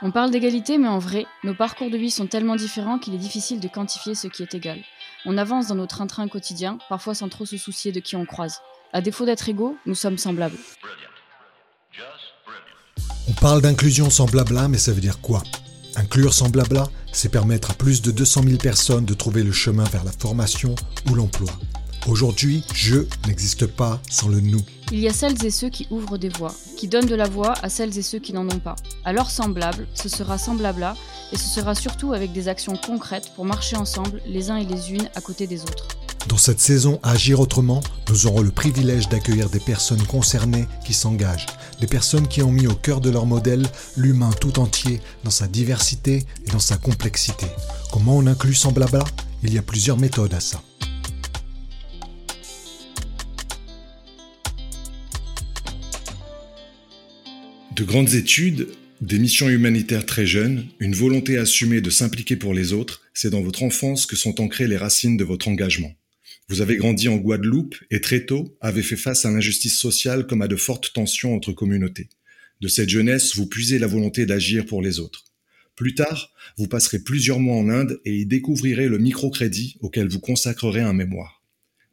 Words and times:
On 0.00 0.12
parle 0.12 0.30
d'égalité, 0.30 0.78
mais 0.78 0.86
en 0.86 1.00
vrai, 1.00 1.26
nos 1.42 1.54
parcours 1.54 1.90
de 1.90 1.96
vie 1.96 2.12
sont 2.12 2.28
tellement 2.28 2.54
différents 2.54 3.00
qu'il 3.00 3.14
est 3.14 3.18
difficile 3.18 3.58
de 3.58 3.66
quantifier 3.66 4.14
ce 4.14 4.28
qui 4.28 4.44
est 4.44 4.54
égal. 4.54 4.78
On 5.26 5.36
avance 5.36 5.66
dans 5.66 5.74
notre 5.74 5.96
train-train 5.96 6.28
quotidien, 6.28 6.78
parfois 6.88 7.16
sans 7.16 7.28
trop 7.28 7.44
se 7.44 7.56
soucier 7.56 7.90
de 7.90 7.98
qui 7.98 8.14
on 8.14 8.24
croise. 8.24 8.60
À 8.92 9.00
défaut 9.00 9.26
d'être 9.26 9.48
égaux, 9.48 9.76
nous 9.86 9.96
sommes 9.96 10.16
semblables. 10.16 10.56
On 13.28 13.32
parle 13.40 13.60
d'inclusion 13.60 14.08
sans 14.08 14.26
blabla, 14.26 14.68
mais 14.68 14.78
ça 14.78 14.92
veut 14.92 15.00
dire 15.00 15.20
quoi? 15.20 15.42
Inclure 15.96 16.32
sans 16.32 16.48
blabla, 16.48 16.86
c'est 17.12 17.28
permettre 17.28 17.72
à 17.72 17.74
plus 17.74 18.00
de 18.00 18.12
200 18.12 18.44
000 18.44 18.56
personnes 18.58 19.04
de 19.04 19.14
trouver 19.14 19.42
le 19.42 19.50
chemin 19.50 19.84
vers 19.84 20.04
la 20.04 20.12
formation 20.12 20.76
ou 21.10 21.14
l'emploi. 21.16 21.50
Aujourd'hui, 22.08 22.62
je 22.72 23.00
n'existe 23.26 23.66
pas 23.66 24.00
sans 24.08 24.28
le 24.28 24.40
nous. 24.40 24.62
Il 24.90 24.98
y 24.98 25.08
a 25.08 25.12
celles 25.12 25.44
et 25.44 25.50
ceux 25.50 25.68
qui 25.68 25.86
ouvrent 25.90 26.16
des 26.16 26.30
voies, 26.30 26.54
qui 26.78 26.88
donnent 26.88 27.06
de 27.06 27.14
la 27.14 27.28
voix 27.28 27.52
à 27.62 27.68
celles 27.68 27.98
et 27.98 28.02
ceux 28.02 28.18
qui 28.18 28.32
n'en 28.32 28.48
ont 28.48 28.60
pas. 28.60 28.76
Alors 29.04 29.30
semblable, 29.30 29.86
ce 29.92 30.08
sera 30.08 30.38
semblable 30.38 30.82
à, 30.84 30.96
et 31.32 31.36
ce 31.36 31.46
sera 31.46 31.74
surtout 31.74 32.14
avec 32.14 32.32
des 32.32 32.48
actions 32.48 32.76
concrètes 32.76 33.30
pour 33.36 33.44
marcher 33.44 33.76
ensemble, 33.76 34.22
les 34.26 34.50
uns 34.50 34.56
et 34.56 34.64
les 34.64 34.92
unes 34.92 35.10
à 35.14 35.20
côté 35.20 35.46
des 35.46 35.62
autres. 35.64 35.86
Dans 36.28 36.38
cette 36.38 36.60
saison 36.60 36.98
Agir 37.02 37.40
autrement, 37.40 37.82
nous 38.08 38.26
aurons 38.26 38.40
le 38.40 38.50
privilège 38.52 39.10
d'accueillir 39.10 39.50
des 39.50 39.60
personnes 39.60 40.02
concernées 40.02 40.66
qui 40.86 40.94
s'engagent, 40.94 41.46
des 41.80 41.86
personnes 41.86 42.26
qui 42.26 42.42
ont 42.42 42.50
mis 42.50 42.66
au 42.66 42.74
cœur 42.74 43.02
de 43.02 43.10
leur 43.10 43.26
modèle 43.26 43.66
l'humain 43.98 44.30
tout 44.40 44.58
entier 44.60 45.02
dans 45.24 45.30
sa 45.30 45.46
diversité 45.46 46.24
et 46.46 46.50
dans 46.52 46.58
sa 46.58 46.78
complexité. 46.78 47.46
Comment 47.92 48.16
on 48.16 48.26
inclut 48.26 48.54
sans 48.54 48.72
blabla 48.72 49.04
Il 49.42 49.52
y 49.52 49.58
a 49.58 49.62
plusieurs 49.62 49.98
méthodes 49.98 50.32
à 50.32 50.40
ça. 50.40 50.62
De 57.78 57.84
grandes 57.84 58.14
études, 58.14 58.66
des 59.00 59.20
missions 59.20 59.48
humanitaires 59.48 60.04
très 60.04 60.26
jeunes, 60.26 60.66
une 60.80 60.96
volonté 60.96 61.38
assumée 61.38 61.80
de 61.80 61.90
s'impliquer 61.90 62.34
pour 62.34 62.52
les 62.52 62.72
autres, 62.72 63.02
c'est 63.14 63.30
dans 63.30 63.40
votre 63.40 63.62
enfance 63.62 64.04
que 64.04 64.16
sont 64.16 64.40
ancrées 64.40 64.66
les 64.66 64.76
racines 64.76 65.16
de 65.16 65.22
votre 65.22 65.46
engagement. 65.46 65.94
Vous 66.48 66.60
avez 66.60 66.76
grandi 66.76 67.06
en 67.06 67.18
Guadeloupe 67.18 67.76
et 67.92 68.00
très 68.00 68.26
tôt 68.26 68.52
avez 68.60 68.82
fait 68.82 68.96
face 68.96 69.24
à 69.24 69.30
l'injustice 69.30 69.78
sociale 69.78 70.26
comme 70.26 70.42
à 70.42 70.48
de 70.48 70.56
fortes 70.56 70.92
tensions 70.92 71.36
entre 71.36 71.52
communautés. 71.52 72.08
De 72.60 72.66
cette 72.66 72.88
jeunesse, 72.88 73.36
vous 73.36 73.46
puisez 73.46 73.78
la 73.78 73.86
volonté 73.86 74.26
d'agir 74.26 74.66
pour 74.66 74.82
les 74.82 74.98
autres. 74.98 75.26
Plus 75.76 75.94
tard, 75.94 76.32
vous 76.56 76.66
passerez 76.66 76.98
plusieurs 76.98 77.38
mois 77.38 77.58
en 77.58 77.68
Inde 77.68 78.00
et 78.04 78.12
y 78.12 78.26
découvrirez 78.26 78.88
le 78.88 78.98
microcrédit 78.98 79.76
auquel 79.82 80.08
vous 80.08 80.18
consacrerez 80.18 80.80
un 80.80 80.94
mémoire. 80.94 81.37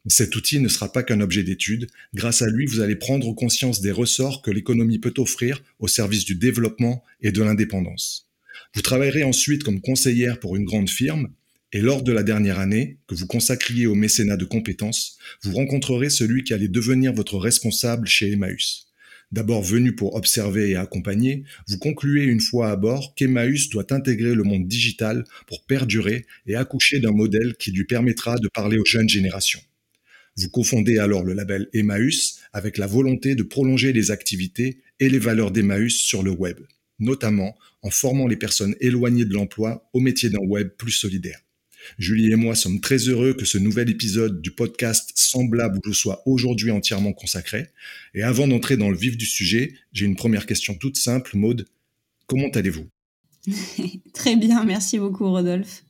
Cet 0.08 0.36
outil 0.36 0.59
ne 0.59 0.67
sera 0.67 0.92
pas 0.92 1.02
qu'un 1.02 1.22
objet 1.22 1.44
d'étude. 1.44 1.88
Grâce 2.14 2.42
à 2.42 2.48
lui, 2.48 2.67
vous 2.67 2.81
allez 2.81 2.95
prendre 2.95 3.34
conscience 3.34 3.81
des 3.81 3.92
ressorts 3.92 4.42
que 4.44 4.52
l'économie 4.52 5.00
peut 5.00 5.14
offrir 5.17 5.64
au 5.80 5.88
service 5.88 6.25
du 6.25 6.36
développement 6.36 7.03
et 7.22 7.31
de 7.31 7.42
l'indépendance. 7.42 8.30
Vous 8.75 8.81
travaillerez 8.81 9.23
ensuite 9.23 9.64
comme 9.64 9.81
conseillère 9.81 10.39
pour 10.39 10.56
une 10.56 10.66
grande 10.66 10.89
firme 10.89 11.30
et 11.73 11.81
lors 11.81 12.03
de 12.03 12.12
la 12.12 12.23
dernière 12.23 12.59
année, 12.59 13.00
que 13.08 13.16
vous 13.16 13.28
consacriez 13.28 13.88
au 13.88 13.95
mécénat 13.95 14.38
de 14.38 14.45
compétences, 14.45 15.17
vous 15.44 15.53
rencontrerez 15.53 16.09
celui 16.09 16.44
qui 16.44 16.53
allait 16.53 16.67
devenir 16.67 17.12
votre 17.12 17.38
responsable 17.38 18.08
chez 18.08 18.31
Emmaüs. 18.31 18.88
D'abord 19.31 19.64
venu 19.64 19.94
pour 19.95 20.16
observer 20.16 20.69
et 20.69 20.75
accompagner, 20.75 21.44
vous 21.67 21.78
concluez 21.78 22.23
une 22.25 22.40
fois 22.40 22.69
à 22.69 22.75
bord 22.75 23.14
qu'Emmaüs 23.16 23.69
doit 23.69 23.92
intégrer 23.92 24.36
le 24.36 24.44
monde 24.44 24.67
digital 24.67 25.25
pour 25.47 25.66
perdurer 25.66 26.25
et 26.45 26.56
accoucher 26.56 27.00
d'un 27.00 27.12
modèle 27.12 27.56
qui 27.58 27.72
lui 27.72 27.86
permettra 27.86 28.38
de 28.38 28.47
parler 28.47 28.78
aux 28.78 28.86
jeunes 28.86 29.09
générations. 29.09 29.62
Vous 30.38 30.50
confondez 30.50 30.97
alors 30.97 31.23
le 31.23 31.33
label 31.33 31.69
Emmaüs 31.73 32.39
avec 32.52 32.78
la 32.78 32.88
volonté 32.88 33.36
de 33.36 33.44
prolonger 33.44 33.94
les 33.94 34.11
activités 34.11 34.81
et 35.00 35.09
les 35.09 35.19
valeurs 35.19 35.52
d'Emmaüs 35.52 35.95
sur 35.95 36.23
le 36.23 36.31
web, 36.31 36.59
notamment 37.00 37.55
en 37.81 37.89
formant 37.89 38.28
les 38.28 38.36
personnes 38.36 38.75
éloignées 38.81 39.25
de 39.25 39.33
l'emploi 39.33 39.89
au 39.94 40.00
métier 40.00 40.30
d'un 40.30 40.39
web 40.39 40.69
plus 40.78 40.91
solidaire. 40.91 41.39
Julie 42.00 42.31
et 42.31 42.35
moi 42.35 42.56
sommes 42.56 42.81
très 42.81 42.97
heureux 42.97 43.34
que 43.34 43.45
ce 43.45 43.57
nouvel 43.57 43.90
épisode 43.90 44.41
du 44.41 44.51
podcast 44.51 45.12
Semblable 45.16 45.79
vous 45.85 45.94
soit 45.94 46.22
aujourd'hui 46.25 46.72
entièrement 46.72 47.13
consacré. 47.13 47.68
Et 48.13 48.24
avant 48.24 48.47
d'entrer 48.47 48.75
dans 48.75 48.90
le 48.90 48.97
vif 48.97 49.18
du 49.18 49.25
sujet, 49.25 49.74
j'ai 49.94 50.06
une 50.06 50.16
première 50.16 50.45
question 50.45 50.75
toute 50.75 50.97
simple. 50.97 51.38
Maude, 51.38 51.68
comment 52.28 52.50
allez-vous? 52.50 52.88
Très 54.13 54.35
bien, 54.35 54.66
merci 54.66 54.97
beaucoup 54.97 55.29
Rodolphe. 55.29 55.84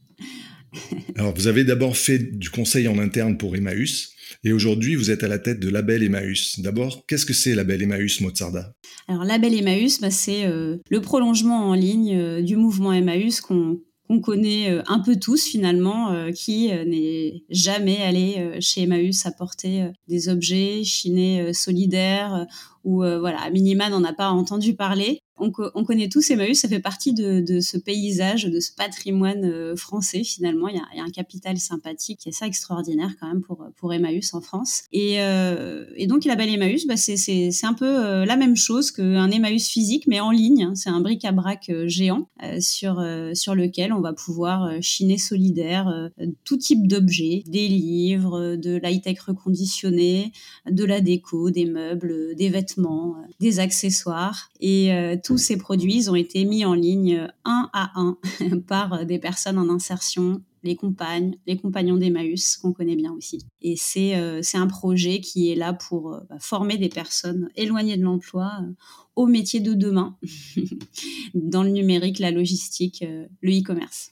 Alors, 1.16 1.34
vous 1.34 1.48
avez 1.48 1.64
d'abord 1.64 1.96
fait 1.96 2.20
du 2.20 2.50
conseil 2.50 2.88
en 2.88 3.00
interne 3.00 3.38
pour 3.38 3.56
Emmaüs. 3.56 4.15
Et 4.44 4.54
aujourd'hui, 4.54 4.96
vous 4.96 5.12
êtes 5.12 5.24
à 5.24 5.28
la 5.28 5.40
tête 5.40 5.60
de 5.60 5.70
Label 5.70 6.04
Emmaüs. 6.04 6.60
D'abord, 6.60 7.06
qu'est-ce 7.08 7.26
que 7.26 7.34
c'est 7.34 7.56
Label 7.56 7.82
Emmaüs, 7.82 8.22
Mozarda? 8.22 8.74
Alors, 9.08 9.24
Label 9.24 9.54
Emmaüs, 9.54 10.02
bah, 10.02 10.12
c'est 10.12 10.46
euh, 10.46 10.78
le 10.90 11.02
prolongement 11.02 11.70
en 11.70 11.74
ligne 11.74 12.18
euh, 12.18 12.42
du 12.42 12.56
mouvement 12.56 12.92
Emmaüs 12.94 13.42
qu'on 13.42 13.80
connaît 14.22 14.72
euh, 14.72 14.82
un 14.88 15.00
peu 15.00 15.16
tous 15.16 15.46
finalement, 15.46 16.32
qui 16.34 16.68
n'est 16.68 17.44
jamais 17.50 17.98
allé 18.02 18.58
chez 18.60 18.84
Emmaüs 18.84 19.26
apporter 19.26 19.90
des 20.08 20.30
objets, 20.30 20.84
chiner 20.84 21.54
solidaires 21.54 22.46
ou 22.84 22.98
voilà, 22.98 23.42
à 23.42 23.50
minima 23.50 23.90
n'en 23.90 24.04
a 24.04 24.14
pas 24.14 24.30
entendu 24.30 24.76
parler 24.76 25.22
on, 25.38 25.52
connaît 25.52 26.08
tous 26.08 26.30
Emmaüs, 26.32 26.60
ça 26.60 26.70
fait 26.70 26.80
partie 26.80 27.14
de, 27.14 27.60
ce 27.60 27.78
paysage, 27.78 28.46
de 28.46 28.60
ce 28.60 28.72
patrimoine 28.72 29.44
euh, 29.46 29.76
français 29.76 30.24
finalement. 30.24 30.68
Il 30.70 30.76
y, 30.76 31.00
a, 31.00 31.04
un 31.04 31.10
capital 31.10 31.58
sympathique 31.58 32.26
est 32.26 32.32
ça 32.32 32.48
extraordinaire 32.48 33.16
quand 33.20 33.28
même 33.28 33.42
pour, 33.42 33.66
pour 33.76 33.94
Emmaüs 33.94 34.34
en 34.34 34.42
France. 34.42 34.84
Et, 34.92 35.22
euh, 35.22 35.86
donc 36.08 36.26
la 36.26 36.36
belle 36.36 36.50
Emmaüs, 36.50 36.88
bah, 36.88 36.96
c'est 36.96 37.52
un 37.64 37.74
peu 37.74 37.86
euh, 37.86 38.26
la 38.26 38.38
même 38.38 38.56
chose 38.56 38.92
qu'un 38.92 39.30
Emmaüs 39.30 39.68
physique, 39.68 40.06
mais 40.08 40.20
en 40.20 40.32
ligne. 40.32 40.64
Hein. 40.64 40.76
C'est 40.76 40.90
un 40.90 41.02
bric-à-brac 41.02 41.72
géant 41.86 42.28
sur, 42.60 43.04
sur 43.34 43.56
lequel 43.56 43.92
on 43.92 44.02
va 44.02 44.14
pouvoir 44.14 44.82
chiner 44.82 45.18
solidaire 45.18 46.12
tout 46.44 46.58
type 46.58 46.88
d'objets, 46.88 47.44
des 47.48 47.68
livres, 47.68 48.56
de 48.56 48.78
l'high-tech 48.78 49.20
reconditionné, 49.20 50.32
de 50.70 50.86
la 50.86 51.02
déco, 51.02 51.52
des 51.52 51.66
meubles, 51.66 52.36
des 52.36 52.50
vêtements, 52.50 53.16
des 53.40 53.60
accessoires. 53.60 54.50
Et 54.60 54.92
tous 55.26 55.40
ces 55.40 55.58
produits 55.58 56.08
ont 56.08 56.16
été 56.16 56.46
mis 56.46 56.66
en 56.66 56.76
ligne 56.76 57.28
un 57.46 57.70
à 57.74 58.00
un 58.00 58.18
par 58.68 59.06
des 59.08 59.18
personnes 59.18 59.58
en 59.58 59.70
insertion, 59.70 60.44
les 60.64 60.76
compagnes, 60.76 61.36
les 61.48 61.58
compagnons 61.58 61.98
d'Emmaüs, 61.98 62.58
qu'on 62.58 62.74
connaît 62.74 62.96
bien 62.96 63.12
aussi. 63.12 63.40
Et 63.62 63.76
c'est 63.76 64.16
euh, 64.16 64.42
un 64.54 64.68
projet 64.68 65.22
qui 65.22 65.52
est 65.52 65.56
là 65.56 65.74
pour 65.74 66.14
euh, 66.14 66.20
bah, 66.30 66.38
former 66.40 66.78
des 66.78 66.90
personnes 66.90 67.50
éloignées 67.56 67.98
de 67.98 68.04
l'emploi 68.04 68.52
euh, 68.62 68.72
au 69.16 69.26
métier 69.26 69.62
de 69.62 69.74
demain, 69.74 70.16
dans 71.34 71.64
le 71.64 71.72
numérique, 71.72 72.20
la 72.20 72.32
logistique, 72.32 73.04
le 73.42 73.52
e-commerce. 73.52 74.12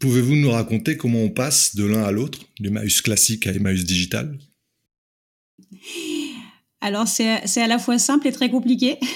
Pouvez-vous 0.00 0.34
nous 0.34 0.50
raconter 0.50 0.96
comment 0.96 1.22
on 1.22 1.30
passe 1.30 1.76
de 1.76 1.84
l'un 1.84 2.02
à 2.02 2.10
l'autre, 2.10 2.40
d'Emmaüs 2.58 3.02
classique 3.02 3.46
à 3.46 3.52
Emmaüs 3.52 3.84
digital? 3.84 4.36
Alors 6.80 7.08
c'est 7.08 7.60
à 7.60 7.66
la 7.66 7.78
fois 7.78 7.98
simple 7.98 8.28
et 8.28 8.32
très 8.32 8.50
compliqué. 8.50 8.98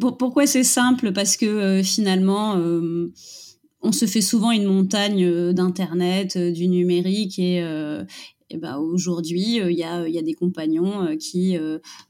Pourquoi 0.00 0.46
c'est 0.46 0.64
simple? 0.64 1.12
Parce 1.12 1.36
que 1.36 1.46
euh, 1.46 1.82
finalement, 1.82 2.56
euh, 2.56 3.12
on 3.80 3.92
se 3.92 4.04
fait 4.06 4.20
souvent 4.20 4.50
une 4.50 4.66
montagne 4.66 5.24
euh, 5.24 5.52
d'Internet, 5.52 6.36
du 6.36 6.68
numérique, 6.68 7.38
et, 7.38 7.64
et 8.50 8.58
ben 8.58 8.78
aujourd'hui, 8.78 9.56
il 9.56 9.76
y 9.76 9.82
a, 9.82 10.08
y, 10.08 10.18
a, 10.18 10.22
des 10.22 10.34
compagnons 10.34 11.16
qui, 11.18 11.56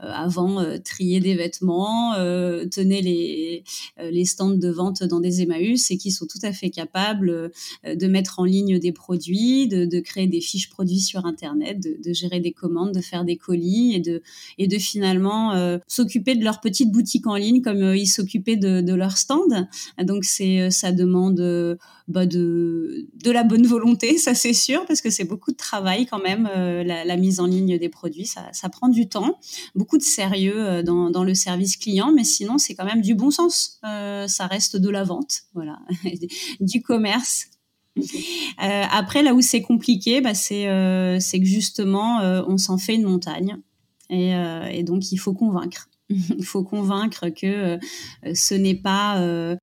avant, 0.01 0.63
triaient 0.85 1.21
des 1.21 1.35
vêtements, 1.35 2.15
tenaient 2.15 3.01
les, 3.01 3.65
les 3.99 4.25
stands 4.25 4.51
de 4.51 4.69
vente 4.69 5.03
dans 5.03 5.21
des 5.21 5.43
Emmaüs 5.43 5.91
et 5.91 5.97
qui 5.97 6.11
sont 6.11 6.27
tout 6.27 6.39
à 6.43 6.53
fait 6.53 6.71
capables 6.71 7.51
de 7.85 8.07
mettre 8.07 8.39
en 8.39 8.45
ligne 8.45 8.79
des 8.79 8.93
produits, 8.93 9.67
de, 9.67 9.87
de 9.87 10.01
créer 10.01 10.27
des 10.27 10.41
fiches 10.41 10.69
produits 10.69 11.01
sur 11.01 11.25
Internet, 11.25 11.81
de, 11.81 11.97
de, 12.05 12.13
gérer 12.13 12.41
des 12.41 12.53
commandes, 12.53 12.93
de 12.93 13.01
faire 13.01 13.25
des 13.25 13.37
colis 13.37 13.95
et 13.95 14.01
de, 14.01 14.23
et 14.59 14.67
de 14.67 14.79
finalement 14.79 15.79
s'occuper 15.87 16.35
de 16.35 16.45
leur 16.45 16.61
petite 16.61 16.91
boutique 16.91 17.27
en 17.27 17.37
ligne 17.37 17.63
comme 17.63 17.95
ils 17.95 18.07
s'occupaient 18.07 18.57
de, 18.57 18.83
de 18.83 18.95
leur 18.95 19.17
stand. 19.17 19.69
Donc, 20.03 20.25
c'est 20.25 20.71
ça 20.71 20.93
demande 20.93 21.41
bah 22.09 22.25
de, 22.25 23.09
de 23.15 23.31
la 23.33 23.43
bonne 23.43 23.67
volonté, 23.67 24.17
ça 24.19 24.35
c'est 24.35 24.53
sûr, 24.53 24.85
parce 24.87 25.01
que 25.01 25.11
c'est 25.11 25.25
beaucoup 25.25 25.51
de 25.51 25.57
travail 25.57 26.07
quand 26.07 26.19
même, 26.19 26.26
euh, 26.29 26.85
la, 26.85 27.17
mise 27.17 27.41
en 27.41 27.47
ligne 27.47 27.79
des 27.79 27.89
produits, 27.89 28.27
ça, 28.27 28.69
prend 28.71 28.89
du 28.89 29.09
temps, 29.09 29.39
beaucoup 29.75 29.99
de 29.99 30.03
sérieux 30.03 30.59
euh, 30.59 30.83
dans, 30.83 31.25
le 31.25 31.35
service 31.35 31.77
client, 31.77 32.13
mais 32.13 32.25
sinon 32.25 32.59
c'est 32.59 32.75
quand 32.75 32.85
même 32.85 33.01
du 33.01 33.15
bon 33.15 33.31
sens, 33.31 33.79
euh, 33.85 34.27
ça 34.27 34.47
reste 34.47 34.77
de 34.77 34.89
la 34.91 35.05
vente, 35.05 35.43
voilà, 35.55 35.79
du 36.61 36.83
commerce. 36.83 37.47
Après, 38.59 39.23
là 39.23 39.33
où 39.33 39.41
c'est 39.41 39.63
compliqué, 39.63 40.21
bah, 40.21 40.35
c'est 40.35 40.67
que 40.67 41.45
justement, 41.45 42.19
on 42.47 42.59
s'en 42.59 42.77
fait 42.77 42.95
une 42.95 43.05
montagne. 43.05 43.57
Et, 44.11 44.83
donc, 44.83 45.13
il 45.13 45.17
faut 45.17 45.33
convaincre. 45.33 45.89
Il 46.09 46.45
faut 46.45 46.63
convaincre 46.63 47.29
que 47.31 47.79
ce 48.35 48.55
n'est 48.55 48.75
pas 48.77 49.21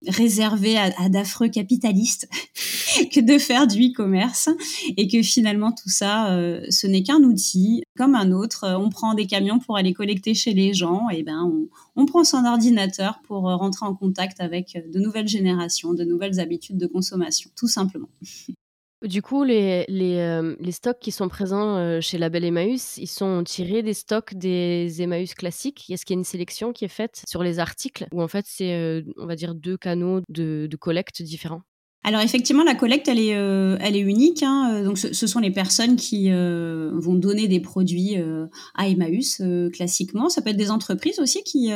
réservé 0.07 0.77
à, 0.77 1.09
d'affreux 1.09 1.47
capitalistes 1.47 2.27
que 3.11 3.19
de 3.19 3.37
faire 3.37 3.67
du 3.67 3.87
e-commerce 3.87 4.49
et 4.97 5.07
que 5.07 5.21
finalement 5.21 5.71
tout 5.71 5.89
ça, 5.89 6.37
ce 6.69 6.87
n'est 6.87 7.03
qu'un 7.03 7.23
outil 7.23 7.83
comme 7.97 8.15
un 8.15 8.31
autre. 8.31 8.65
On 8.77 8.89
prend 8.89 9.13
des 9.13 9.25
camions 9.25 9.59
pour 9.59 9.77
aller 9.77 9.93
collecter 9.93 10.33
chez 10.33 10.53
les 10.53 10.73
gens 10.73 11.09
et 11.09 11.23
ben 11.23 11.49
on 11.95 12.05
prend 12.05 12.23
son 12.23 12.45
ordinateur 12.45 13.21
pour 13.23 13.43
rentrer 13.43 13.85
en 13.85 13.95
contact 13.95 14.41
avec 14.41 14.77
de 14.91 14.99
nouvelles 14.99 15.27
générations, 15.27 15.93
de 15.93 16.03
nouvelles 16.03 16.39
habitudes 16.39 16.77
de 16.77 16.87
consommation, 16.87 17.49
tout 17.55 17.67
simplement. 17.67 18.09
Du 19.03 19.21
coup, 19.21 19.43
les, 19.43 19.83
les, 19.89 20.17
euh, 20.19 20.55
les, 20.61 20.71
stocks 20.71 20.99
qui 20.99 21.11
sont 21.11 21.27
présents 21.27 21.75
euh, 21.75 21.99
chez 21.99 22.17
Label 22.17 22.45
Emmaüs, 22.45 22.97
ils 22.97 23.07
sont 23.07 23.43
tirés 23.43 23.83
des 23.83 23.93
stocks 23.93 24.33
des 24.33 25.01
Emmaüs 25.01 25.33
classiques. 25.33 25.89
Est-ce 25.89 26.05
qu'il 26.05 26.13
y 26.13 26.17
a 26.17 26.21
une 26.21 26.23
sélection 26.23 26.71
qui 26.71 26.85
est 26.85 26.89
faite 26.89 27.21
sur 27.27 27.43
les 27.43 27.59
articles 27.59 28.07
ou 28.13 28.21
en 28.21 28.29
fait 28.29 28.45
c'est, 28.47 28.73
euh, 28.73 29.01
on 29.17 29.25
va 29.25 29.35
dire, 29.35 29.55
deux 29.55 29.75
canaux 29.75 30.21
de, 30.29 30.67
de 30.71 30.77
collecte 30.77 31.21
différents 31.21 31.63
alors 32.05 32.21
effectivement, 32.21 32.63
la 32.63 32.75
collecte, 32.75 33.07
elle 33.07 33.19
est, 33.19 33.35
euh, 33.35 33.77
elle 33.79 33.95
est 33.95 34.01
unique. 34.01 34.43
Hein. 34.43 34.83
Donc 34.83 34.97
ce, 34.97 35.27
sont 35.27 35.39
les 35.39 35.51
personnes 35.51 35.95
qui 35.95 36.31
euh, 36.31 36.91
vont 36.95 37.15
donner 37.15 37.47
des 37.47 37.61
produits 37.61 38.17
euh, 38.17 38.45
à 38.75 38.89
Emmaüs 38.89 39.41
classiquement. 39.71 40.27
Ça 40.27 40.41
peut 40.41 40.49
être 40.49 40.57
des 40.57 40.71
entreprises 40.71 41.19
aussi 41.19 41.43
qui, 41.43 41.71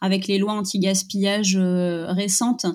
avec 0.00 0.26
les 0.26 0.38
lois 0.38 0.52
anti-gaspillage 0.52 1.56
récentes, 1.56 2.66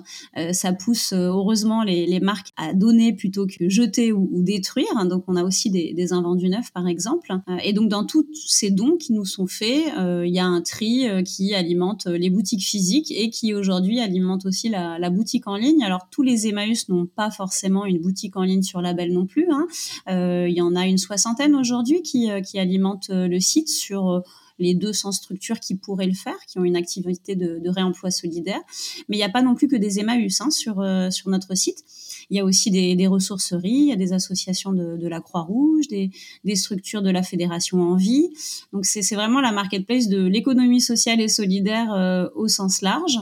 ça 0.52 0.72
pousse 0.72 1.12
heureusement 1.12 1.82
les, 1.82 2.06
les, 2.06 2.20
marques 2.20 2.52
à 2.56 2.72
donner 2.72 3.12
plutôt 3.12 3.46
que 3.46 3.68
jeter 3.68 4.12
ou, 4.12 4.28
ou 4.32 4.42
détruire. 4.42 4.86
Hein. 4.96 5.06
Donc 5.06 5.24
on 5.26 5.36
a 5.36 5.42
aussi 5.42 5.70
des, 5.70 5.92
des, 5.92 6.12
invendus 6.12 6.48
neufs 6.48 6.72
par 6.72 6.86
exemple. 6.86 7.32
Et 7.64 7.72
donc 7.72 7.88
dans 7.88 8.04
tous 8.04 8.26
ces 8.46 8.70
dons 8.70 8.96
qui 8.96 9.12
nous 9.12 9.24
sont 9.24 9.46
faits, 9.46 9.84
il 9.98 10.32
y 10.32 10.38
a 10.38 10.46
un 10.46 10.62
tri 10.62 11.06
qui 11.24 11.54
alimente 11.54 12.06
les 12.06 12.30
boutiques 12.30 12.64
physiques 12.64 13.10
et 13.10 13.30
qui 13.30 13.54
aujourd'hui 13.54 14.00
alimente 14.00 14.46
aussi 14.46 14.68
la, 14.68 14.98
la 14.98 15.10
boutique 15.10 15.46
en 15.46 15.56
ligne. 15.56 15.82
Alors 15.82 16.08
tous 16.10 16.22
les 16.22 16.46
Emmaüs 16.46 16.88
pas 17.14 17.30
forcément 17.30 17.84
une 17.84 17.98
boutique 17.98 18.36
en 18.36 18.42
ligne 18.42 18.62
sur 18.62 18.80
label 18.80 19.12
non 19.12 19.26
plus. 19.26 19.46
Hein. 19.50 19.66
Euh, 20.08 20.48
il 20.48 20.56
y 20.56 20.60
en 20.60 20.74
a 20.76 20.86
une 20.86 20.98
soixantaine 20.98 21.54
aujourd'hui 21.54 22.02
qui, 22.02 22.30
euh, 22.30 22.40
qui 22.40 22.58
alimentent 22.58 23.10
euh, 23.10 23.28
le 23.28 23.40
site 23.40 23.68
sur 23.68 24.22
les 24.58 24.74
200 24.74 25.12
structures 25.12 25.60
qui 25.60 25.76
pourraient 25.76 26.06
le 26.06 26.14
faire, 26.14 26.38
qui 26.48 26.58
ont 26.58 26.64
une 26.64 26.76
activité 26.76 27.36
de, 27.36 27.68
réemploi 27.68 28.10
solidaire. 28.10 28.60
Mais 29.08 29.16
il 29.16 29.20
n'y 29.20 29.24
a 29.24 29.30
pas 29.30 29.42
non 29.42 29.54
plus 29.54 29.66
que 29.66 29.76
des 29.76 29.98
Emmaüs 29.98 30.40
hein, 30.40 30.50
sur, 30.50 30.84
sur 31.10 31.30
notre 31.30 31.54
site. 31.56 31.84
Il 32.30 32.36
y 32.36 32.40
a 32.40 32.44
aussi 32.44 32.70
des, 32.70 33.06
ressourceries, 33.06 33.70
il 33.70 33.88
y 33.88 33.92
a 33.92 33.96
des 33.96 34.12
associations 34.12 34.72
de, 34.72 35.06
la 35.06 35.20
Croix-Rouge, 35.20 35.86
des, 35.88 36.10
structures 36.54 37.02
de 37.02 37.10
la 37.10 37.22
Fédération 37.22 37.82
Envie. 37.82 38.30
Donc 38.72 38.86
c'est 38.86 39.14
vraiment 39.14 39.40
la 39.40 39.52
marketplace 39.52 40.08
de 40.08 40.22
l'économie 40.22 40.80
sociale 40.80 41.20
et 41.20 41.28
solidaire 41.28 41.92
euh, 41.92 42.28
au 42.34 42.48
sens 42.48 42.82
large. 42.82 43.18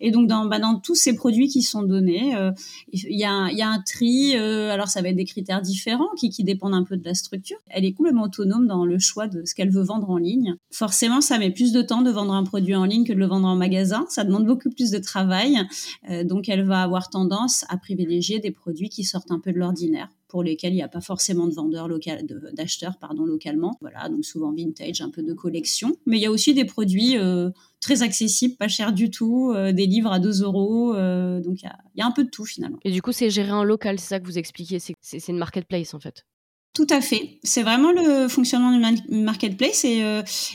Et 0.00 0.10
donc 0.10 0.26
dans, 0.26 0.46
bah, 0.46 0.58
dans 0.58 0.78
tous 0.78 0.94
ces 0.94 1.14
produits 1.14 1.48
qui 1.48 1.62
sont 1.62 1.82
donnés, 1.82 2.34
euh, 2.36 2.52
il, 2.92 3.18
y 3.18 3.24
a 3.24 3.48
il 3.50 3.58
y 3.58 3.62
a 3.62 3.68
un 3.68 3.80
tri. 3.80 4.36
Euh, 4.36 4.70
alors 4.70 4.88
ça 4.88 5.02
va 5.02 5.08
être 5.08 5.16
des 5.16 5.24
critères 5.24 5.62
différents 5.62 6.10
qui, 6.18 6.30
qui 6.30 6.44
dépendent 6.44 6.74
un 6.74 6.84
peu 6.84 6.96
de 6.96 7.04
la 7.04 7.14
structure. 7.14 7.58
Elle 7.68 7.84
est 7.84 7.92
complètement 7.92 8.24
autonome 8.24 8.66
dans 8.66 8.84
le 8.84 8.98
choix 8.98 9.26
de 9.26 9.44
ce 9.44 9.54
qu'elle 9.54 9.70
veut 9.70 9.84
vendre 9.84 10.10
en 10.10 10.18
ligne. 10.18 10.56
Forcément, 10.70 11.20
ça 11.20 11.38
met 11.38 11.50
plus 11.50 11.72
de 11.72 11.82
temps 11.82 12.02
de 12.02 12.10
vendre 12.10 12.32
un 12.32 12.44
produit 12.44 12.74
en 12.74 12.84
ligne 12.84 13.04
que 13.04 13.12
de 13.12 13.18
le 13.18 13.26
vendre 13.26 13.48
en 13.48 13.56
magasin. 13.56 14.06
Ça 14.08 14.24
demande 14.24 14.46
beaucoup 14.46 14.70
plus 14.70 14.90
de 14.90 14.98
travail. 14.98 15.58
donc 16.24 16.48
elle 16.48 16.64
va 16.64 16.82
avoir 16.82 17.10
tendance 17.10 17.64
à 17.68 17.76
privilégier 17.76 18.38
des 18.38 18.50
produits 18.50 18.88
qui 18.88 19.04
sortent 19.04 19.30
un 19.30 19.40
peu 19.40 19.52
de 19.52 19.58
l'ordinaire 19.58 20.08
pour 20.30 20.42
lesquels 20.42 20.72
il 20.72 20.76
n'y 20.76 20.82
a 20.82 20.88
pas 20.88 21.00
forcément 21.00 21.46
de 21.46 21.52
vendeurs 21.52 21.88
local, 21.88 22.24
d'acheteurs 22.54 22.96
pardon 22.98 23.24
localement. 23.24 23.76
Voilà, 23.80 24.08
donc 24.08 24.24
souvent 24.24 24.52
vintage, 24.52 25.00
un 25.00 25.10
peu 25.10 25.22
de 25.22 25.34
collection. 25.34 25.96
Mais 26.06 26.16
il 26.18 26.22
y 26.22 26.26
a 26.26 26.30
aussi 26.30 26.54
des 26.54 26.64
produits 26.64 27.18
euh, 27.18 27.50
très 27.80 28.02
accessibles, 28.02 28.56
pas 28.56 28.68
chers 28.68 28.92
du 28.92 29.10
tout, 29.10 29.52
euh, 29.54 29.72
des 29.72 29.86
livres 29.86 30.12
à 30.12 30.20
2 30.20 30.42
euros. 30.42 30.94
Euh, 30.94 31.40
donc 31.40 31.62
il 31.62 31.70
y, 31.96 32.00
a, 32.00 32.06
un 32.06 32.12
peu 32.12 32.24
de 32.24 32.30
tout 32.30 32.44
finalement. 32.44 32.78
Et 32.84 32.92
du 32.92 33.02
coup, 33.02 33.12
c'est 33.12 33.28
géré 33.28 33.50
en 33.50 33.64
local, 33.64 33.98
c'est 33.98 34.08
ça 34.08 34.20
que 34.20 34.26
vous 34.26 34.38
expliquez 34.38 34.78
C'est 34.78 35.28
une 35.28 35.38
marketplace 35.38 35.92
en 35.94 36.00
fait? 36.00 36.24
Tout 36.72 36.86
à 36.88 37.00
fait. 37.00 37.40
C'est 37.42 37.62
vraiment 37.62 37.90
le 37.90 38.28
fonctionnement 38.28 38.70
du 38.70 39.02
marketplace 39.22 39.84
et 39.84 40.02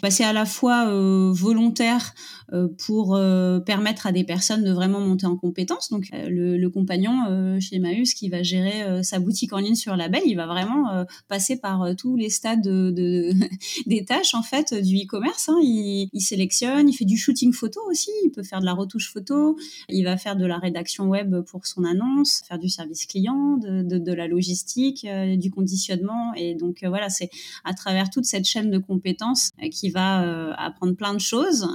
bah, 0.02 0.10
c'est 0.10 0.24
à 0.24 0.32
la 0.32 0.46
fois 0.46 0.86
volontaire 1.34 2.14
euh, 2.14 2.45
pour 2.86 3.16
euh, 3.16 3.60
permettre 3.60 4.06
à 4.06 4.12
des 4.12 4.24
personnes 4.24 4.64
de 4.64 4.72
vraiment 4.72 5.00
monter 5.00 5.26
en 5.26 5.36
compétence. 5.36 5.90
Donc 5.90 6.10
euh, 6.14 6.28
le, 6.30 6.70
compagnon 6.70 7.60
chez 7.60 7.78
Emmaüs 7.78 8.14
qui 8.14 8.28
va 8.28 8.44
gérer 8.44 9.02
sa 9.04 9.20
boutique 9.20 9.54
en 9.54 9.60
ligne 9.60 9.76
sur 9.76 9.96
label, 9.96 10.22
il 10.26 10.36
va 10.36 10.46
vraiment 10.46 11.06
passer 11.30 11.56
par 11.56 11.96
tous 11.96 12.18
les 12.18 12.30
stades 12.30 12.64
de, 12.64 13.32
des 13.86 14.04
tâches 14.04 14.34
en 14.34 14.42
fait 14.42 14.74
du 14.74 14.98
e-commerce. 14.98 15.48
Hein. 15.48 15.58
Il, 15.62 16.10
il, 16.12 16.22
sélectionne, 16.22 16.90
il 16.90 16.94
fait 16.94 17.06
du 17.06 17.18
shooting 17.18 17.54
photo 17.54 17.80
aussi, 17.90 18.10
il 18.26 18.32
peut 18.32 18.44
faire 18.44 18.60
de 18.60 18.66
la 18.66 18.74
retouche 18.74 19.14
photo, 19.14 19.58
il 19.90 20.04
va 20.04 20.18
faire 20.18 20.36
de 20.36 20.46
la 20.46 20.58
rédaction 20.58 21.06
web 21.06 21.40
pour 21.42 21.66
son 21.66 21.86
annonce, 21.86 22.42
faire 22.48 22.60
du 22.60 22.68
service 22.68 23.06
client, 23.06 23.58
de, 23.58 23.84
de, 23.84 23.98
de 23.98 24.12
la 24.12 24.28
logistique, 24.28 25.08
du 25.38 25.52
conditionnement. 25.52 26.34
Et 26.36 26.56
donc 26.56 26.84
voilà, 26.84 27.10
c'est 27.10 27.30
à 27.64 27.74
travers 27.74 28.10
toute 28.10 28.26
cette 28.26 28.46
chaîne 28.46 28.70
de 28.70 28.80
compétences 28.80 29.52
qui 29.72 29.92
va 29.92 30.54
apprendre 30.56 30.96
plein 30.96 31.14
de 31.14 31.22
choses, 31.22 31.70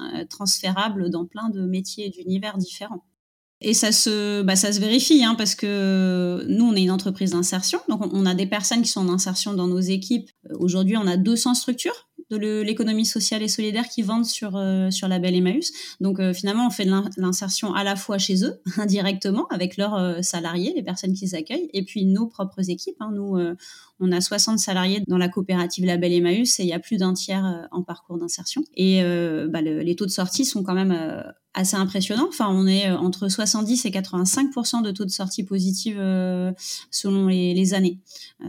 dans 1.11 1.27
plein 1.27 1.51
de 1.51 1.67
métiers 1.67 2.07
et 2.07 2.11
d'univers 2.11 2.59
différents. 2.59 3.05
Et 3.63 3.75
ça 3.75 3.93
se, 3.93 4.41
bah, 4.43 4.57
ça 4.57 4.73
se 4.73 4.81
vérifie, 4.81 5.23
hein, 5.23 5.35
parce 5.37 5.55
que 5.55 6.45
nous, 6.49 6.65
on 6.65 6.75
est 6.75 6.83
une 6.83 6.91
entreprise 6.91 7.33
d'insertion. 7.33 7.79
Donc, 7.89 8.01
on 8.13 8.25
a 8.25 8.35
des 8.35 8.47
personnes 8.47 8.81
qui 8.81 8.89
sont 8.89 9.07
en 9.07 9.13
insertion 9.13 9.53
dans 9.53 9.67
nos 9.67 9.81
équipes. 9.81 10.31
Euh, 10.51 10.57
aujourd'hui, 10.59 10.97
on 10.97 11.07
a 11.07 11.19
200 11.19 11.55
structures 11.55 12.09
de 12.31 12.63
l'économie 12.63 13.05
sociale 13.05 13.43
et 13.43 13.49
solidaire 13.49 13.89
qui 13.89 14.03
vendent 14.03 14.25
sur, 14.25 14.57
euh, 14.57 14.91
sur 14.91 15.09
Label 15.09 15.35
Emmaüs. 15.35 15.73
Donc, 16.01 16.21
euh, 16.21 16.33
finalement, 16.33 16.69
on 16.69 16.71
fait 16.71 16.87
de 16.87 17.21
l'insertion 17.21 17.75
à 17.75 17.85
la 17.85 17.97
fois 17.97 18.17
chez 18.17 18.45
eux, 18.45 18.63
indirectement, 18.79 19.47
avec 19.49 19.77
leurs 19.77 20.25
salariés, 20.25 20.73
les 20.75 20.83
personnes 20.83 21.13
qu'ils 21.13 21.35
accueillent, 21.35 21.69
et 21.75 21.85
puis 21.85 22.07
nos 22.07 22.29
propres 22.29 22.71
équipes. 22.71 22.97
Hein. 23.01 23.11
Nous, 23.13 23.37
on 24.01 24.11
a 24.13 24.21
60 24.21 24.59
salariés 24.59 25.03
dans 25.07 25.19
la 25.19 25.29
coopérative 25.29 25.85
Label 25.85 26.13
Emmaüs 26.13 26.59
et 26.59 26.63
il 26.63 26.69
y 26.69 26.73
a 26.73 26.79
plus 26.79 26.97
d'un 26.97 27.13
tiers 27.13 27.45
euh, 27.45 27.67
en 27.71 27.83
parcours 27.83 28.19
d'insertion. 28.19 28.65
Et 28.75 29.03
euh, 29.03 29.47
bah, 29.49 29.61
les 29.61 29.95
taux 29.95 30.07
de 30.07 30.11
sortie 30.11 30.47
sont 30.47 30.63
quand 30.63 30.75
même 30.75 30.91
euh, 30.91 31.23
assez 31.53 31.77
impressionnants. 31.77 32.29
Enfin, 32.29 32.49
on 32.49 32.67
est 32.67 32.91
entre 32.91 33.29
70 33.29 33.85
et 33.85 33.91
85% 33.91 34.83
de 34.83 34.91
taux 34.91 35.05
de 35.05 35.11
sortie 35.11 35.45
positive 35.45 35.97
selon 36.91 37.27
les, 37.27 37.75
années. 37.75 37.99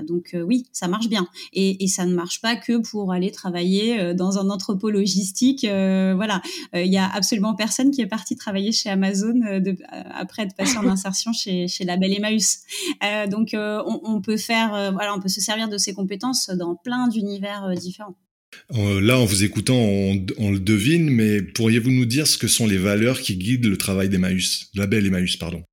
donc 0.07 0.35
oui, 0.45 0.67
ça 0.71 0.87
marche 0.87 1.09
bien. 1.09 1.27
Et, 1.51 1.87
ça 1.87 2.05
ne 2.05 2.13
marche 2.13 2.41
pas 2.41 2.55
que 2.55 2.77
pour 2.77 3.11
aller 3.11 3.31
travailler 3.31 4.13
dans 4.13 4.37
un 4.37 4.51
entrepôt 4.51 4.91
logistique. 4.91 5.61
voilà, 5.65 6.43
il 6.75 6.93
y 6.93 6.99
a 6.99 7.09
absolument 7.11 7.55
personne 7.55 7.89
qui 7.89 8.01
est 8.01 8.07
parti 8.07 8.35
travailler 8.35 8.71
chez 8.71 8.91
Amazon 8.91 9.33
de, 9.33 9.75
après 10.13 10.43
être 10.43 10.55
passé 10.55 10.77
en 10.77 10.87
insertion 10.87 11.33
chez, 11.33 11.67
chez 11.67 11.85
Label 11.85 12.13
Emmaüs. 12.13 12.59
donc 13.31 13.49
on, 13.55 13.99
on, 14.03 14.21
peut 14.21 14.37
faire, 14.37 14.91
voilà, 14.93 15.15
on 15.15 15.19
peut 15.19 15.27
se 15.27 15.40
servir 15.41 15.69
de 15.69 15.77
ses 15.77 15.93
compétences 15.93 16.49
dans 16.49 16.75
plein 16.75 17.07
d'univers 17.07 17.65
euh, 17.65 17.75
différents. 17.75 18.15
Euh, 18.75 18.99
là, 19.01 19.19
en 19.19 19.25
vous 19.25 19.43
écoutant, 19.43 19.75
on, 19.75 20.51
le 20.51 20.59
devine, 20.59 21.09
mais 21.09 21.41
pourriez-vous 21.41 21.91
nous 21.91 22.05
dire 22.05 22.27
ce 22.27 22.37
que 22.37 22.47
sont 22.47 22.67
les 22.67 22.77
valeurs 22.77 23.19
qui 23.21 23.35
guident 23.35 23.65
le 23.65 23.77
travail 23.77 24.09
d'Emmaüs, 24.09 24.69
la 24.75 24.87
belle 24.87 25.05
Emmaüs, 25.05 25.37
pardon? 25.37 25.63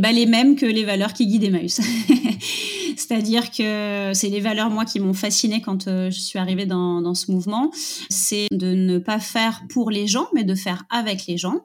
Bah, 0.00 0.12
Les 0.12 0.26
mêmes 0.26 0.56
que 0.56 0.66
les 0.66 0.84
valeurs 0.84 1.14
qui 1.14 1.26
guident 1.26 1.44
Emmaüs. 1.44 1.80
C'est-à-dire 3.06 3.52
que 3.52 4.10
c'est 4.14 4.28
les 4.30 4.40
valeurs, 4.40 4.68
moi, 4.68 4.84
qui 4.84 4.98
m'ont 4.98 5.14
fascinée 5.14 5.60
quand 5.60 5.86
euh, 5.86 6.10
je 6.10 6.18
suis 6.18 6.40
arrivée 6.40 6.66
dans, 6.66 7.14
ce 7.14 7.30
mouvement. 7.30 7.70
C'est 8.10 8.48
de 8.50 8.74
ne 8.74 8.98
pas 8.98 9.20
faire 9.20 9.62
pour 9.68 9.90
les 9.90 10.08
gens, 10.08 10.26
mais 10.34 10.42
de 10.42 10.56
faire 10.56 10.84
avec 10.90 11.26
les 11.26 11.36
gens. 11.36 11.60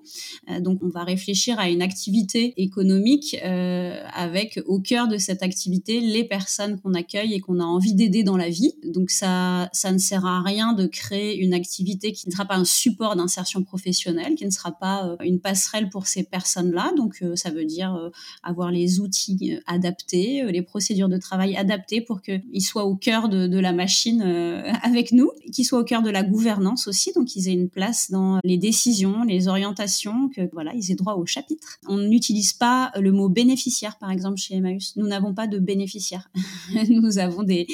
Euh, 0.50 0.60
donc, 0.60 0.80
on 0.84 0.90
va 0.90 1.04
réfléchir 1.04 1.60
à 1.60 1.70
une 1.70 1.82
activité 1.82 2.54
économique 2.58 3.38
euh, 3.44 4.00
avec 4.14 4.60
au 4.68 4.80
cœur 4.80 5.08
de 5.08 5.18
cette 5.18 5.42
activité 5.42 6.00
les 6.00 6.24
personnes 6.24 6.80
qu'on 6.80 6.94
accueille 6.94 7.34
et 7.34 7.40
qu'on 7.40 7.60
a 7.60 7.64
envie 7.64 7.96
d'aider 7.96 8.22
dans 8.22 8.38
la 8.38 8.50
vie. 8.50 8.74
Donc, 8.86 9.10
ça, 9.10 9.68
ça 9.74 9.92
ne 9.92 9.98
sert 9.98 10.28
à 10.28 10.44
rien 10.44 10.74
de 10.74 10.86
créer 10.86 11.38
une 11.38 11.56
activité 11.56 12.12
qui 12.12 12.28
ne 12.28 12.34
sera 12.34 12.46
pas 12.46 12.56
un 12.56 12.66
support 12.66 13.16
d'insertion 13.16 13.64
professionnelle, 13.64 14.36
qui 14.36 14.46
ne 14.46 14.52
sera 14.52 14.74
pas 14.74 15.16
une 15.24 15.40
passerelle 15.40 15.90
pour 15.90 16.06
ces 16.06 16.22
personnes-là. 16.22 16.92
Donc, 16.96 17.24
ça 17.34 17.50
veut 17.50 17.66
dire 17.66 18.12
avoir 18.44 18.70
les 18.70 19.00
outils 19.00 19.58
adaptés, 19.66 20.44
les 20.52 20.62
procédures 20.62 21.10
de 21.10 21.18
travail 21.18 21.31
adapté 21.32 22.02
pour 22.02 22.22
qu'ils 22.22 22.62
soient 22.62 22.86
au 22.86 22.96
cœur 22.96 23.30
de, 23.30 23.60
la 23.60 23.74
machine 23.74 24.24
euh, 24.26 24.72
avec 24.82 25.12
nous, 25.12 25.32
qu'ils 25.54 25.66
soient 25.66 25.80
au 25.80 25.84
cœur 25.84 26.02
de 26.02 26.10
la 26.10 26.24
gouvernance 26.24 26.88
aussi, 26.88 27.12
donc 27.14 27.28
qu'ils 27.28 27.48
aient 27.48 27.54
une 27.54 27.70
place 27.70 28.12
dans 28.12 28.40
les 28.44 28.58
décisions, 28.58 29.24
les 29.24 29.48
orientations, 29.48 30.30
que 30.30 30.42
voilà, 30.52 30.74
ils 30.74 30.92
aient 30.92 30.96
droit 30.96 31.14
au 31.14 31.26
chapitre. 31.26 31.78
On 31.88 31.98
n'utilise 31.98 32.54
pas 32.54 32.92
le 33.00 33.12
mot 33.12 33.30
bénéficiaire, 33.30 33.98
par 33.98 34.12
exemple, 34.12 34.38
chez 34.38 34.56
Emmaüs. 34.56 34.94
Nous 34.96 35.08
n'avons 35.08 35.34
pas 35.34 35.48
de 35.48 35.60
bénéficiaires. 35.60 36.30
nous 36.90 37.20
avons 37.20 37.44
des, 37.44 37.68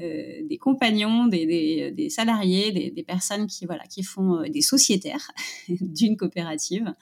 euh, 0.00 0.46
des 0.48 0.58
compagnons, 0.58 1.26
des, 1.26 2.08
salariés, 2.10 2.90
des, 2.90 3.02
personnes 3.02 3.46
qui, 3.46 3.66
voilà, 3.66 3.84
qui 3.84 4.02
font 4.02 4.40
euh, 4.40 4.48
des 4.48 4.60
sociétaires 4.60 5.30
d'une 5.68 6.16
coopérative, 6.16 6.92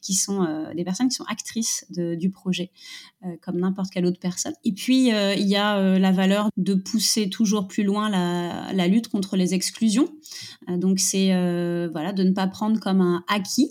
qui 0.00 0.14
sont 0.14 0.46
des 0.74 0.84
personnes 0.84 1.08
qui 1.08 1.14
sont 1.14 1.24
actrices 1.28 1.86
du 1.90 2.30
projet. 2.30 2.70
comme 3.40 3.58
n'importe 3.60 3.90
quelle 3.92 4.06
autre 4.06 4.18
personne. 4.20 4.54
Et 4.64 4.72
puis, 4.72 5.08
il 5.08 5.46
y 5.46 5.56
a 5.56 5.98
la 5.98 6.12
valeur 6.12 6.48
de 6.56 6.74
pousser 6.74 7.28
toujours 7.28 7.68
plus 7.68 7.84
loin 7.84 8.08
la, 8.08 8.72
la 8.72 8.88
lutte 8.88 9.08
contre 9.08 9.36
les 9.36 9.54
exclusions. 9.54 10.08
donc, 10.68 10.98
c'est 10.98 11.28
voilà, 11.88 12.12
de 12.12 12.22
ne 12.22 12.32
pas 12.32 12.46
prendre 12.46 12.80
comme 12.80 13.00
un 13.00 13.24
acquis 13.28 13.70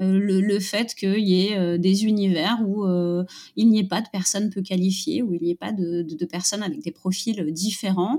euh, 0.00 0.18
le, 0.18 0.58
fait 0.58 0.94
qu'il 0.94 1.18
y 1.18 1.46
ait 1.46 1.58
euh, 1.58 1.76
des 1.76 2.06
univers 2.06 2.58
où 2.66 2.84
euh, 2.84 3.24
il 3.56 3.68
n'y 3.68 3.80
ait 3.80 3.86
pas 3.86 4.00
de 4.00 4.08
personnes 4.08 4.48
peu 4.50 4.62
qualifiées, 4.62 5.22
où 5.22 5.34
il 5.34 5.42
n'y 5.42 5.50
ait 5.50 5.54
pas 5.54 5.72
de, 5.72 6.02
personnes 6.24 6.62
avec 6.62 6.82
des 6.82 6.92
profils 6.92 7.44
différents. 7.52 8.18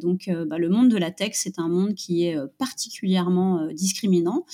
donc 0.00 0.30
bah, 0.46 0.58
le 0.58 0.68
monde 0.68 0.88
de 0.88 0.96
la 0.96 1.10
tech, 1.10 1.32
c'est 1.34 1.58
un 1.58 1.68
monde 1.68 1.94
qui 1.94 2.24
est 2.24 2.36
particulièrement 2.58 3.68
discriminant. 3.72 4.46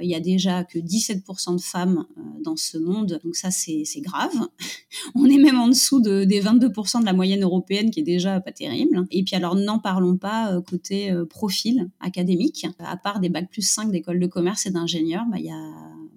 il 0.00 0.08
y 0.08 0.14
a 0.14 0.20
déjà 0.20 0.62
que 0.62 0.78
17% 0.78 1.56
de 1.56 1.60
femmes 1.60 2.06
dans 2.42 2.56
ce 2.56 2.78
monde, 2.78 3.20
donc 3.24 3.34
ça 3.34 3.50
c'est 3.50 3.84
grave. 4.00 4.32
On 5.16 5.26
est 5.26 5.38
même 5.38 5.58
en 5.58 5.68
dessous 5.68 6.00
de, 6.00 6.24
des 6.24 6.40
22% 6.40 7.00
de 7.00 7.04
la 7.04 7.12
moyenne 7.12 7.42
européenne, 7.42 7.90
qui 7.90 8.00
est 8.00 8.04
déjà 8.04 8.40
pas 8.40 8.52
terrible. 8.52 9.06
Et 9.10 9.24
puis 9.24 9.34
alors 9.34 9.56
n'en 9.56 9.80
parlons 9.80 10.16
pas 10.16 10.60
côté 10.62 11.12
profil 11.28 11.90
académique. 12.00 12.66
À 12.78 12.96
part 12.96 13.18
des 13.18 13.28
bacs 13.28 13.50
plus 13.50 13.62
5 13.62 13.90
d'école 13.90 14.20
de 14.20 14.26
commerce 14.26 14.66
et 14.66 14.70
d'ingénieurs, 14.70 15.24
bah, 15.28 15.38
il 15.38 15.46
y 15.46 15.50
a 15.50 15.74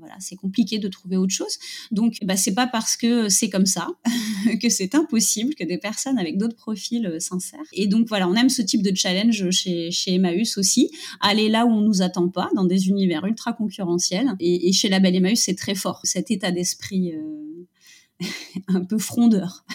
voilà, 0.07 0.19
c'est 0.21 0.37
compliqué 0.37 0.79
de 0.79 0.87
trouver 0.87 1.17
autre 1.17 1.33
chose. 1.33 1.57
Donc, 1.91 2.17
bah, 2.23 2.37
c'est 2.37 2.53
pas 2.53 2.67
parce 2.67 2.95
que 2.95 3.27
c'est 3.27 3.49
comme 3.49 3.65
ça 3.65 3.89
que 4.61 4.69
c'est 4.69 4.95
impossible 4.95 5.53
que 5.55 5.65
des 5.65 5.77
personnes 5.77 6.17
avec 6.17 6.37
d'autres 6.37 6.55
profils 6.55 7.05
euh, 7.05 7.19
s'insèrent. 7.19 7.59
Et 7.73 7.87
donc, 7.87 8.07
voilà, 8.07 8.27
on 8.29 8.35
aime 8.35 8.49
ce 8.49 8.61
type 8.61 8.81
de 8.81 8.95
challenge 8.95 9.49
chez, 9.51 9.91
chez 9.91 10.15
Emmaüs 10.15 10.57
aussi. 10.57 10.91
Aller 11.19 11.49
là 11.49 11.65
où 11.65 11.69
on 11.69 11.81
nous 11.81 12.01
attend 12.01 12.29
pas, 12.29 12.49
dans 12.55 12.63
des 12.63 12.87
univers 12.87 13.25
ultra 13.25 13.51
concurrentiels. 13.51 14.29
Et, 14.39 14.71
chez 14.71 14.87
la 14.87 14.99
belle 14.99 15.15
Emmaüs, 15.15 15.39
c'est 15.39 15.55
très 15.55 15.75
fort, 15.75 15.99
cet 16.03 16.31
état 16.31 16.51
d'esprit 16.51 17.13
euh, 17.13 18.25
un 18.67 18.83
peu 18.83 18.97
frondeur. 18.97 19.65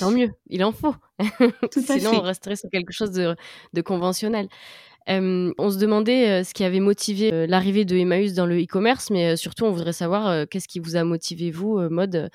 Tant 0.00 0.10
mieux, 0.10 0.30
il 0.48 0.64
en 0.64 0.72
faut. 0.72 0.94
Sinon, 1.72 2.14
on 2.14 2.20
resterait 2.22 2.56
sur 2.56 2.68
quelque 2.70 2.92
chose 2.92 3.12
de, 3.12 3.36
de 3.74 3.80
conventionnel 3.80 4.48
on 5.08 5.70
se 5.70 5.78
demandait 5.78 6.44
ce 6.44 6.54
qui 6.54 6.64
avait 6.64 6.80
motivé 6.80 7.46
l'arrivée 7.46 7.84
de 7.84 7.96
Emmaüs 7.96 8.34
dans 8.34 8.46
le 8.46 8.62
e-commerce, 8.62 9.10
mais 9.10 9.36
surtout 9.36 9.64
on 9.64 9.72
voudrait 9.72 9.92
savoir 9.92 10.48
qu'est-ce 10.48 10.68
qui 10.68 10.80
vous 10.80 10.96
a 10.96 11.04
motivé, 11.04 11.50
vous, 11.50 11.78
mode, 11.90 12.30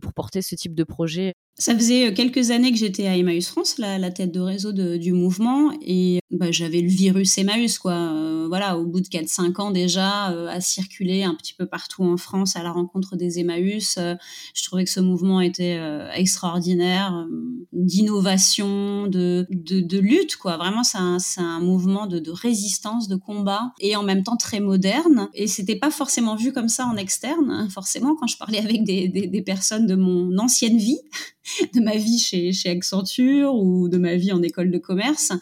pour 0.00 0.12
porter 0.14 0.42
ce 0.42 0.54
type 0.54 0.74
de 0.74 0.84
projet? 0.84 1.34
Ça 1.56 1.74
faisait 1.74 2.12
quelques 2.14 2.50
années 2.50 2.72
que 2.72 2.78
j'étais 2.78 3.06
à 3.06 3.16
Emmaüs 3.16 3.46
France, 3.46 3.78
la, 3.78 4.10
tête 4.10 4.32
de 4.32 4.40
réseau 4.40 4.72
du 4.72 5.12
mouvement, 5.12 5.72
et 5.82 6.20
bah, 6.30 6.50
j'avais 6.50 6.80
le 6.80 6.88
virus 6.88 7.38
Emmaüs, 7.38 7.78
quoi. 7.78 8.46
voilà, 8.48 8.76
au 8.76 8.86
bout 8.86 9.00
de 9.00 9.06
4-5 9.06 9.60
ans 9.60 9.70
déjà, 9.70 10.26
à 10.48 10.60
circuler 10.60 11.22
un 11.22 11.34
petit 11.34 11.54
peu 11.54 11.66
partout 11.66 12.02
en 12.02 12.16
France 12.16 12.56
à 12.56 12.62
la 12.62 12.72
rencontre 12.72 13.16
des 13.16 13.38
Emmaüs, 13.38 13.98
je 13.98 14.64
trouvais 14.64 14.84
que 14.84 14.90
ce 14.90 15.00
mouvement 15.00 15.40
était 15.40 15.80
extraordinaire, 16.14 17.26
d'innovation, 17.72 19.06
de, 19.06 19.46
de, 19.50 19.98
lutte, 19.98 20.36
quoi. 20.36 20.56
Vraiment, 20.56 20.82
c'est 20.82 20.98
un, 20.98 21.18
un 21.38 21.60
mouvement 21.60 22.06
de, 22.06 22.18
de, 22.18 22.30
résistance, 22.30 23.08
de 23.08 23.16
combat, 23.16 23.72
et 23.80 23.96
en 23.96 24.02
même 24.02 24.22
temps 24.22 24.36
très 24.36 24.60
moderne. 24.60 25.28
Et 25.34 25.46
c'était 25.46 25.76
pas 25.76 25.90
forcément 25.90 26.36
vu 26.36 26.52
comme 26.52 26.68
ça 26.68 26.86
en 26.86 26.96
externe, 26.96 27.50
hein, 27.50 27.68
forcément, 27.70 28.16
quand 28.16 28.26
je 28.26 28.36
parlais 28.36 28.58
avec 28.58 28.84
des, 28.84 29.08
des 29.08 29.42
personnes 29.42 29.86
de 29.86 29.94
mon 29.94 30.36
ancienne 30.38 30.78
vie. 30.78 30.98
de 31.74 31.80
ma 31.80 31.96
vie 31.96 32.18
chez, 32.18 32.52
chez 32.52 32.70
Accenture 32.70 33.54
ou 33.54 33.88
de 33.88 33.98
ma 33.98 34.16
vie 34.16 34.32
en 34.32 34.42
école 34.42 34.70
de 34.70 34.78
commerce. 34.78 35.32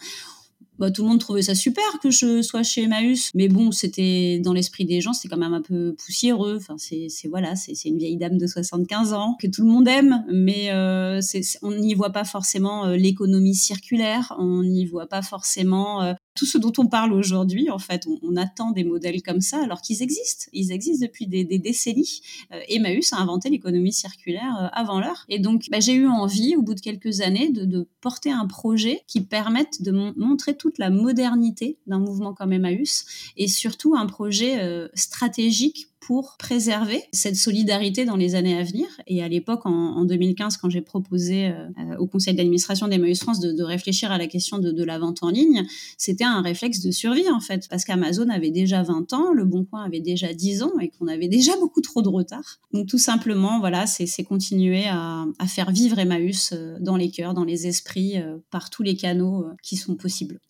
Bah, 0.78 0.90
tout 0.90 1.02
le 1.02 1.11
monde 1.11 1.21
trouvait 1.21 1.42
ça 1.42 1.54
super 1.54 1.85
que 2.02 2.11
je 2.11 2.42
sois 2.42 2.64
chez 2.64 2.82
Emmaüs. 2.82 3.30
Mais 3.35 3.47
bon, 3.47 3.71
c'était 3.71 4.40
dans 4.42 4.52
l'esprit 4.52 4.85
des 4.85 5.00
gens, 5.00 5.12
c'était 5.12 5.28
quand 5.28 5.40
même 5.40 5.54
un 5.54 5.62
peu 5.62 5.94
poussiéreux. 5.94 6.56
Enfin, 6.56 6.76
c'est, 6.76 7.09
voilà, 7.28 7.54
c'est, 7.54 7.75
une 7.85 7.99
vieille 7.99 8.16
dame 8.16 8.37
de 8.37 8.47
75 8.47 9.12
ans 9.12 9.37
que 9.40 9.47
tout 9.47 9.64
le 9.64 9.71
monde 9.71 9.87
aime, 9.87 10.25
mais 10.32 10.73
euh, 10.73 11.21
on 11.62 11.73
n'y 11.73 11.94
voit 11.94 12.11
pas 12.11 12.25
forcément 12.25 12.87
euh, 12.87 12.97
l'économie 12.97 13.54
circulaire, 13.54 14.35
on 14.38 14.64
n'y 14.64 14.87
voit 14.87 15.06
pas 15.06 15.23
forcément 15.23 16.02
euh, 16.02 16.14
tout 16.35 16.47
ce 16.47 16.59
dont 16.59 16.73
on 16.79 16.87
parle 16.87 17.12
aujourd'hui, 17.12 17.71
en 17.71 17.79
fait, 17.79 18.07
on, 18.23 18.37
attend 18.37 18.71
des 18.71 18.85
modèles 18.85 19.23
comme 19.23 19.43
ça 19.43 19.62
alors 19.62 19.83
qu'ils 19.83 20.03
existent. 20.03 20.47
Ils 20.53 20.73
existent 20.73 21.05
depuis 21.05 21.27
des, 21.27 21.45
décennies. 21.45 22.23
Euh, 22.53 22.61
Emmaüs 22.69 23.12
a 23.12 23.19
inventé 23.19 23.51
l'économie 23.51 23.93
circulaire 23.93 24.57
euh, 24.59 24.69
avant 24.73 24.99
l'heure. 25.01 25.27
Et 25.29 25.39
donc, 25.39 25.67
bah, 25.71 25.81
j'ai 25.81 25.93
eu 25.93 26.07
envie, 26.07 26.57
au 26.57 26.62
bout 26.62 26.75
de 26.75 26.81
quelques 26.81 27.21
années, 27.21 27.51
de, 27.51 27.87
porter 28.01 28.33
un 28.33 28.47
projet 28.47 29.03
qui 29.07 29.21
permette 29.21 29.83
de 29.83 29.93
montrer 30.17 30.57
toute 30.57 30.79
la 30.79 30.91
modernité 30.91 31.79
d'un 31.87 31.99
mouvement 31.99 32.35
comme 32.35 32.53
Emmaüs 32.53 33.05
et 33.37 33.47
surtout 33.47 33.95
un 33.95 34.07
projet 34.07 34.61
euh, 34.61 34.89
stratégique 34.95 35.91
pour 36.06 36.37
préserver 36.37 37.02
cette 37.12 37.37
solidarité 37.37 38.04
dans 38.04 38.16
les 38.16 38.35
années 38.35 38.59
à 38.59 38.64
venir. 38.64 38.87
Et 39.06 39.23
à 39.23 39.28
l'époque, 39.28 39.66
en, 39.66 40.04
2015, 40.04 40.56
quand 40.56 40.68
j'ai 40.68 40.80
proposé 40.80 41.47
euh, 41.47 41.97
au 41.99 42.06
conseil 42.09 42.35
d'administration 42.35 42.88
d'Emmaüs 42.88 43.21
France 43.21 43.38
de, 43.38 43.62
réfléchir 43.62 44.11
à 44.11 44.18
la 44.18 44.26
question 44.26 44.59
de, 44.59 44.85
la 44.85 44.99
vente 44.99 45.23
en 45.23 45.30
ligne, 45.30 45.64
c'était 45.97 46.25
un 46.25 46.42
réflexe 46.42 46.80
de 46.80 46.90
survie 46.90 47.30
en 47.30 47.38
fait, 47.38 47.68
parce 47.68 47.85
qu'Amazon 47.85 48.28
avait 48.30 48.50
déjà 48.50 48.82
20 48.82 49.12
ans, 49.12 49.32
Le 49.32 49.44
Bon 49.44 49.64
Coin 49.64 49.85
avait 49.85 50.00
déjà 50.00 50.35
10 50.35 50.64
ans 50.64 50.73
et 50.80 50.88
qu'on 50.88 51.06
avait 51.06 51.28
déjà 51.28 51.56
beaucoup 51.59 51.80
trop 51.80 52.02
de 52.02 52.09
retard. 52.09 52.59
Donc 52.73 52.88
tout 52.88 52.99
simplement, 52.99 53.61
voilà, 53.61 53.87
c'est 53.87 54.25
continuer 54.25 54.87
à, 54.88 55.26
faire 55.47 55.71
vivre 55.71 55.99
Emmaüs 55.99 56.50
euh, 56.52 56.78
dans 56.80 56.97
les 56.97 57.11
cœurs, 57.11 57.35
dans 57.35 57.44
les 57.44 57.66
esprits, 57.68 58.18
euh, 58.18 58.38
par 58.50 58.71
tous 58.71 58.82
les 58.82 58.97
canaux 58.97 59.47
qui 59.62 59.76
sont 59.76 59.94
possibles. 59.94 60.40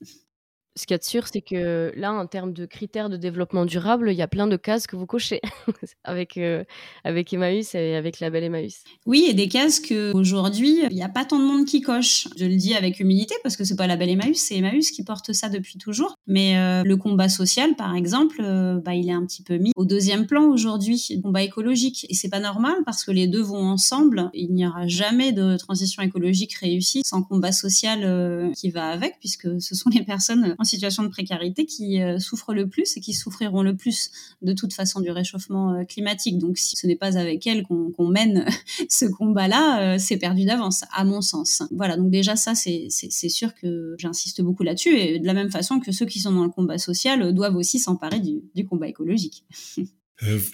Ce 0.75 0.87
qu'il 0.87 0.95
y 0.95 0.97
a 0.97 0.99
de 0.99 1.05
sûr, 1.05 1.27
c'est 1.31 1.43
que 1.43 1.93
là, 1.97 2.15
en 2.15 2.27
termes 2.27 2.55
de 2.55 2.65
critères 2.65 3.11
de 3.11 3.19
développement 3.19 3.67
durable, 3.67 4.11
il 4.11 4.17
y 4.17 4.23
a 4.23 4.29
plein 4.29 4.47
de 4.47 4.57
cases 4.57 4.87
que 4.87 4.97
vous 4.97 5.05
cochez 5.05 5.43
avec, 6.05 6.39
euh, 6.39 6.65
avec 7.05 7.31
Emmaüs 7.35 7.75
et 7.75 7.95
avec 7.95 8.21
la 8.21 8.31
belle 8.31 8.45
Emmaüs. 8.45 8.83
Oui, 9.05 9.27
et 9.29 9.35
des 9.35 9.49
cases 9.49 9.81
qu'aujourd'hui, 9.81 10.81
il 10.91 10.97
n'y 10.97 11.03
a 11.03 11.11
pas 11.11 11.27
tant 11.27 11.39
de 11.39 11.45
monde 11.45 11.67
qui 11.67 11.83
coche. 11.83 12.27
Je 12.39 12.47
le 12.47 12.57
dis 12.57 12.75
avec 12.75 13.01
humilité 13.01 13.35
parce 13.43 13.59
que 13.59 13.65
c'est 13.65 13.77
pas 13.77 13.87
la 13.87 13.97
belle 13.97 14.09
Emmaüs, 14.09 14.39
c'est 14.39 14.57
Emmaüs 14.57 14.91
qui 14.91 15.05
porte 15.05 15.35
ça 15.35 15.51
depuis 15.51 15.77
toujours. 15.77 16.15
Mais 16.27 16.57
euh, 16.57 16.83
le 16.85 16.97
combat 16.97 17.29
social, 17.29 17.77
par 17.77 17.95
exemple, 17.95 18.41
euh, 18.41 18.81
bah, 18.81 18.95
il 18.95 19.11
est 19.11 19.15
un 19.15 19.27
petit 19.27 19.43
peu 19.43 19.59
mis 19.59 19.73
au 19.77 19.85
deuxième 19.85 20.27
plan 20.27 20.47
aujourd'hui, 20.47 21.07
le 21.11 21.21
combat 21.21 21.43
écologique. 21.43 22.07
Et 22.09 22.15
c'est 22.15 22.31
pas 22.31 22.41
normal 22.41 22.77
parce 22.87 23.05
que 23.05 23.11
les 23.11 23.27
deux 23.27 23.43
vont 23.43 23.67
ensemble. 23.67 24.31
Il 24.33 24.55
n'y 24.55 24.67
aura 24.67 24.87
jamais 24.87 25.33
de 25.33 25.59
transition 25.59 26.03
écologique 26.03 26.55
réussie 26.55 27.03
sans 27.05 27.23
combat 27.23 27.53
social 27.53 28.51
qui 28.57 28.71
va 28.71 28.89
avec, 28.89 29.19
puisque 29.19 29.61
ce 29.61 29.75
sont 29.75 29.91
les 29.91 30.03
personnes 30.03 30.57
en 30.63 30.65
situation 30.65 31.03
de 31.03 31.09
précarité 31.09 31.67
qui 31.67 32.01
euh, 32.01 32.19
souffrent 32.19 32.55
le 32.55 32.69
plus 32.69 32.97
et 32.97 33.01
qui 33.01 33.13
souffriront 33.13 33.63
le 33.63 33.77
plus 33.77 34.11
de 34.43 34.53
toute 34.53 34.73
façon 34.73 35.01
du 35.01 35.11
réchauffement 35.11 35.75
euh, 35.75 35.85
climatique. 35.85 36.39
Donc 36.39 36.57
si 36.57 36.77
ce 36.77 36.87
n'est 36.87 36.97
pas 36.97 37.19
avec 37.19 37.47
elles 37.47 37.65
qu'on 37.65 38.09
mène 38.09 38.47
ce 38.89 39.05
combat-là, 39.05 39.95
euh, 39.95 39.99
c'est 39.99 40.17
perdu 40.17 40.45
d'avance, 40.45 40.85
à 40.93 41.05
mon 41.05 41.21
sens. 41.21 41.63
Voilà, 41.73 41.97
donc 41.97 42.11
déjà 42.11 42.37
ça, 42.37 42.55
c'est 42.55 42.89
sûr 43.29 43.55
que 43.55 43.95
j'insiste 43.99 44.41
beaucoup 44.41 44.63
là-dessus, 44.63 44.97
et 44.97 45.19
de 45.19 45.27
la 45.27 45.35
même 45.35 45.51
façon 45.51 45.81
que 45.81 45.93
ceux 45.93 46.07
qui 46.07 46.21
sont 46.21 46.33
dans 46.33 46.45
le 46.45 46.51
combat 46.51 46.79
social 46.79 47.35
doivent 47.35 47.57
aussi 47.57 47.79
s'emparer 47.79 48.21
du, 48.21 48.43
du 48.55 48.67
combat 48.67 48.89
écologique. 48.89 49.45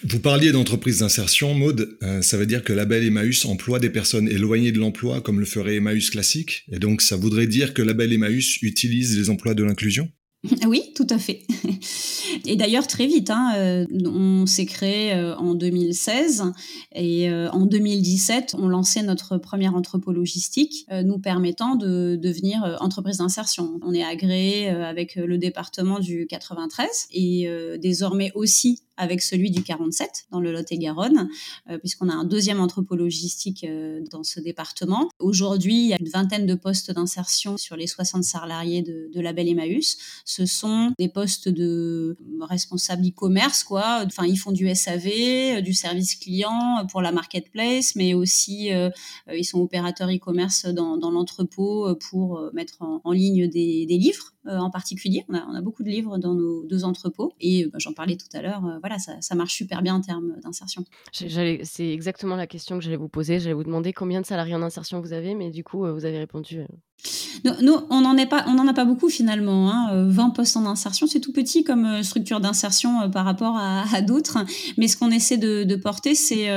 vous 0.05 0.21
parliez 0.21 0.51
d'entreprise 0.51 1.01
d'insertion, 1.01 1.55
Maude. 1.55 1.99
ça 2.23 2.37
veut 2.37 2.47
dire 2.47 2.65
que 2.65 2.73
la 2.73 2.85
belle 2.85 3.05
Emmaüs 3.05 3.45
emploie 3.45 3.79
des 3.79 3.91
personnes 3.91 4.29
éloignées 4.29 4.73
de 4.73 4.79
l'emploi 4.79 5.21
comme 5.21 5.41
le 5.41 5.47
ferait 5.47 5.77
Emmaüs 5.77 6.11
classique. 6.11 6.65
Et 6.73 6.79
donc, 6.79 7.03
ça 7.03 7.17
voudrait 7.17 7.47
dire 7.47 7.75
que 7.75 7.83
la 7.83 7.93
belle 7.93 8.13
Emmaüs 8.13 8.63
utilise 8.63 9.19
les 9.19 9.31
emplois 9.31 9.55
de 9.55 9.65
l'inclusion? 9.65 10.11
Oui, 10.67 10.93
tout 10.95 11.07
à 11.11 11.19
fait. 11.19 11.43
Et 12.47 12.57
d'ailleurs, 12.57 12.87
très 12.87 13.07
vite, 13.07 13.31
hein, 13.31 13.53
euh, 13.57 13.87
on 14.05 14.47
s'est 14.47 14.67
créé 14.67 15.13
euh, 15.13 15.37
en 15.37 15.55
2016 15.55 16.45
et 16.95 17.31
euh, 17.31 17.51
en 17.51 17.67
2017, 17.67 18.55
on 18.59 18.69
lançait 18.69 19.03
notre 19.03 19.39
première 19.39 19.75
entrepôt 19.75 20.13
logistique, 20.13 20.87
nous 21.05 21.19
permettant 21.19 21.75
de 21.75 22.17
devenir 22.17 22.79
entreprise 22.81 23.19
d'insertion. 23.19 23.81
On 23.83 23.93
est 23.93 24.05
agréé 24.05 24.69
avec 24.69 25.17
le 25.17 25.39
département 25.39 25.99
du 25.99 26.27
93 26.27 27.09
et 27.13 27.49
désormais 27.81 28.33
aussi 28.35 28.83
avec 28.97 29.23
celui 29.23 29.51
du 29.51 29.63
47 29.63 30.27
dans 30.33 30.41
le 30.41 30.51
Lot-et-Garonne, 30.53 31.29
puisqu'on 31.81 32.09
a 32.09 32.15
un 32.15 32.25
deuxième 32.25 32.61
entrepôt 32.61 32.97
logistique 32.97 33.65
dans 34.11 34.25
ce 34.25 34.41
département. 34.41 35.09
Aujourd'hui, 35.19 35.77
il 35.77 35.89
y 35.89 35.93
a 35.93 35.99
une 36.01 36.09
vingtaine 36.09 36.47
de 36.47 36.55
postes 36.55 36.91
d'insertion 36.91 37.57
sur 37.57 37.77
les 37.77 37.87
60 37.87 38.25
salariés 38.25 38.83
de, 38.83 39.09
de 39.13 39.21
Label 39.21 39.49
Emmaüs. 39.49 39.99
Ce 40.31 40.47
sont 40.47 40.93
des 40.99 41.09
postes 41.09 41.49
de 41.49 42.17
responsables 42.41 43.07
e-commerce, 43.07 43.65
quoi. 43.65 44.03
Enfin, 44.05 44.27
ils 44.27 44.37
font 44.37 44.53
du 44.53 44.73
SAV, 44.75 45.07
euh, 45.07 45.61
du 45.61 45.73
service 45.73 46.15
client 46.17 46.87
pour 46.91 47.03
la 47.03 47.13
marketplace, 47.13 47.97
mais 47.97 48.15
aussi 48.15 48.71
ils 49.33 49.45
sont 49.45 49.61
opérateurs 49.61 50.09
e-commerce 50.09 50.67
dans, 50.67 50.97
dans 50.97 51.11
l'entrepôt 51.11 51.95
pour 52.11 52.51
mettre 52.53 52.83
en, 52.83 53.01
en 53.05 53.13
ligne 53.13 53.49
des, 53.49 53.87
des 53.87 53.99
livres 53.99 54.35
en 54.45 54.71
particulier. 54.71 55.25
On 55.29 55.35
a, 55.35 55.47
on 55.47 55.55
a, 55.55 55.61
beaucoup 55.61 55.83
de 55.83 55.91
livres 55.91 56.19
dans 56.19 56.35
nos 56.35 56.65
deux 56.65 56.85
entrepôts 56.85 57.33
et 57.41 57.67
bah, 57.67 57.79
j'en 57.79 57.93
parlais 57.93 58.17
tout 58.17 58.29
à 58.35 58.41
l'heure 58.43 58.63
voilà, 58.81 58.99
ça, 58.99 59.35
marche 59.35 59.55
super 59.55 59.83
bien 59.83 59.95
en 59.95 60.01
termes 60.01 60.35
d'insertion. 60.43 60.85
C'est 61.13 61.93
exactement 61.93 62.37
la 62.37 62.47
question 62.47 62.79
que 62.79 62.85
j'allais 62.85 62.97
vous 62.97 63.09
poser. 63.09 63.41
J'allais 63.41 63.55
vous 63.55 63.65
demander 63.65 63.93
combien 63.93 64.21
de 64.21 64.27
salariés 64.27 64.55
en 64.55 64.63
insertion 64.63 65.01
vous 65.01 65.13
avez, 65.13 65.35
mais 65.35 65.51
du 65.51 65.65
coup, 65.65 65.85
euh, 65.85 65.93
vous 65.93 66.05
avez 66.05 66.19
répondu. 66.19 66.61
Euh. 66.61 67.53
Nous, 67.63 67.75
on 67.91 68.01
n'en 68.01 68.17
a 68.17 68.75
pas 68.75 68.85
beaucoup 68.85 69.09
finalement. 69.09 69.69
20 69.93 70.18
hein. 70.18 70.18
Euh, 70.19 70.31
postes 70.31 70.57
en 70.57 70.67
insertion, 70.67 71.07
c'est 71.07 71.21
tout 71.21 71.33
petit 71.33 71.65
comme 71.65 72.03
structure 72.03 72.41
d'insertion 72.41 73.11
par 73.11 73.25
rapport 73.25 73.57
à, 73.57 74.03
d'autres. 74.03 74.39
Mais 74.77 74.89
ce 74.89 74.97
qu'on 74.97 75.11
essaie 75.11 75.39
de, 75.39 75.77
porter, 75.77 76.15
c'est 76.15 76.49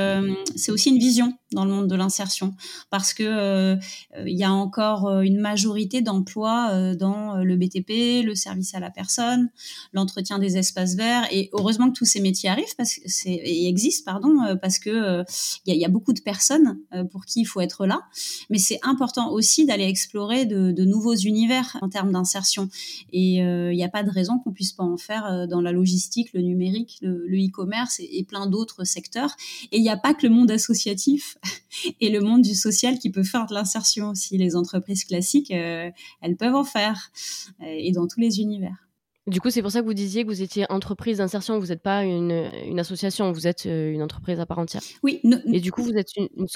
aussi 0.70 0.90
une 0.90 0.98
vision 0.98 1.32
dans 1.54 1.64
le 1.64 1.70
monde 1.70 1.88
de 1.88 1.94
l'insertion. 1.94 2.54
Parce 2.90 3.14
que 3.14 3.22
euh, 3.24 3.76
il 4.26 4.36
y 4.36 4.44
a 4.44 4.52
encore 4.52 5.06
euh, 5.06 5.20
une 5.20 5.40
majorité 5.40 6.00
d'emplois 6.00 6.70
euh, 6.72 6.94
dans 6.94 7.36
le 7.36 7.56
BTP, 7.56 8.24
le 8.24 8.34
service 8.34 8.74
à 8.74 8.80
la 8.80 8.90
personne, 8.90 9.50
l'entretien 9.92 10.38
des 10.38 10.56
espaces 10.56 10.94
verts. 10.94 11.26
Et 11.30 11.50
heureusement 11.52 11.90
que 11.90 11.96
tous 11.96 12.04
ces 12.04 12.20
métiers 12.20 12.48
arrivent 12.48 12.74
parce 12.76 13.00
et 13.24 13.68
existent 13.68 14.10
pardon 14.10 14.56
parce 14.60 14.78
que 14.78 15.22
il 15.66 15.74
y, 15.74 15.84
a 15.84 15.88
beaucoup 15.88 16.12
de 16.12 16.20
personnes 16.20 16.78
pour 17.10 17.24
qui 17.24 17.40
il 17.40 17.44
faut 17.44 17.60
être 17.60 17.86
là, 17.86 18.00
mais 18.50 18.58
c'est 18.58 18.78
important 18.82 19.30
aussi 19.30 19.64
d'aller 19.66 19.84
explorer 19.84 20.44
de, 20.46 20.72
de, 20.72 20.84
nouveaux 20.84 21.14
univers 21.14 21.76
en 21.80 21.88
termes 21.88 22.12
d'insertion. 22.12 22.68
Et 23.12 23.40
il 23.72 23.76
n'y 23.76 23.84
a 23.84 23.88
pas 23.88 24.02
de 24.02 24.10
raison 24.10 24.38
qu'on 24.38 24.52
puisse 24.52 24.72
pas 24.72 24.84
en 24.84 24.96
faire 24.96 25.46
dans 25.48 25.60
la 25.60 25.72
logistique, 25.72 26.32
le 26.32 26.40
numérique, 26.40 26.98
le 27.02 27.36
e-commerce 27.36 28.00
et, 28.00 28.18
et 28.18 28.24
plein 28.24 28.46
d'autres 28.46 28.84
secteurs 28.84 29.36
et 29.70 29.78
il 29.78 29.82
n'y 29.82 29.90
a 29.90 29.96
pas 29.96 30.14
que 30.14 30.26
le 30.26 30.32
monde 30.32 30.50
associatif 30.50 31.36
et 32.00 32.10
le 32.10 32.20
monde 32.20 32.42
du 32.42 32.54
social 32.54 32.98
qui 32.98 33.10
peut 33.10 33.22
faire 33.22 33.46
de 33.46 33.54
l'insertion 33.54 34.10
aussi. 34.10 34.38
Les 34.38 34.56
entreprises 34.56 35.04
classiques, 35.04 35.50
euh, 35.50 35.90
elles 36.20 36.36
peuvent 36.36 36.54
en 36.54 36.64
faire 36.64 37.10
euh, 37.60 37.66
et 37.66 37.92
dans 37.92 38.06
tous 38.06 38.20
les 38.20 38.40
univers. 38.40 38.88
Du 39.28 39.40
coup, 39.40 39.50
c'est 39.50 39.62
pour 39.62 39.70
ça 39.70 39.80
que 39.80 39.86
vous 39.86 39.94
disiez 39.94 40.24
que 40.24 40.28
vous 40.28 40.42
étiez 40.42 40.66
entreprise 40.68 41.18
d'insertion, 41.18 41.58
vous 41.60 41.66
n'êtes 41.66 41.82
pas 41.82 42.02
une, 42.02 42.50
une, 42.66 42.80
association, 42.80 43.30
vous 43.30 43.46
êtes 43.46 43.66
euh, 43.66 43.92
une 43.92 44.02
entreprise 44.02 44.40
à 44.40 44.46
part 44.46 44.58
entière. 44.58 44.82
Oui. 45.04 45.20
et 45.52 45.60
du 45.60 45.70
coup, 45.70 45.84
vous 45.84 45.96
êtes 45.96 46.16
une, 46.16 46.28
une 46.36 46.48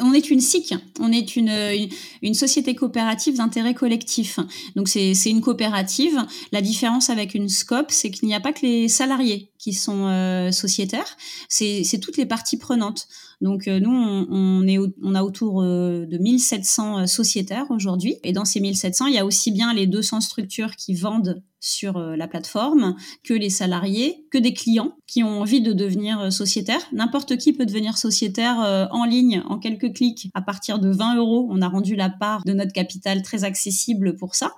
On 0.00 0.12
est 0.12 0.30
une 0.30 0.40
SIC, 0.40 0.74
on 0.98 1.12
est 1.12 1.36
une, 1.36 1.88
une, 2.22 2.34
société 2.34 2.74
coopérative 2.74 3.36
d'intérêt 3.36 3.74
collectif. 3.74 4.40
Donc 4.74 4.88
c'est 4.88 5.12
une 5.26 5.40
coopérative. 5.40 6.18
La 6.50 6.60
différence 6.60 7.08
avec 7.08 7.34
une 7.34 7.48
SCOP, 7.48 7.90
c'est 7.90 8.10
qu'il 8.10 8.26
n'y 8.26 8.34
a 8.34 8.40
pas 8.40 8.52
que 8.52 8.62
les 8.62 8.88
salariés 8.88 9.49
qui 9.60 9.74
sont 9.74 10.06
euh, 10.06 10.50
sociétaires, 10.52 11.18
c'est 11.48 12.00
toutes 12.00 12.16
les 12.16 12.24
parties 12.24 12.56
prenantes. 12.56 13.06
Donc 13.42 13.68
euh, 13.68 13.78
nous, 13.78 13.90
on, 13.90 14.66
est, 14.66 14.78
on 15.02 15.14
a 15.14 15.22
autour 15.22 15.62
euh, 15.62 16.06
de 16.06 16.16
1700 16.16 17.06
sociétaires 17.06 17.70
aujourd'hui. 17.70 18.16
Et 18.24 18.32
dans 18.32 18.46
ces 18.46 18.60
1700, 18.60 19.06
il 19.06 19.14
y 19.14 19.18
a 19.18 19.26
aussi 19.26 19.52
bien 19.52 19.74
les 19.74 19.86
200 19.86 20.22
structures 20.22 20.76
qui 20.76 20.94
vendent 20.94 21.42
sur 21.60 21.98
euh, 21.98 22.16
la 22.16 22.26
plateforme 22.26 22.96
que 23.22 23.34
les 23.34 23.50
salariés, 23.50 24.26
que 24.30 24.38
des 24.38 24.54
clients 24.54 24.96
qui 25.06 25.22
ont 25.22 25.40
envie 25.40 25.60
de 25.60 25.72
devenir 25.72 26.18
euh, 26.18 26.30
sociétaires. 26.30 26.80
N'importe 26.92 27.36
qui 27.36 27.52
peut 27.52 27.66
devenir 27.66 27.98
sociétaire 27.98 28.60
euh, 28.62 28.86
en 28.90 29.04
ligne 29.04 29.42
en 29.46 29.58
quelques 29.58 29.92
clics 29.92 30.30
à 30.34 30.40
partir 30.40 30.78
de 30.78 30.90
20 30.90 31.16
euros. 31.16 31.48
On 31.50 31.60
a 31.60 31.68
rendu 31.68 31.96
la 31.96 32.08
part 32.08 32.42
de 32.44 32.54
notre 32.54 32.72
capital 32.72 33.22
très 33.22 33.44
accessible 33.44 34.16
pour 34.16 34.34
ça. 34.34 34.54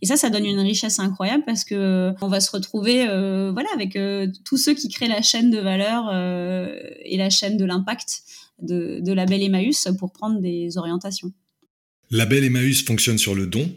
Et 0.00 0.06
ça, 0.06 0.16
ça 0.16 0.30
donne 0.30 0.46
une 0.46 0.60
richesse 0.60 1.00
incroyable 1.00 1.42
parce 1.44 1.64
que 1.64 2.12
on 2.22 2.28
va 2.28 2.40
se 2.40 2.50
retrouver 2.50 3.04
voilà 3.04 3.68
avec 3.74 3.98
tous 4.44 4.56
ceux 4.56 4.74
qui 4.74 4.88
créent 4.88 5.08
la 5.08 5.22
chaîne 5.22 5.50
de 5.50 5.58
valeur 5.58 6.12
et 7.04 7.16
la 7.16 7.30
chaîne 7.30 7.56
de 7.56 7.64
l'impact 7.64 8.22
de, 8.62 9.00
de 9.00 9.12
Label 9.12 9.42
Emmaüs 9.42 9.88
pour 9.98 10.12
prendre 10.12 10.40
des 10.40 10.78
orientations. 10.78 11.32
Label 12.10 12.44
Emmaüs 12.44 12.84
fonctionne 12.84 13.18
sur 13.18 13.34
le 13.34 13.46
don, 13.46 13.74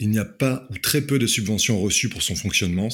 il 0.00 0.10
n'y 0.10 0.18
a 0.18 0.24
pas 0.24 0.66
ou 0.70 0.78
très 0.78 1.02
peu 1.02 1.18
de 1.18 1.26
subventions 1.26 1.80
reçues 1.80 2.08
pour 2.08 2.22
son 2.22 2.34
fonctionnement. 2.34 2.88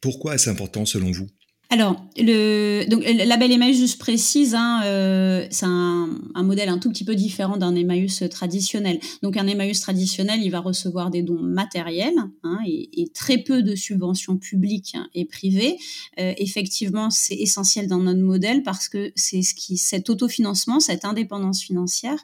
Pourquoi 0.00 0.34
est-ce 0.34 0.50
important 0.50 0.84
selon 0.84 1.10
vous? 1.10 1.28
Alors, 1.72 1.96
le, 2.18 2.84
donc, 2.86 3.02
le 3.02 3.24
label 3.24 3.50
Emmaüs, 3.50 3.74
juste 3.74 3.98
précise, 3.98 4.54
hein, 4.54 4.82
euh, 4.84 5.46
c'est 5.50 5.64
un, 5.64 6.20
modèle 6.42 6.68
un 6.68 6.76
tout 6.76 6.90
petit 6.90 7.02
peu 7.02 7.14
différent 7.14 7.56
d'un 7.56 7.74
Emmaüs 7.74 8.24
traditionnel. 8.30 9.00
Donc, 9.22 9.38
un 9.38 9.46
Emmaüs 9.46 9.80
traditionnel, 9.80 10.42
il 10.42 10.50
va 10.50 10.60
recevoir 10.60 11.08
des 11.08 11.22
dons 11.22 11.40
matériels 11.40 12.18
hein, 12.42 12.58
et, 12.66 13.08
très 13.14 13.38
peu 13.38 13.62
de 13.62 13.74
subventions 13.74 14.36
publiques 14.36 14.98
et 15.14 15.24
privées. 15.24 15.78
Euh, 16.20 16.34
effectivement, 16.36 17.08
c'est 17.08 17.36
essentiel 17.36 17.86
dans 17.86 18.00
notre 18.00 18.20
modèle 18.20 18.62
parce 18.62 18.90
que 18.90 19.10
c'est 19.16 19.40
ce 19.40 19.54
qui, 19.54 19.78
cet 19.78 20.10
autofinancement, 20.10 20.78
cette 20.78 21.06
indépendance 21.06 21.62
financière, 21.62 22.22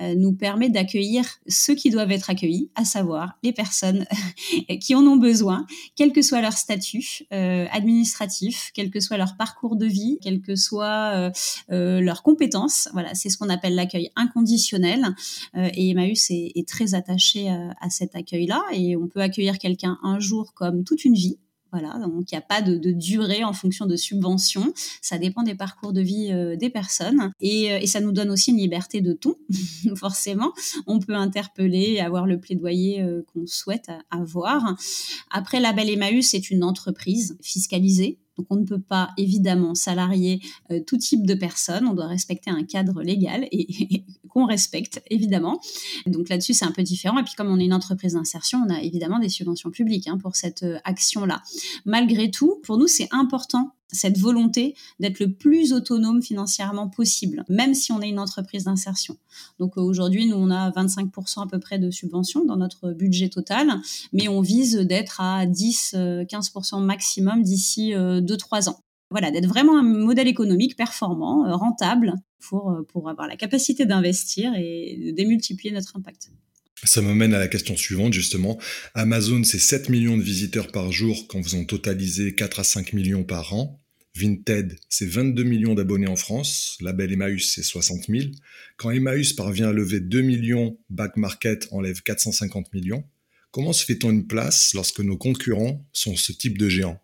euh, 0.00 0.16
nous 0.16 0.32
permet 0.32 0.70
d'accueillir 0.70 1.24
ceux 1.46 1.76
qui 1.76 1.90
doivent 1.90 2.10
être 2.10 2.30
accueillis, 2.30 2.68
à 2.74 2.84
savoir 2.84 3.34
les 3.44 3.52
personnes 3.52 4.06
qui 4.80 4.96
en 4.96 5.06
ont 5.06 5.18
besoin, 5.18 5.66
quel 5.94 6.12
que 6.12 6.20
soit 6.20 6.40
leur 6.40 6.54
statut 6.54 7.26
administratif, 7.30 8.72
quel 8.74 8.87
que 8.90 9.00
soit 9.00 9.16
leur 9.16 9.36
parcours 9.36 9.76
de 9.76 9.86
vie, 9.86 10.18
quelles 10.22 10.40
que 10.40 10.56
soient 10.56 11.12
euh, 11.14 11.30
euh, 11.70 12.00
leurs 12.00 12.22
compétences. 12.22 12.88
Voilà, 12.92 13.14
c'est 13.14 13.28
ce 13.28 13.38
qu'on 13.38 13.48
appelle 13.48 13.74
l'accueil 13.74 14.10
inconditionnel. 14.16 15.14
Euh, 15.56 15.68
et 15.74 15.90
Emmaüs 15.90 16.30
est, 16.30 16.68
très 16.68 16.94
attaché 16.94 17.48
à, 17.48 17.90
cet 17.90 18.14
accueil-là. 18.14 18.62
Et 18.72 18.96
on 18.96 19.08
peut 19.08 19.20
accueillir 19.20 19.58
quelqu'un 19.58 19.98
un 20.02 20.18
jour 20.20 20.52
comme 20.54 20.84
toute 20.84 21.04
une 21.04 21.14
vie. 21.14 21.38
Voilà, 21.70 21.98
donc 21.98 22.30
il 22.30 22.34
n'y 22.34 22.38
a 22.38 22.42
pas 22.42 22.62
de, 22.62 22.92
durée 22.92 23.44
en 23.44 23.52
fonction 23.52 23.84
de 23.84 23.94
subventions. 23.94 24.72
Ça 25.02 25.18
dépend 25.18 25.42
des 25.42 25.54
parcours 25.54 25.92
de 25.92 26.00
vie 26.00 26.32
des 26.58 26.70
personnes. 26.70 27.30
Et, 27.40 27.64
et, 27.66 27.86
ça 27.86 28.00
nous 28.00 28.12
donne 28.12 28.30
aussi 28.30 28.52
une 28.52 28.56
liberté 28.56 29.00
de 29.00 29.12
ton, 29.12 29.36
forcément. 29.96 30.52
On 30.86 30.98
peut 30.98 31.14
interpeller, 31.14 32.00
avoir 32.00 32.26
le 32.26 32.40
plaidoyer 32.40 33.04
qu'on 33.32 33.46
souhaite 33.46 33.90
avoir. 34.10 34.76
Après, 35.30 35.60
la 35.60 35.72
Belle 35.72 35.90
Emmaüs 35.90 36.34
est 36.34 36.50
une 36.50 36.64
entreprise 36.64 37.36
fiscalisée. 37.42 38.18
Donc 38.38 38.46
on 38.50 38.56
ne 38.56 38.64
peut 38.64 38.80
pas 38.80 39.10
évidemment 39.16 39.74
salarier 39.74 40.40
euh, 40.70 40.80
tout 40.86 40.96
type 40.96 41.26
de 41.26 41.34
personnes, 41.34 41.86
on 41.86 41.94
doit 41.94 42.06
respecter 42.06 42.50
un 42.50 42.64
cadre 42.64 43.02
légal 43.02 43.46
et, 43.52 44.04
qu'on 44.28 44.46
respecte 44.46 45.02
évidemment. 45.10 45.60
Donc 46.06 46.28
là-dessus 46.28 46.54
c'est 46.54 46.64
un 46.64 46.72
peu 46.72 46.82
différent. 46.82 47.18
Et 47.18 47.24
puis 47.24 47.34
comme 47.36 47.48
on 47.48 47.58
est 47.58 47.64
une 47.64 47.74
entreprise 47.74 48.14
d'insertion, 48.14 48.62
on 48.66 48.72
a 48.72 48.80
évidemment 48.80 49.18
des 49.18 49.28
subventions 49.28 49.70
publiques 49.70 50.06
hein, 50.06 50.18
pour 50.18 50.36
cette 50.36 50.62
euh, 50.62 50.78
action-là. 50.84 51.42
Malgré 51.84 52.30
tout, 52.30 52.60
pour 52.62 52.78
nous 52.78 52.86
c'est 52.86 53.08
important 53.10 53.74
cette 53.90 54.18
volonté 54.18 54.74
d'être 55.00 55.18
le 55.20 55.32
plus 55.32 55.72
autonome 55.72 56.22
financièrement 56.22 56.88
possible, 56.88 57.44
même 57.48 57.74
si 57.74 57.92
on 57.92 58.00
est 58.00 58.08
une 58.08 58.18
entreprise 58.18 58.64
d'insertion. 58.64 59.16
Donc 59.58 59.78
euh, 59.78 59.80
aujourd'hui, 59.80 60.26
nous, 60.26 60.36
on 60.36 60.50
a 60.50 60.70
25% 60.70 61.44
à 61.44 61.46
peu 61.46 61.58
près 61.58 61.78
de 61.78 61.90
subventions 61.90 62.44
dans 62.44 62.56
notre 62.56 62.92
budget 62.92 63.28
total, 63.28 63.80
mais 64.12 64.28
on 64.28 64.40
vise 64.40 64.76
d'être 64.76 65.20
à 65.20 65.46
10-15% 65.46 66.76
euh, 66.76 66.78
maximum 66.80 67.42
d'ici 67.42 67.92
2-3 67.92 68.68
euh, 68.68 68.70
ans. 68.70 68.80
Voilà, 69.10 69.30
d'être 69.30 69.48
vraiment 69.48 69.78
un 69.78 69.82
modèle 69.82 70.28
économique 70.28 70.76
performant, 70.76 71.44
rentable, 71.56 72.12
pour, 72.40 72.76
pour 72.88 73.08
avoir 73.08 73.26
la 73.26 73.36
capacité 73.36 73.86
d'investir 73.86 74.52
et 74.54 75.00
de 75.06 75.10
démultiplier 75.12 75.72
notre 75.72 75.96
impact. 75.96 76.30
Ça 76.84 77.02
me 77.02 77.12
mène 77.12 77.34
à 77.34 77.38
la 77.38 77.48
question 77.48 77.76
suivante, 77.76 78.12
justement. 78.12 78.58
Amazon, 78.94 79.42
c'est 79.42 79.58
7 79.58 79.88
millions 79.88 80.16
de 80.16 80.22
visiteurs 80.22 80.70
par 80.70 80.92
jour 80.92 81.26
quand 81.28 81.40
vous 81.40 81.56
en 81.56 81.64
totalisez 81.64 82.34
4 82.34 82.60
à 82.60 82.64
5 82.64 82.92
millions 82.92 83.24
par 83.24 83.52
an. 83.52 83.80
Vinted, 84.14 84.78
c'est 84.88 85.06
22 85.06 85.42
millions 85.44 85.74
d'abonnés 85.74 86.08
en 86.08 86.16
France. 86.16 86.76
Label 86.80 87.12
Emmaüs, 87.12 87.52
c'est 87.54 87.62
60 87.62 88.06
000. 88.08 88.30
Quand 88.76 88.90
Emmaüs 88.90 89.32
parvient 89.32 89.68
à 89.68 89.72
lever 89.72 90.00
2 90.00 90.20
millions, 90.22 90.78
Back 90.90 91.16
Market 91.16 91.68
enlève 91.72 92.02
450 92.02 92.72
millions. 92.72 93.04
Comment 93.50 93.72
se 93.72 93.84
fait-on 93.84 94.10
une 94.10 94.26
place 94.26 94.74
lorsque 94.74 95.00
nos 95.00 95.16
concurrents 95.16 95.84
sont 95.92 96.16
ce 96.16 96.32
type 96.32 96.58
de 96.58 96.68
géants? 96.68 97.00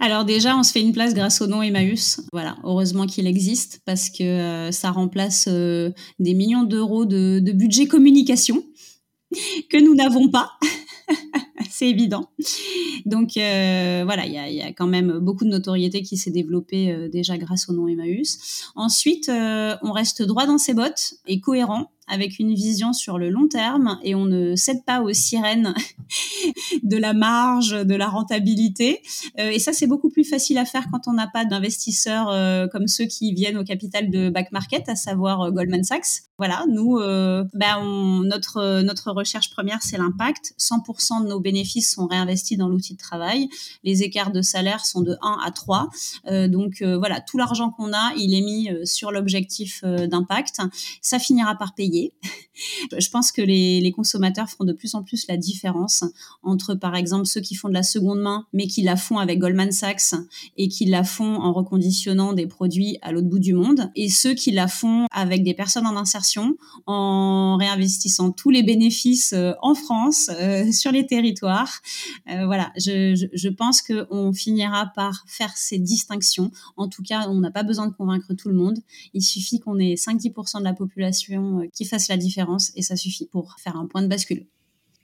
Alors 0.00 0.24
déjà, 0.24 0.56
on 0.56 0.62
se 0.62 0.72
fait 0.72 0.80
une 0.80 0.92
place 0.92 1.12
grâce 1.12 1.40
au 1.40 1.46
nom 1.46 1.62
Emmaüs. 1.62 2.20
Voilà, 2.32 2.56
heureusement 2.62 3.06
qu'il 3.06 3.26
existe 3.26 3.80
parce 3.84 4.10
que 4.10 4.22
euh, 4.22 4.70
ça 4.70 4.90
remplace 4.90 5.46
euh, 5.48 5.90
des 6.20 6.34
millions 6.34 6.62
d'euros 6.62 7.04
de, 7.04 7.40
budget 7.52 7.86
communication 7.86 8.62
que 9.70 9.82
nous 9.82 9.94
n'avons 9.94 10.28
pas. 10.28 10.52
C'est 11.70 11.88
évident. 11.88 12.30
Donc 13.06 13.36
euh, 13.36 14.02
voilà, 14.04 14.26
il 14.26 14.32
y 14.32 14.38
a, 14.38 14.50
y 14.50 14.62
a, 14.62 14.72
quand 14.72 14.86
même 14.86 15.18
beaucoup 15.18 15.44
de 15.44 15.50
notoriété 15.50 16.02
qui 16.02 16.16
s'est 16.16 16.30
développée 16.30 17.08
déjà 17.10 17.36
grâce 17.36 17.68
au 17.68 17.72
nom 17.72 17.88
Emmaüs. 17.88 18.70
Ensuite, 18.74 19.28
on 19.30 19.92
reste 19.92 20.22
droit 20.22 20.46
dans 20.46 20.58
ses 20.58 20.74
bottes 20.74 21.14
et 21.26 21.40
cohérent 21.40 21.90
avec 22.08 22.38
une 22.38 22.54
vision 22.54 22.92
sur 22.92 23.18
le 23.18 23.30
long 23.30 23.48
terme 23.48 23.98
et 24.02 24.14
on 24.14 24.24
ne 24.24 24.56
cède 24.56 24.84
pas 24.84 25.00
aux 25.00 25.12
sirènes 25.12 25.74
de 26.82 26.96
la 26.96 27.12
marge, 27.12 27.70
de 27.70 27.94
la 27.94 28.08
rentabilité. 28.08 29.02
Euh, 29.38 29.50
et 29.50 29.58
ça, 29.58 29.72
c'est 29.72 29.86
beaucoup 29.86 30.10
plus 30.10 30.24
facile 30.24 30.58
à 30.58 30.64
faire 30.64 30.86
quand 30.90 31.08
on 31.08 31.12
n'a 31.12 31.26
pas 31.26 31.44
d'investisseurs 31.44 32.30
euh, 32.30 32.66
comme 32.68 32.86
ceux 32.86 33.06
qui 33.06 33.32
viennent 33.34 33.58
au 33.58 33.64
capital 33.64 34.10
de 34.10 34.30
back 34.30 34.52
market, 34.52 34.88
à 34.88 34.96
savoir 34.96 35.42
euh, 35.42 35.50
Goldman 35.50 35.84
Sachs. 35.84 36.27
Voilà, 36.38 36.64
nous, 36.68 36.98
euh, 36.98 37.44
ben 37.52 37.78
on, 37.80 38.20
notre 38.20 38.82
notre 38.82 39.10
recherche 39.10 39.50
première, 39.50 39.82
c'est 39.82 39.98
l'impact. 39.98 40.54
100% 40.56 41.24
de 41.24 41.28
nos 41.28 41.40
bénéfices 41.40 41.92
sont 41.92 42.06
réinvestis 42.06 42.56
dans 42.56 42.68
l'outil 42.68 42.94
de 42.94 42.98
travail. 42.98 43.48
Les 43.82 44.04
écarts 44.04 44.30
de 44.30 44.40
salaire 44.40 44.84
sont 44.86 45.00
de 45.00 45.16
1 45.20 45.38
à 45.44 45.50
3. 45.50 45.88
Euh, 46.28 46.46
donc 46.46 46.82
voilà, 46.82 47.20
tout 47.20 47.38
l'argent 47.38 47.70
qu'on 47.70 47.92
a, 47.92 48.12
il 48.16 48.34
est 48.34 48.40
mis 48.40 48.70
sur 48.84 49.10
l'objectif 49.10 49.82
d'impact. 49.82 50.60
Ça 51.02 51.18
finira 51.18 51.56
par 51.56 51.74
payer 51.74 52.12
Je 52.98 53.10
pense 53.10 53.32
que 53.32 53.42
les, 53.42 53.80
les, 53.80 53.92
consommateurs 53.92 54.48
feront 54.48 54.64
de 54.64 54.72
plus 54.72 54.94
en 54.94 55.02
plus 55.02 55.26
la 55.28 55.36
différence 55.36 56.04
entre, 56.42 56.74
par 56.74 56.94
exemple, 56.94 57.26
ceux 57.26 57.40
qui 57.40 57.54
font 57.54 57.68
de 57.68 57.74
la 57.74 57.82
seconde 57.82 58.20
main, 58.20 58.46
mais 58.52 58.66
qui 58.66 58.82
la 58.82 58.96
font 58.96 59.18
avec 59.18 59.38
Goldman 59.38 59.72
Sachs 59.72 60.14
et 60.56 60.68
qui 60.68 60.86
la 60.86 61.04
font 61.04 61.36
en 61.36 61.52
reconditionnant 61.52 62.32
des 62.32 62.46
produits 62.46 62.98
à 63.02 63.12
l'autre 63.12 63.28
bout 63.28 63.38
du 63.38 63.54
monde, 63.54 63.90
et 63.96 64.08
ceux 64.08 64.34
qui 64.34 64.52
la 64.52 64.68
font 64.68 65.06
avec 65.10 65.42
des 65.42 65.54
personnes 65.54 65.86
en 65.86 65.96
insertion 65.96 66.27
en 66.86 67.56
réinvestissant 67.56 68.30
tous 68.30 68.50
les 68.50 68.62
bénéfices 68.62 69.34
en 69.62 69.74
France, 69.74 70.30
sur 70.72 70.92
les 70.92 71.06
territoires. 71.06 71.80
voilà, 72.26 72.72
je, 72.76 73.14
je, 73.14 73.26
je 73.32 73.48
pense 73.48 73.82
qu'on 73.82 74.32
finira 74.32 74.86
par 74.94 75.24
faire 75.26 75.56
ces 75.56 75.78
distinctions. 75.78 76.50
En 76.76 76.88
tout 76.88 77.02
cas, 77.02 77.28
on 77.28 77.40
n'a 77.40 77.50
pas 77.50 77.62
besoin 77.62 77.86
de 77.86 77.92
convaincre 77.92 78.34
tout 78.34 78.48
le 78.48 78.54
monde. 78.54 78.78
Il 79.14 79.22
suffit 79.22 79.60
qu'on 79.60 79.78
ait 79.78 79.94
5-10% 79.94 80.58
de 80.58 80.64
la 80.64 80.74
population 80.74 81.68
qui 81.72 81.84
fasse 81.84 82.08
la 82.08 82.16
différence 82.16 82.72
et 82.74 82.82
ça 82.82 82.96
suffit 82.96 83.26
pour 83.26 83.56
faire 83.58 83.76
un 83.76 83.86
point 83.86 84.02
de 84.02 84.08
bascule. 84.08 84.46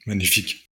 Magnifique. 0.06 0.70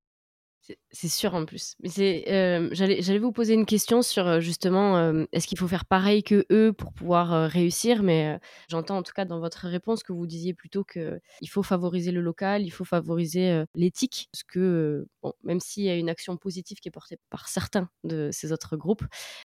C'est 0.91 1.07
sûr 1.07 1.33
en 1.35 1.45
plus. 1.45 1.75
Mais 1.81 1.89
c'est, 1.89 2.25
euh, 2.29 2.69
j'allais, 2.73 3.17
vous 3.17 3.31
poser 3.31 3.53
une 3.53 3.65
question 3.65 4.01
sur 4.01 4.27
euh, 4.27 4.39
justement, 4.39 4.97
euh, 4.97 5.25
est-ce 5.31 5.47
qu'il 5.47 5.57
faut 5.57 5.67
faire 5.67 5.85
pareil 5.85 6.23
que 6.23 6.45
eux 6.51 6.73
pour 6.73 6.91
pouvoir 6.93 7.49
réussir? 7.49 8.03
Mais 8.03 8.39
j'entends 8.67 8.97
en 8.97 9.03
tout 9.03 9.13
cas 9.13 9.25
dans 9.25 9.39
votre 9.39 9.67
réponse 9.67 10.03
que 10.03 10.11
vous 10.11 10.27
disiez 10.27 10.53
plutôt 10.53 10.83
que 10.83 11.19
il 11.41 11.47
faut 11.47 11.63
favoriser 11.63 12.11
le 12.11 12.21
local, 12.21 12.63
il 12.63 12.71
faut 12.71 12.83
favoriser 12.83 13.63
l'éthique, 13.75 14.27
parce 14.33 14.43
que 14.43 15.07
même 15.43 15.59
s'il 15.59 15.83
y 15.83 15.89
a 15.89 15.95
une 15.95 16.09
action 16.09 16.35
positive 16.37 16.79
qui 16.79 16.89
est 16.89 16.91
portée 16.91 17.17
par 17.29 17.47
certains 17.47 17.89
de 18.03 18.29
ces 18.31 18.51
autres 18.51 18.75
groupes, 18.75 19.03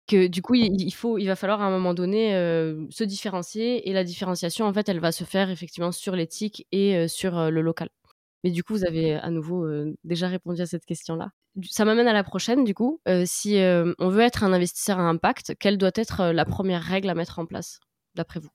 que 0.07 0.27
du 0.27 0.43
coup 0.43 0.55
il, 0.55 0.93
faut, 0.93 1.19
il 1.19 1.27
va 1.27 1.37
falloir 1.37 1.63
à 1.63 1.67
un 1.67 1.71
moment 1.71 1.95
donné 1.95 2.33
se 2.91 3.05
différencier 3.05 3.89
et 3.89 3.93
la 3.93 4.05
différenciation 4.05 4.67
en 4.67 4.73
fait, 4.75 4.89
elle 4.89 5.01
va 5.01 5.13
se 5.13 5.25
faire 5.25 5.51
effectivement 5.51 5.93
sur 5.93 6.17
l'éthique 6.17 6.67
et 6.73 7.09
sur 7.09 7.51
le 7.51 7.61
local. 7.63 7.89
Mais 8.45 8.51
du 8.51 8.63
coup, 8.63 8.75
vous 8.75 8.85
avez 8.85 9.15
à 9.15 9.31
nouveau 9.31 9.67
déjà 10.05 10.29
répondu 10.29 10.61
à 10.61 10.67
cette 10.67 10.85
question-là. 10.85 11.31
Ça 11.69 11.85
m'amène 11.85 12.07
à 12.07 12.13
la 12.13 12.25
prochaine, 12.25 12.65
du 12.65 12.75
coup. 12.75 13.01
si 13.27 13.57
on 13.99 14.09
veut 14.09 14.23
être 14.23 14.45
un 14.45 14.53
investisseur 14.53 14.99
à 14.99 15.03
impact, 15.03 15.55
quelle 15.59 15.79
doit 15.79 15.91
être 15.95 16.33
la 16.33 16.45
première 16.45 16.83
règle 16.83 17.11
à 17.11 17.15
mettre 17.15 17.39
en 17.39 17.47
place, 17.47 17.81
d'après 18.15 18.41
vous? 18.41 18.51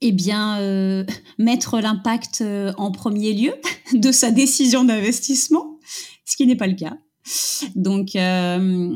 Eh 0.00 0.12
bien, 0.12 1.04
mettre 1.38 1.80
l'impact 1.80 2.42
en 2.76 2.90
premier 2.92 3.32
lieu 3.32 3.52
de 3.92 4.10
sa 4.10 4.30
décision 4.30 4.84
d'investissement, 4.84 5.78
ce 6.24 6.36
qui 6.36 6.46
n'est 6.46 6.56
pas 6.56 6.66
le 6.66 6.76
cas. 6.76 6.96
Donc, 7.76 8.16
euh, 8.16 8.90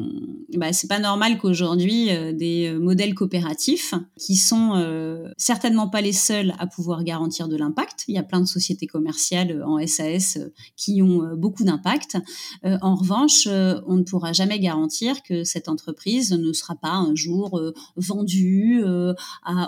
bah, 0.56 0.72
c'est 0.72 0.88
pas 0.88 0.98
normal 0.98 1.38
qu'aujourd'hui 1.38 2.10
euh, 2.10 2.32
des 2.32 2.68
euh, 2.68 2.78
modèles 2.78 3.14
coopératifs, 3.14 3.94
qui 4.18 4.36
sont 4.36 4.72
euh, 4.74 5.28
certainement 5.36 5.88
pas 5.88 6.00
les 6.00 6.12
seuls 6.12 6.54
à 6.58 6.66
pouvoir 6.66 7.04
garantir 7.04 7.48
de 7.48 7.56
l'impact, 7.56 8.04
il 8.08 8.14
y 8.14 8.18
a 8.18 8.22
plein 8.22 8.40
de 8.40 8.46
sociétés 8.46 8.86
commerciales 8.86 9.62
en 9.64 9.84
SAS 9.86 10.38
qui 10.76 11.02
ont 11.02 11.34
beaucoup 11.36 11.64
d'impact. 11.64 12.16
en 12.64 12.94
revanche, 12.94 13.46
on 13.46 13.96
ne 13.96 14.02
pourra 14.02 14.32
jamais 14.32 14.58
garantir 14.58 15.22
que 15.22 15.44
cette 15.44 15.68
entreprise 15.68 16.32
ne 16.32 16.52
sera 16.52 16.74
pas 16.74 16.92
un 16.92 17.14
jour 17.14 17.60
vendue 17.96 18.82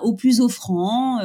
au 0.02 0.12
plus 0.14 0.40
offrant 0.40 1.20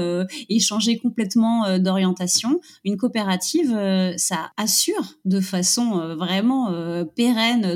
et 0.50 0.60
changer 0.60 0.98
complètement 0.98 1.78
d'orientation. 1.80 2.60
Une 2.84 2.98
coopérative, 2.98 3.72
ça 4.18 4.52
assure 4.58 5.16
de 5.26 5.40
façon 5.40 6.16
vraiment 6.16 6.72
pérenne 7.16 7.23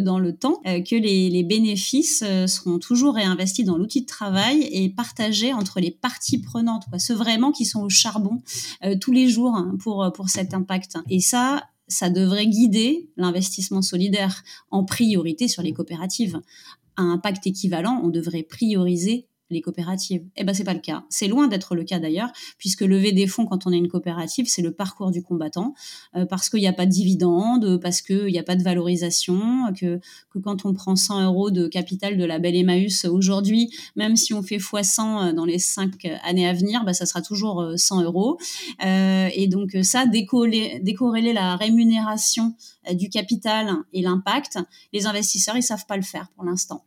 dans 0.01 0.19
le 0.19 0.35
temps, 0.35 0.61
euh, 0.65 0.81
que 0.81 0.95
les, 0.95 1.43
bénéfices 1.43 2.23
euh, 2.25 2.47
seront 2.47 2.79
toujours 2.79 3.15
réinvestis 3.15 3.63
dans 3.63 3.77
l'outil 3.77 4.01
de 4.01 4.05
travail 4.05 4.67
et 4.71 4.89
partagés 4.89 5.53
entre 5.53 5.79
les 5.79 5.91
parties 5.91 6.39
prenantes, 6.39 6.85
ceux 6.97 7.13
vraiment 7.13 7.51
qui 7.51 7.65
sont 7.65 7.81
au 7.81 7.89
charbon 7.89 8.41
euh, 8.83 8.95
tous 8.99 9.11
les 9.11 9.29
jours 9.29 9.55
hein, 9.55 9.75
pour, 9.79 10.11
pour 10.13 10.29
cet 10.29 10.53
impact. 10.53 10.97
Et 11.09 11.19
ça, 11.19 11.63
ça 11.87 12.09
devrait 12.09 12.47
guider 12.47 13.09
l'investissement 13.17 13.81
solidaire 13.81 14.43
en 14.71 14.83
priorité 14.83 15.47
sur 15.47 15.61
les 15.61 15.73
coopératives. 15.73 16.41
À 16.97 17.03
impact 17.03 17.45
équivalent, 17.47 18.01
on 18.03 18.09
devrait 18.09 18.43
prioriser 18.43 19.27
les 19.49 19.61
coopératives. 19.61 20.23
Eh 20.35 20.43
ben 20.43 20.53
c'est 20.53 20.63
pas 20.63 20.73
le 20.73 20.79
cas. 20.79 21.03
C'est 21.09 21.27
loin 21.27 21.47
d'être 21.47 21.75
le 21.75 21.83
cas 21.83 21.99
d'ailleurs, 21.99 22.31
puisque 22.57 22.81
lever 22.81 23.11
des 23.11 23.27
fonds 23.27 23.45
quand 23.45 23.67
on 23.67 23.71
est 23.71 23.77
une 23.77 23.87
coopérative, 23.87 24.45
c'est 24.47 24.61
le 24.61 24.71
parcours 24.71 25.11
du 25.11 25.23
combattant, 25.23 25.73
euh, 26.15 26.25
parce 26.25 26.49
qu'il 26.49 26.59
n'y 26.59 26.67
a 26.67 26.73
pas 26.73 26.85
de 26.85 26.91
dividendes, 26.91 27.79
parce 27.81 28.01
qu'il 28.01 28.27
n'y 28.27 28.39
a 28.39 28.43
pas 28.43 28.55
de 28.55 28.63
valorisation, 28.63 29.73
que, 29.73 29.99
que 30.29 30.39
quand 30.39 30.65
on 30.65 30.73
prend 30.73 30.95
100 30.95 31.23
euros 31.25 31.51
de 31.51 31.67
capital 31.67 32.17
de 32.17 32.25
la 32.25 32.39
belle 32.39 32.55
Emmaüs 32.55 33.05
aujourd'hui, 33.05 33.69
même 33.95 34.15
si 34.15 34.33
on 34.33 34.43
fait 34.43 34.57
x100 34.57 35.29
euh, 35.29 35.33
dans 35.33 35.45
les 35.45 35.59
cinq 35.59 36.05
années 36.23 36.47
à 36.47 36.53
venir, 36.53 36.83
bah, 36.83 36.93
ça 36.93 37.05
sera 37.05 37.21
toujours 37.21 37.73
100 37.75 37.99
euh, 37.99 38.03
euros. 38.03 38.37
Euh, 38.85 39.29
et 39.33 39.47
donc 39.47 39.75
ça, 39.83 40.05
décorréler 40.05 41.33
la 41.33 41.55
rémunération 41.55 42.55
du 42.93 43.09
capital 43.09 43.69
et 43.93 44.01
l'impact, 44.01 44.59
les 44.93 45.05
investisseurs 45.05 45.57
ils 45.57 45.63
savent 45.63 45.85
pas 45.87 45.97
le 45.97 46.03
faire 46.03 46.29
pour 46.35 46.45
l'instant. 46.45 46.83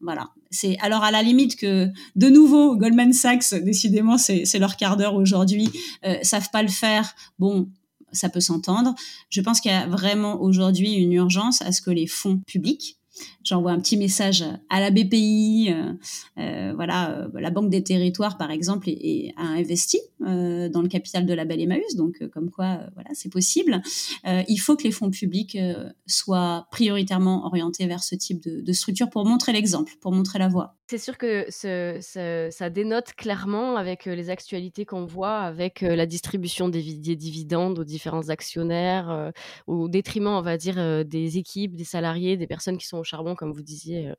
Voilà. 0.00 0.30
C'est 0.52 0.78
alors 0.80 1.02
à 1.02 1.10
la 1.10 1.22
limite 1.22 1.56
que 1.56 1.88
de 2.14 2.28
nouveau 2.28 2.76
Goldman 2.76 3.12
Sachs, 3.12 3.54
décidément 3.54 4.18
c'est 4.18 4.58
leur 4.58 4.76
quart 4.76 4.96
d'heure 4.96 5.14
aujourd'hui, 5.14 5.70
euh, 6.04 6.16
savent 6.22 6.50
pas 6.50 6.62
le 6.62 6.68
faire. 6.68 7.14
Bon, 7.38 7.68
ça 8.12 8.28
peut 8.28 8.40
s'entendre. 8.40 8.94
Je 9.30 9.40
pense 9.40 9.60
qu'il 9.60 9.72
y 9.72 9.74
a 9.74 9.86
vraiment 9.86 10.40
aujourd'hui 10.40 10.92
une 10.92 11.12
urgence 11.12 11.62
à 11.62 11.72
ce 11.72 11.80
que 11.80 11.90
les 11.90 12.06
fonds 12.06 12.38
publics 12.46 12.98
J'envoie 13.44 13.72
un 13.72 13.80
petit 13.80 13.96
message 13.96 14.44
à 14.70 14.80
la 14.80 14.90
BPI, 14.90 15.70
euh, 15.70 15.92
euh, 16.38 16.72
voilà, 16.74 17.10
euh, 17.10 17.28
la 17.34 17.50
Banque 17.50 17.70
des 17.70 17.82
Territoires 17.82 18.38
par 18.38 18.50
exemple, 18.50 18.88
et, 18.88 19.34
a 19.36 19.42
investi 19.42 19.98
dans 20.20 20.82
le 20.82 20.88
capital 20.88 21.26
de 21.26 21.34
la 21.34 21.44
Belle 21.44 21.60
Emmaüs, 21.60 21.96
donc 21.96 22.24
comme 22.28 22.48
quoi, 22.50 22.78
voilà, 22.94 23.10
c'est 23.12 23.28
possible. 23.28 23.82
il 24.24 24.56
faut 24.58 24.76
que 24.76 24.84
les 24.84 24.92
fonds 24.92 25.10
publics 25.10 25.58
soient 26.06 26.68
prioritairement 26.70 27.44
orientés 27.44 27.86
vers 27.86 28.04
ce 28.04 28.14
type 28.14 28.40
de, 28.40 28.72
structure 28.72 29.10
pour 29.10 29.26
montrer 29.26 29.52
l'exemple, 29.52 29.92
pour 30.00 30.12
montrer 30.12 30.38
la 30.38 30.48
voie. 30.48 30.76
C'est 30.86 30.98
sûr 30.98 31.18
que 31.18 31.46
ça 31.50 32.70
dénote 32.70 33.14
clairement 33.14 33.76
avec 33.76 34.04
les 34.04 34.30
actualités 34.30 34.84
qu'on 34.84 35.06
voit, 35.06 35.40
avec 35.40 35.80
la 35.80 36.06
distribution 36.06 36.68
des, 36.68 36.82
dividendes 37.16 37.80
aux 37.80 37.84
différents 37.84 38.28
actionnaires, 38.28 39.32
au 39.66 39.88
détriment, 39.88 40.28
on 40.28 40.42
va 40.42 40.56
dire, 40.56 41.04
des 41.04 41.38
équipes, 41.38 41.74
des 41.74 41.84
salariés, 41.84 42.36
des 42.36 42.46
personnes 42.46 42.78
qui 42.78 42.86
sont 42.86 43.01
charbon 43.04 43.34
comme 43.34 43.52
vous 43.52 43.62
disiez. 43.62 44.12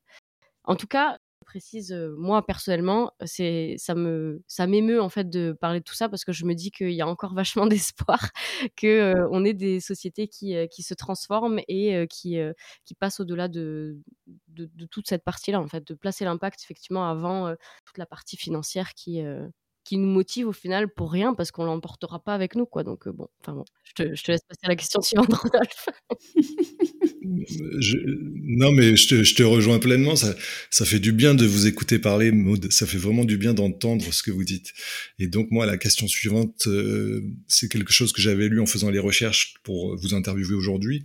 En 0.66 0.76
tout 0.76 0.88
cas, 0.88 1.18
je 1.42 1.46
précise, 1.46 1.94
moi 2.18 2.46
personnellement, 2.46 3.12
c'est 3.26 3.76
ça 3.78 3.94
ça 4.48 4.68
m'émeut 4.68 5.02
en 5.02 5.10
fait 5.10 5.30
de 5.30 5.56
parler 5.60 5.80
de 5.80 5.84
tout 5.84 5.94
ça 5.94 6.08
parce 6.10 6.24
que 6.24 6.32
je 6.32 6.46
me 6.46 6.54
dis 6.56 6.72
qu'il 6.72 6.92
y 6.92 7.02
a 7.02 7.08
encore 7.08 7.34
vachement 7.36 7.68
d'espoir 7.68 8.32
que 8.78 9.28
on 9.32 9.44
ait 9.46 9.54
des 9.54 9.80
sociétés 9.80 10.28
qui, 10.28 10.56
qui 10.70 10.84
se 10.84 10.94
transforment 10.94 11.60
et 11.68 12.08
qui 12.10 12.38
qui 12.86 12.96
passent 12.96 13.20
au-delà 13.20 13.48
de, 13.50 13.98
de, 14.48 14.86
toute 14.86 15.08
cette 15.08 15.24
partie-là 15.24 15.60
en 15.60 15.68
fait, 15.68 15.86
de 15.86 15.94
placer 15.94 16.26
l'impact 16.26 16.62
effectivement 16.64 17.10
avant 17.10 17.54
toute 17.86 17.98
la 17.98 18.06
partie 18.06 18.38
financière 18.38 18.94
qui 18.94 19.22
qui 19.84 19.98
nous 19.98 20.08
motive 20.08 20.48
au 20.48 20.54
final 20.54 20.90
pour 20.90 21.12
rien 21.12 21.34
parce 21.34 21.52
qu'on 21.52 21.66
l'emportera 21.66 22.20
pas 22.20 22.34
avec 22.34 22.56
nous 22.56 22.66
quoi 22.66 22.84
donc 22.84 23.10
bon 23.10 23.28
enfin 23.42 23.54
bon 23.54 23.66
je 23.84 23.94
te, 23.94 24.16
je 24.16 24.24
te, 24.24 24.32
laisse 24.32 24.44
passer 24.48 24.62
à 24.64 24.70
la 24.70 24.76
question 24.76 25.02
suivante 25.02 25.30
non, 27.24 28.72
mais 28.72 28.96
je 28.96 29.34
te, 29.34 29.44
rejoins 29.44 29.80
pleinement. 29.80 30.16
Ça, 30.16 30.36
ça 30.70 30.86
fait 30.86 31.00
du 31.00 31.12
bien 31.12 31.36
de 31.36 31.46
vous 31.46 31.68
écouter 31.68 32.00
parler, 32.00 32.32
Maud. 32.32 32.72
Ça 32.72 32.86
fait 32.86 32.98
vraiment 32.98 33.26
du 33.26 33.38
bien 33.38 33.54
d'entendre 33.54 34.14
ce 34.14 34.24
que 34.24 34.32
vous 34.32 34.44
dites. 34.44 34.74
Et 35.20 35.28
donc, 35.28 35.50
moi, 35.52 35.66
la 35.66 35.78
question 35.78 36.08
suivante, 36.08 36.68
euh, 36.68 37.22
c'est 37.48 37.72
quelque 37.72 37.94
chose 37.94 38.12
que 38.12 38.22
j'avais 38.22 38.50
lu 38.50 38.60
en 38.60 38.66
faisant 38.66 38.90
les 38.90 39.00
recherches 39.00 39.56
pour 39.64 39.96
vous 39.98 40.14
interviewer 40.14 40.56
aujourd'hui. 40.56 41.04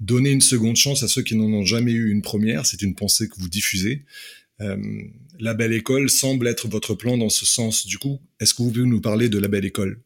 Donner 0.00 0.30
une 0.30 0.40
seconde 0.40 0.76
chance 0.76 1.02
à 1.02 1.08
ceux 1.08 1.22
qui 1.22 1.36
n'en 1.36 1.52
ont 1.52 1.64
jamais 1.64 1.92
eu 1.92 2.10
une 2.10 2.22
première, 2.22 2.66
c'est 2.66 2.82
une 2.82 2.94
pensée 2.94 3.28
que 3.28 3.34
vous 3.38 3.48
diffusez. 3.48 4.04
Euh, 4.60 4.76
la 5.38 5.54
belle 5.54 5.72
école 5.72 6.08
semble 6.08 6.46
être 6.48 6.68
votre 6.68 6.94
plan 6.94 7.16
dans 7.16 7.28
ce 7.28 7.46
sens. 7.46 7.86
Du 7.86 7.98
coup, 7.98 8.20
est-ce 8.40 8.54
que 8.54 8.62
vous 8.62 8.70
pouvez 8.70 8.86
nous 8.86 9.00
parler 9.00 9.28
de 9.28 9.38
la 9.38 9.48
belle 9.48 9.64
école? 9.64 10.00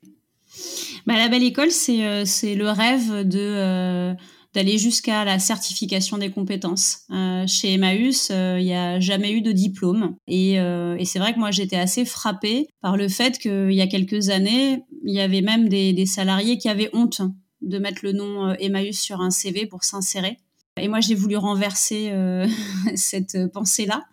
Bah, 1.07 1.17
La 1.17 1.29
belle 1.29 1.45
école, 1.45 1.71
c'est 1.71 2.05
euh, 2.05 2.25
le 2.43 2.69
rêve 2.71 3.29
de... 3.29 4.17
D'aller 4.57 4.79
jusqu'à 4.79 5.27
la 5.27 5.39
certification 5.39 6.17
des 6.17 6.31
compétences. 6.31 7.01
Euh, 7.11 7.47
chez 7.47 7.75
Emmaüs, 7.75 8.31
euh, 8.31 8.57
il 8.59 8.65
n'y 8.65 8.75
a 8.75 8.99
jamais 9.01 9.33
eu 9.33 9.43
de 9.43 9.53
diplôme. 9.53 10.17
Et, 10.27 10.59
euh, 10.59 10.97
et 10.97 11.05
c'est 11.05 11.19
vrai 11.19 11.35
que 11.35 11.39
moi, 11.39 11.51
j'étais 11.51 11.77
assez 11.77 12.07
frappée 12.07 12.67
par 12.81 12.97
le 12.97 13.11
fait 13.11 13.39
qu'il 13.39 13.75
y 13.75 13.83
a 13.83 13.87
quelques 13.87 14.31
années, 14.31 14.83
il 15.05 15.15
y 15.15 15.21
avait 15.21 15.43
même 15.43 15.69
des, 15.69 16.07
salariés 16.07 16.57
qui 16.57 16.71
avaient 16.71 16.89
honte 16.95 17.21
de 17.61 17.79
mettre 17.79 17.99
le 18.03 18.13
nom 18.13 18.55
Emmaüs 18.55 18.99
sur 18.99 19.21
un 19.21 19.29
CV 19.29 19.67
pour 19.67 19.85
s'insérer. 19.85 20.39
Et 20.81 20.89
moi, 20.89 21.01
j'ai 21.01 21.15
voulu 21.15 21.37
renverser 21.37 22.11
cette 22.95 23.53
pensée-là. 23.53 24.07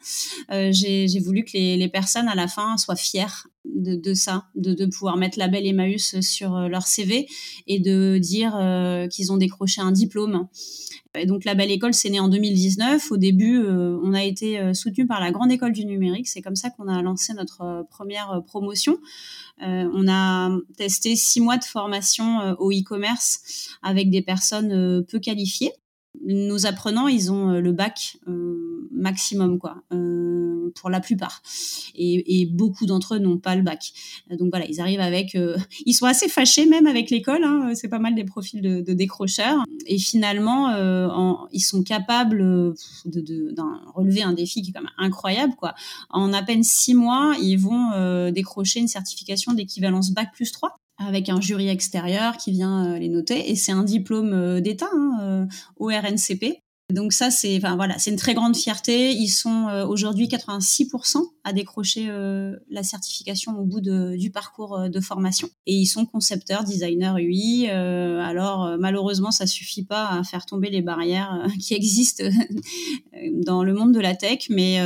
J'ai 0.50 1.20
voulu 1.24 1.46
que 1.46 1.54
les, 1.54 1.78
les, 1.78 1.88
personnes, 1.88 2.28
à 2.28 2.36
la 2.36 2.50
fin, 2.50 2.76
soient 2.76 2.98
fières 2.98 3.48
de, 3.66 3.96
de 3.96 4.14
ça, 4.14 4.46
de, 4.56 4.74
de, 4.74 4.86
pouvoir 4.86 5.18
mettre 5.18 5.40
la 5.40 5.48
belle 5.48 5.66
Emmaüs 5.66 6.20
sur 6.22 6.56
euh, 6.56 6.68
leur 6.68 6.86
CV 6.86 7.28
et 7.68 7.80
de 7.80 8.18
dire 8.18 8.56
euh, 8.56 9.08
qu'ils 9.08 9.32
ont 9.32 9.38
décroché 9.38 9.82
un 9.82 9.92
diplôme. 9.92 10.48
Et 11.16 11.26
donc, 11.26 11.46
la 11.46 11.54
belle 11.54 11.72
école, 11.72 11.94
c'est 11.94 12.10
né 12.10 12.20
en 12.20 12.28
2019. 12.28 13.12
Au 13.12 13.18
début, 13.18 13.60
euh, 13.60 14.00
on 14.04 14.14
a 14.14 14.24
été 14.24 14.74
soutenu 14.74 15.06
par 15.06 15.20
la 15.20 15.32
Grande 15.32 15.52
École 15.52 15.72
du 15.72 15.86
Numérique. 15.86 16.28
C'est 16.28 16.42
comme 16.42 16.56
ça 16.56 16.72
qu'on 16.72 16.88
a 16.88 17.02
lancé 17.02 17.34
notre 17.34 17.86
première 17.92 18.42
promotion. 18.48 18.98
on 19.62 20.08
a 20.08 20.50
testé 20.76 21.16
six 21.16 21.40
mois 21.40 21.58
de 21.58 21.64
formation 21.64 22.56
au 22.58 22.72
e-commerce 22.72 23.70
avec 23.84 24.10
des 24.10 24.24
personnes 24.24 25.06
peu 25.06 25.20
qualifiées 25.20 25.72
nos 26.26 26.66
apprenants, 26.66 27.08
ils 27.08 27.32
ont 27.32 27.50
euh, 27.50 27.60
le 27.60 27.72
bac 27.72 28.18
euh, 28.28 28.88
maximum, 28.92 29.60
quoi. 29.60 29.84
Euh, 29.92 30.72
pour 30.76 30.90
la 30.90 31.00
plupart. 31.00 31.42
Et, 31.96 32.48
beaucoup 32.52 32.86
d'entre 32.86 33.16
eux 33.16 33.20
n'ont 33.20 33.38
pas 33.38 33.56
le 33.56 33.62
bac. 33.62 33.94
Donc 34.30 34.50
voilà, 34.50 34.66
ils 34.68 34.82
arrivent 34.82 35.02
avec, 35.02 35.38
ils 35.86 35.94
sont 35.94 36.06
assez 36.06 36.28
fâchés 36.28 36.66
même 36.66 36.88
avec 36.88 37.10
l'école. 37.10 37.44
Hein, 37.44 37.74
c'est 37.76 37.90
pas 37.90 38.00
mal 38.00 38.16
des 38.16 38.24
profils 38.24 38.62
de, 38.62 38.94
décrocheurs. 38.94 39.64
Et 39.86 40.00
finalement, 40.00 40.70
ils 41.52 41.62
sont 41.62 41.84
capables 41.84 42.40
de, 43.06 43.22
de, 43.22 43.54
relever 43.94 44.24
un 44.24 44.34
défi 44.34 44.62
qui 44.62 44.72
est 44.72 44.74
quand 44.74 44.82
même 44.82 44.90
incroyable 44.98 45.54
quoi. 45.56 45.76
En 46.10 46.34
à 46.34 46.42
peine 46.42 46.64
six 46.64 46.96
mois, 46.96 47.36
ils 47.40 47.58
vont 47.58 48.32
décrocher 48.32 48.80
une 48.80 48.88
certification 48.88 49.54
d'équivalence 49.54 50.12
bac 50.12 50.30
plus 50.34 50.52
3 50.52 50.76
avec 50.98 51.30
un 51.30 51.42
jury 51.42 51.70
extérieur 51.70 52.38
qui 52.38 52.52
vient 52.52 52.94
euh, 52.94 53.00
les 53.00 53.10
noter. 53.10 53.52
Et 53.52 53.56
c'est 53.56 53.72
un 53.72 53.84
diplôme 53.84 54.34
euh, 54.34 54.62
d'État 54.62 54.90
hein, 54.94 55.18
euh, 55.22 55.46
au 55.78 55.88
RNCP. 55.88 56.60
Donc 56.92 57.14
ça, 57.14 57.32
c'est 57.32 57.58
enfin, 57.58 57.76
voilà, 57.76 57.98
c'est 57.98 58.12
une 58.12 58.18
très 58.18 58.34
grande 58.34 58.56
fierté. 58.56 59.14
Ils 59.14 59.30
sont 59.30 59.86
aujourd'hui 59.88 60.28
86% 60.28 61.18
à 61.44 61.54
décrocher 61.54 62.12
la 62.70 62.84
certification 62.84 63.58
au 63.58 63.64
bout 63.64 63.80
du 63.80 64.30
parcours 64.32 64.90
de 64.90 65.00
formation. 65.00 65.48
Et 65.66 65.74
ils 65.74 65.88
sont 65.88 66.06
concepteurs, 66.06 66.66
designers 66.66 67.16
UI. 67.18 67.68
alors 67.70 68.78
malheureusement, 68.78 69.32
ça 69.32 69.48
suffit 69.48 69.86
pas 69.86 70.10
à 70.10 70.24
faire 70.24 70.46
tomber 70.46 70.70
les 70.70 70.82
barrières 70.82 71.48
qui 71.60 71.74
existent 71.74 72.26
dans 73.32 73.64
le 73.64 73.74
monde 73.74 73.94
de 73.94 74.02
la 74.02 74.14
tech, 74.14 74.50
mais 74.50 74.78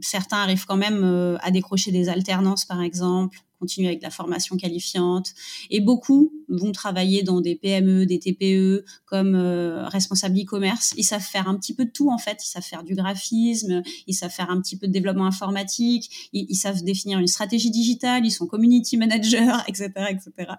certains 0.00 0.38
arrivent 0.38 0.64
quand 0.66 0.78
même 0.78 1.38
à 1.42 1.50
décrocher 1.50 1.92
des 1.92 2.08
alternances, 2.08 2.64
par 2.64 2.80
exemple, 2.80 3.38
continuer 3.58 3.88
avec 3.88 4.02
la 4.02 4.10
formation 4.10 4.56
qualifiante. 4.56 5.34
Et 5.70 5.80
beaucoup 5.80 6.32
vont 6.48 6.72
travailler 6.72 7.22
dans 7.22 7.40
des 7.40 7.54
PME, 7.54 8.06
des 8.06 8.18
TPE, 8.18 8.84
comme 9.04 9.34
euh, 9.34 9.86
responsables 9.88 10.38
e-commerce. 10.38 10.94
Ils 10.96 11.04
savent 11.04 11.22
faire 11.22 11.48
un 11.48 11.56
petit 11.56 11.74
peu 11.74 11.84
de 11.84 11.90
tout, 11.90 12.10
en 12.10 12.18
fait. 12.18 12.38
Ils 12.44 12.48
savent 12.48 12.62
faire 12.62 12.84
du 12.84 12.94
graphisme, 12.94 13.82
ils 14.06 14.14
savent 14.14 14.30
faire 14.30 14.50
un 14.50 14.60
petit 14.60 14.76
peu 14.76 14.86
de 14.86 14.92
développement 14.92 15.26
informatique, 15.26 16.28
ils, 16.32 16.54
savent 16.56 16.82
définir 16.82 17.18
une 17.18 17.26
stratégie 17.26 17.70
digitale, 17.70 18.24
ils 18.24 18.30
sont 18.30 18.46
community 18.46 18.96
managers, 18.96 19.52
etc., 19.68 19.90
etc. 20.10 20.52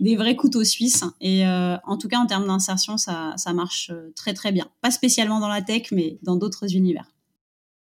Des 0.00 0.16
vrais 0.16 0.36
couteaux 0.36 0.64
suisses. 0.64 1.04
Et 1.20 1.46
euh, 1.46 1.76
en 1.84 1.96
tout 1.96 2.08
cas, 2.08 2.18
en 2.18 2.26
termes 2.26 2.46
d'insertion, 2.46 2.96
ça, 2.96 3.34
ça 3.36 3.52
marche 3.52 3.90
euh, 3.90 4.12
très, 4.14 4.34
très 4.34 4.52
bien. 4.52 4.68
Pas 4.80 4.90
spécialement 4.90 5.40
dans 5.40 5.48
la 5.48 5.62
tech, 5.62 5.88
mais 5.92 6.18
dans 6.22 6.36
d'autres 6.36 6.74
univers. 6.74 7.06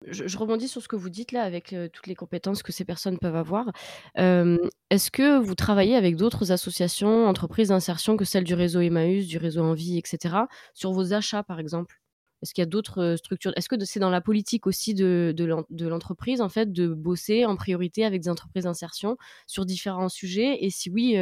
Je, 0.07 0.39
rebondis 0.39 0.69
sur 0.69 0.83
ce 0.83 0.89
que 0.89 0.97
vous 0.97 1.11
dites 1.11 1.33
là 1.33 1.43
avec 1.43 1.75
toutes 1.93 2.07
les 2.07 2.15
compétences 2.15 2.63
que 2.63 2.73
ces 2.73 2.85
personnes 2.85 3.19
peuvent 3.19 3.37
avoir. 3.37 3.71
Est-ce 4.17 5.11
que 5.11 5.39
vous 5.39 5.55
travaillez 5.55 5.95
avec 5.95 6.17
d'autres 6.17 6.53
associations, 6.53 7.27
entreprises 7.27 7.69
d'insertion 7.69 8.17
que 8.17 8.25
celles 8.25 8.45
du 8.45 8.55
réseau 8.55 8.81
Emmaüs, 8.81 9.27
du 9.27 9.39
réseau 9.39 9.63
Envie, 9.63 9.99
etc., 9.99 10.37
sur 10.75 10.93
vos 10.93 11.13
achats 11.13 11.43
par 11.43 11.61
exemple? 11.61 12.01
Est-ce 12.43 12.55
qu'il 12.55 12.63
y 12.63 12.67
a 12.67 12.67
d'autres 12.67 13.17
structures? 13.19 13.53
Est-ce 13.57 13.69
que 13.69 13.85
c'est 13.85 14.01
dans 14.01 14.11
la 14.11 14.23
politique 14.23 14.67
aussi 14.67 14.95
de, 14.95 15.35
de 15.37 15.87
l'entreprise 15.87 16.41
en 16.41 16.49
fait 16.49 16.73
de 16.73 16.89
bosser 16.89 17.45
en 17.45 17.57
priorité 17.57 18.05
avec 18.05 18.23
des 18.23 18.31
entreprises 18.31 18.65
d'insertion 18.65 19.19
sur 19.47 19.67
différents 19.67 20.09
sujets? 20.09 20.65
Et 20.65 20.71
si 20.71 20.89
oui, 20.91 21.17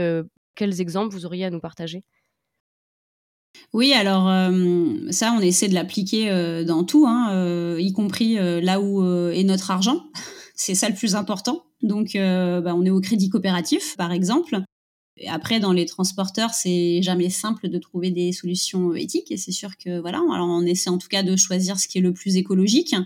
quels 0.55 0.81
exemples 0.81 1.15
vous 1.15 1.27
auriez 1.27 1.45
à 1.45 1.51
nous 1.51 1.61
partager? 1.61 2.05
Oui, 3.75 3.93
alors 3.93 4.29
euh, 4.29 5.11
ça, 5.11 5.35
on 5.37 5.41
essaie 5.41 5.69
de 5.69 5.75
l'appliquer 5.75 6.31
euh, 6.31 6.65
dans 6.65 6.85
tout, 6.85 7.07
hein, 7.07 7.31
euh, 7.33 7.77
y 7.79 7.93
compris 7.93 8.37
là 8.37 8.81
où 8.81 9.05
est 9.31 9.45
notre 9.45 9.71
argent. 9.71 10.07
C'est 10.55 10.75
ça 10.75 10.89
le 10.89 10.95
plus 10.95 11.15
important. 11.15 11.65
Donc, 11.83 12.15
bah, 12.15 12.75
on 12.75 12.85
est 12.85 12.91
au 12.91 13.01
crédit 13.01 13.29
coopératif, 13.29 13.97
par 13.97 14.11
exemple. 14.11 14.59
Après, 15.29 15.61
dans 15.61 15.73
les 15.73 15.87
transporteurs, 15.87 16.51
c'est 16.51 17.01
jamais 17.03 17.31
simple 17.31 17.69
de 17.69 17.79
trouver 17.79 18.11
des 18.11 18.33
solutions 18.33 18.95
éthiques. 18.95 19.31
Et 19.31 19.37
c'est 19.37 19.53
sûr 19.53 19.77
que 19.77 20.01
voilà, 20.01 20.19
alors 20.33 20.49
on 20.49 20.63
essaie 20.63 20.91
en 20.91 20.99
tout 20.99 21.07
cas 21.07 21.23
de 21.23 21.37
choisir 21.37 21.79
ce 21.79 21.87
qui 21.87 21.99
est 21.99 22.01
le 22.01 22.13
plus 22.13 22.37
écologique. 22.37 22.97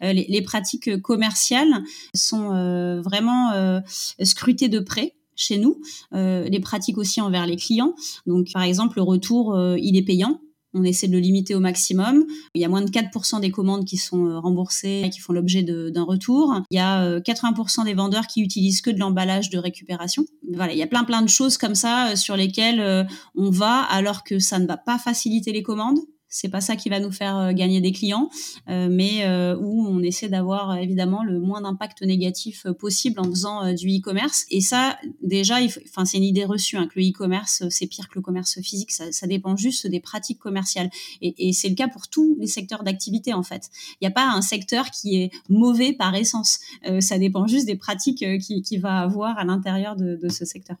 les, 0.00 0.42
pratiques 0.42 1.02
commerciales 1.02 1.82
sont 2.14 3.00
vraiment 3.02 3.82
scrutées 4.22 4.68
de 4.68 4.78
près 4.78 5.14
chez 5.40 5.58
nous, 5.58 5.80
euh, 6.14 6.48
les 6.48 6.60
pratiques 6.60 6.98
aussi 6.98 7.20
envers 7.20 7.46
les 7.46 7.56
clients. 7.56 7.94
Donc, 8.26 8.48
par 8.52 8.62
exemple, 8.62 8.96
le 8.96 9.02
retour, 9.02 9.54
euh, 9.54 9.76
il 9.80 9.96
est 9.96 10.02
payant. 10.02 10.40
On 10.72 10.84
essaie 10.84 11.08
de 11.08 11.12
le 11.12 11.18
limiter 11.18 11.56
au 11.56 11.60
maximum. 11.60 12.24
Il 12.54 12.60
y 12.60 12.64
a 12.64 12.68
moins 12.68 12.82
de 12.82 12.90
4% 12.90 13.40
des 13.40 13.50
commandes 13.50 13.84
qui 13.84 13.96
sont 13.96 14.26
euh, 14.26 14.38
remboursées 14.38 15.02
et 15.04 15.10
qui 15.10 15.18
font 15.18 15.32
l'objet 15.32 15.64
d'un 15.64 16.04
retour. 16.04 16.54
Il 16.70 16.76
y 16.76 16.80
a 16.80 17.18
80% 17.18 17.84
des 17.84 17.94
vendeurs 17.94 18.28
qui 18.28 18.40
utilisent 18.40 18.80
que 18.80 18.90
de 18.90 18.98
l'emballage 18.98 19.50
de 19.50 19.58
récupération. 19.58 20.24
Voilà, 20.54 20.72
il 20.72 20.78
y 20.78 20.82
a 20.82 20.86
plein 20.86 21.02
plein 21.02 21.22
de 21.22 21.28
choses 21.28 21.56
comme 21.56 21.74
ça 21.74 22.14
sur 22.14 22.36
lesquelles 22.36 23.08
on 23.34 23.50
va 23.50 23.82
alors 23.82 24.22
que 24.22 24.38
ça 24.38 24.60
ne 24.60 24.66
va 24.66 24.76
pas 24.76 24.98
faciliter 24.98 25.52
les 25.52 25.64
commandes 25.64 25.98
c'est 26.30 26.48
pas 26.48 26.60
ça 26.60 26.76
qui 26.76 26.88
va 26.88 27.00
nous 27.00 27.10
faire 27.10 27.36
euh, 27.36 27.52
gagner 27.52 27.80
des 27.80 27.92
clients, 27.92 28.30
euh, 28.68 28.88
mais 28.90 29.26
euh, 29.26 29.56
où 29.60 29.86
on 29.86 30.00
essaie 30.00 30.28
d'avoir 30.28 30.76
évidemment 30.78 31.24
le 31.24 31.40
moins 31.40 31.60
d'impact 31.60 32.02
négatif 32.02 32.66
possible 32.78 33.20
en 33.20 33.24
faisant 33.24 33.74
du 33.74 33.88
e-commerce. 33.88 34.46
Et 34.50 34.60
ça, 34.60 34.96
déjà, 35.22 35.56
enfin, 35.86 36.04
c'est 36.04 36.16
une 36.16 36.24
idée 36.24 36.44
reçue 36.44 36.76
hein, 36.76 36.86
que 36.86 36.98
le 36.98 37.06
e-commerce 37.06 37.64
c'est 37.68 37.86
pire 37.86 38.08
que 38.08 38.14
le 38.14 38.22
commerce 38.22 38.60
physique. 38.60 38.92
Ça, 38.92 39.10
ça 39.10 39.26
dépend 39.26 39.56
juste 39.56 39.86
des 39.88 40.00
pratiques 40.00 40.38
commerciales, 40.38 40.90
et, 41.20 41.48
et 41.48 41.52
c'est 41.52 41.68
le 41.68 41.74
cas 41.74 41.88
pour 41.88 42.08
tous 42.08 42.36
les 42.38 42.46
secteurs 42.46 42.84
d'activité 42.84 43.34
en 43.34 43.42
fait. 43.42 43.68
Il 44.00 44.04
n'y 44.04 44.08
a 44.08 44.12
pas 44.12 44.30
un 44.30 44.42
secteur 44.42 44.90
qui 44.90 45.16
est 45.16 45.30
mauvais 45.48 45.92
par 45.92 46.14
essence. 46.14 46.60
ça 47.00 47.18
dépend 47.18 47.46
juste 47.48 47.66
des 47.66 47.76
pratiques 47.76 48.24
qu'il 48.40 48.62
qui 48.62 48.78
va 48.78 49.00
avoir 49.00 49.38
à 49.38 49.44
l'intérieur 49.44 49.96
de, 49.96 50.16
de 50.16 50.28
ce 50.28 50.44
secteur. 50.44 50.76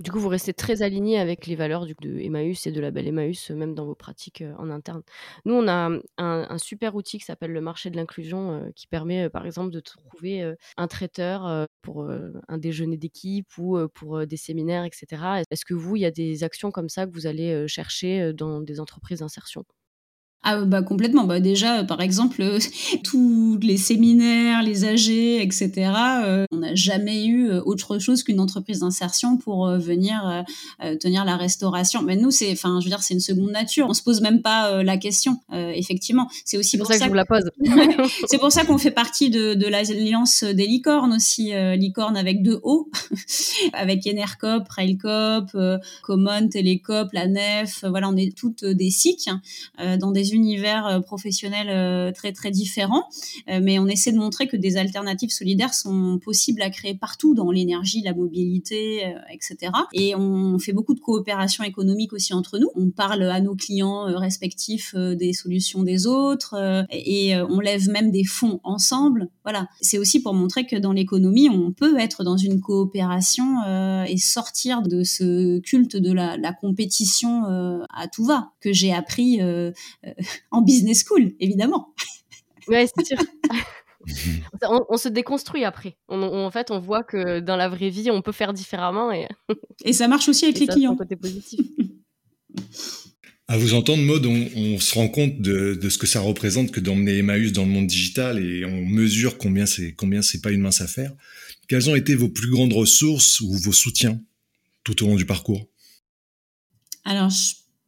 Du 0.00 0.10
coup, 0.10 0.18
vous 0.18 0.28
restez 0.28 0.54
très 0.54 0.82
aligné 0.82 1.18
avec 1.18 1.46
les 1.46 1.54
valeurs 1.54 1.86
de 1.86 2.18
Emmaüs 2.18 2.66
et 2.66 2.72
de 2.72 2.80
la 2.80 2.90
belle 2.90 3.06
Emmaüs, 3.06 3.50
même 3.50 3.74
dans 3.74 3.84
vos 3.84 3.94
pratiques 3.94 4.40
euh, 4.40 4.54
en 4.58 4.70
interne. 4.70 5.02
Nous, 5.44 5.54
on 5.54 5.68
a 5.68 5.90
un, 6.18 6.58
super 6.58 6.94
outil 6.94 7.18
qui 7.18 7.24
s'appelle 7.24 7.52
le 7.52 7.60
marché 7.60 7.90
de 7.90 7.96
l'inclusion, 7.96 8.52
euh, 8.52 8.70
qui 8.74 8.86
permet, 8.86 9.24
euh, 9.26 9.28
par 9.30 9.44
exemple, 9.44 9.70
de 9.70 9.80
trouver 9.80 10.54
un 10.76 10.88
traiteur 10.88 11.68
pour 11.82 12.08
un 12.48 12.58
déjeuner 12.58 12.96
d'équipe 12.96 13.46
ou 13.58 13.78
pour 13.94 14.26
des 14.26 14.36
séminaires, 14.36 14.84
etc. 14.84 15.42
Est-ce 15.50 15.64
que 15.64 15.74
vous, 15.74 15.96
il 15.96 16.02
y 16.02 16.06
a 16.06 16.10
des 16.10 16.44
actions 16.44 16.70
comme 16.70 16.88
ça 16.88 17.06
que 17.06 17.12
vous 17.12 17.26
allez 17.26 17.66
chercher 17.68 18.32
dans 18.32 18.60
des 18.60 18.80
entreprises 18.80 19.20
d'insertion? 19.20 19.64
Ah 20.44 20.64
bah 20.64 20.82
complètement. 20.82 21.24
Bah 21.24 21.38
déjà, 21.38 21.84
par 21.84 22.00
exemple, 22.00 22.42
tous 23.04 23.58
les 23.62 23.76
séminaires, 23.76 24.62
les 24.62 24.84
AG, 24.84 25.08
etc. 25.08 25.92
Euh, 26.24 26.44
on 26.50 26.58
n'a 26.58 26.74
jamais 26.74 27.24
eu 27.24 27.48
euh, 27.48 27.62
autre 27.64 28.00
chose 28.00 28.24
qu'une 28.24 28.40
entreprise 28.40 28.80
d'insertion 28.80 29.36
pour 29.36 29.68
euh, 29.68 29.78
venir 29.78 30.44
tenir 31.00 31.24
la 31.24 31.36
restauration. 31.36 32.02
Mais 32.02 32.16
nous, 32.16 32.30
c'est, 32.30 32.50
enfin, 32.52 32.80
je 32.80 32.86
veux 32.86 32.90
dire, 32.90 33.02
c'est 33.02 33.14
une 33.14 33.20
seconde 33.20 33.50
nature. 33.50 33.86
On 33.88 33.94
se 33.94 34.02
pose 34.02 34.20
même 34.20 34.42
pas 34.42 34.82
la 34.82 34.96
question. 34.96 35.38
effectivement, 35.52 36.28
c'est 36.44 36.58
aussi 36.58 36.76
pour, 36.76 36.86
ça, 36.86 36.98
que 36.98 37.04
je 37.04 37.08
vous 37.08 37.14
la 37.14 37.24
pose. 37.24 37.50
c'est 38.26 38.38
pour 38.38 38.50
ça 38.50 38.64
qu'on 38.64 38.78
fait 38.78 38.90
partie 38.90 39.30
de, 39.30 39.54
de 39.54 39.66
l'alliance 39.66 40.44
des 40.44 40.66
licornes 40.66 41.12
aussi, 41.12 41.52
licorne 41.76 42.16
avec 42.16 42.42
deux 42.42 42.60
O, 42.62 42.90
avec 43.72 44.06
Enercop, 44.06 44.68
Railcop, 44.68 45.56
Common, 46.02 46.48
Télécop, 46.48 47.08
la 47.12 47.28
Nef. 47.28 47.84
voilà, 47.88 48.08
on 48.08 48.16
est 48.16 48.36
toutes 48.36 48.64
des 48.64 48.90
SIC 48.90 49.30
dans 49.78 50.10
des 50.10 50.31
univers 50.32 50.86
euh, 50.86 51.00
professionnels 51.00 51.68
euh, 51.68 52.12
très 52.12 52.32
très 52.32 52.50
différents, 52.50 53.04
euh, 53.48 53.60
mais 53.62 53.78
on 53.78 53.86
essaie 53.86 54.12
de 54.12 54.18
montrer 54.18 54.48
que 54.48 54.56
des 54.56 54.76
alternatives 54.76 55.30
solidaires 55.30 55.74
sont 55.74 56.18
possibles 56.22 56.62
à 56.62 56.70
créer 56.70 56.94
partout 56.94 57.34
dans 57.34 57.50
l'énergie, 57.50 58.02
la 58.02 58.14
mobilité, 58.14 59.14
etc. 59.32 59.72
Et 59.92 60.14
on 60.14 60.58
fait 60.58 60.72
beaucoup 60.72 60.94
de 60.94 61.00
coopération 61.00 61.64
économique 61.64 62.12
aussi 62.12 62.34
entre 62.34 62.58
nous. 62.58 62.68
On 62.74 62.90
parle 62.90 63.22
à 63.24 63.40
nos 63.40 63.54
clients 63.54 64.04
respectifs 64.18 64.94
des 64.94 65.32
solutions 65.32 65.82
des 65.82 66.06
autres 66.06 66.86
et 66.90 67.34
on 67.36 67.60
lève 67.60 67.88
même 67.88 68.10
des 68.10 68.24
fonds 68.24 68.60
ensemble. 68.64 69.28
Voilà, 69.44 69.68
c'est 69.80 69.98
aussi 69.98 70.22
pour 70.22 70.34
montrer 70.34 70.66
que 70.66 70.76
dans 70.76 70.92
l'économie, 70.92 71.48
on 71.48 71.72
peut 71.72 71.98
être 71.98 72.24
dans 72.24 72.36
une 72.36 72.60
coopération 72.60 73.62
et 74.06 74.16
sortir 74.16 74.82
de 74.82 75.02
ce 75.02 75.60
culte 75.60 75.96
de 75.96 76.12
la, 76.12 76.36
la 76.36 76.52
compétition 76.52 77.44
à 77.44 78.08
tout 78.08 78.24
va 78.24 78.52
que 78.60 78.72
j'ai 78.72 78.92
appris 78.92 79.40
en 80.50 80.62
business 80.62 81.04
school, 81.04 81.32
évidemment. 81.40 81.94
Oui, 82.68 82.86
c'est 82.94 83.06
sûr. 83.06 83.18
on, 84.88 84.96
se 84.96 85.08
déconstruit 85.08 85.64
après. 85.64 85.96
en 86.08 86.50
fait, 86.50 86.70
on 86.70 86.78
voit 86.78 87.02
que 87.02 87.40
dans 87.40 87.56
la 87.56 87.68
vraie 87.68 87.90
vie, 87.90 88.10
on 88.10 88.22
peut 88.22 88.32
faire 88.32 88.52
différemment. 88.52 89.12
Et, 89.12 89.26
et 89.84 89.92
ça 89.92 90.08
marche 90.08 90.28
aussi 90.28 90.44
avec 90.44 90.58
les 90.58 90.66
clients. 90.66 90.96
côté 90.96 91.16
positif. 91.16 91.60
À 93.48 93.58
vous 93.58 93.74
entendre, 93.74 94.02
Maud, 94.02 94.24
on, 94.24 94.78
se 94.78 94.94
rend 94.94 95.08
compte 95.08 95.40
de, 95.42 95.88
ce 95.88 95.98
que 95.98 96.06
ça 96.06 96.20
représente 96.20 96.70
que 96.70 96.80
d'emmener 96.80 97.18
Emmaüs 97.18 97.52
dans 97.52 97.64
le 97.64 97.70
monde 97.70 97.86
digital 97.86 98.42
et 98.42 98.64
on 98.64 98.86
mesure 98.86 99.36
combien 99.36 99.66
c'est 99.66 99.92
combien 99.92 100.22
c'est 100.22 100.40
pas 100.40 100.52
une 100.52 100.62
mince 100.62 100.80
affaire. 100.80 101.12
Quelles 101.68 101.90
ont 101.90 101.94
été 101.94 102.14
vos 102.14 102.28
plus 102.28 102.50
grandes 102.50 102.72
ressources 102.72 103.40
ou 103.40 103.52
vos 103.52 103.72
soutiens 103.72 104.20
tout 104.84 105.02
au 105.02 105.06
long 105.06 105.16
du 105.16 105.26
parcours? 105.26 105.68
Alors, 107.04 107.30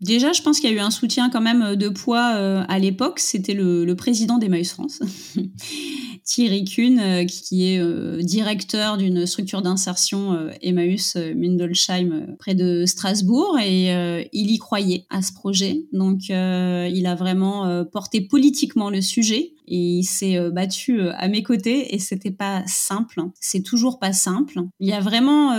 Déjà, 0.00 0.32
je 0.32 0.42
pense 0.42 0.58
qu'il 0.58 0.68
y 0.68 0.72
a 0.72 0.76
eu 0.76 0.80
un 0.80 0.90
soutien 0.90 1.30
quand 1.30 1.40
même 1.40 1.62
euh, 1.62 1.76
de 1.76 1.88
poids 1.88 2.34
euh, 2.34 2.64
à 2.68 2.78
l'époque. 2.78 3.20
C'était 3.20 3.54
le, 3.54 3.94
président 3.94 4.38
d'Emmaüs 4.38 4.70
France, 4.70 5.00
Thierry 6.24 6.64
Kuhn, 6.64 6.98
euh, 6.98 7.24
qui 7.24 7.68
est 7.68 8.22
directeur 8.22 8.96
d'une 8.96 9.24
structure 9.24 9.62
d'insertion 9.62 10.36
Emmaüs 10.62 11.16
Mundelsheim 11.16 12.34
près 12.38 12.54
de 12.54 12.86
Strasbourg. 12.86 13.56
Et 13.64 13.90
il 14.32 14.50
y 14.50 14.58
croyait 14.58 15.06
à 15.10 15.22
ce 15.22 15.32
projet. 15.32 15.84
Donc, 15.92 16.28
il 16.28 17.06
a 17.06 17.14
vraiment 17.14 17.84
porté 17.84 18.20
politiquement 18.20 18.90
le 18.90 19.00
sujet. 19.00 19.52
Et 19.66 19.98
il 19.98 20.04
s'est 20.04 20.38
battu 20.50 21.08
à 21.10 21.28
mes 21.28 21.42
côtés 21.42 21.94
et 21.94 21.98
c'était 21.98 22.30
pas 22.30 22.62
simple. 22.66 23.22
C'est 23.40 23.62
toujours 23.62 23.98
pas 23.98 24.12
simple. 24.12 24.60
Il 24.80 24.88
y 24.88 24.92
a 24.92 25.00
vraiment 25.00 25.54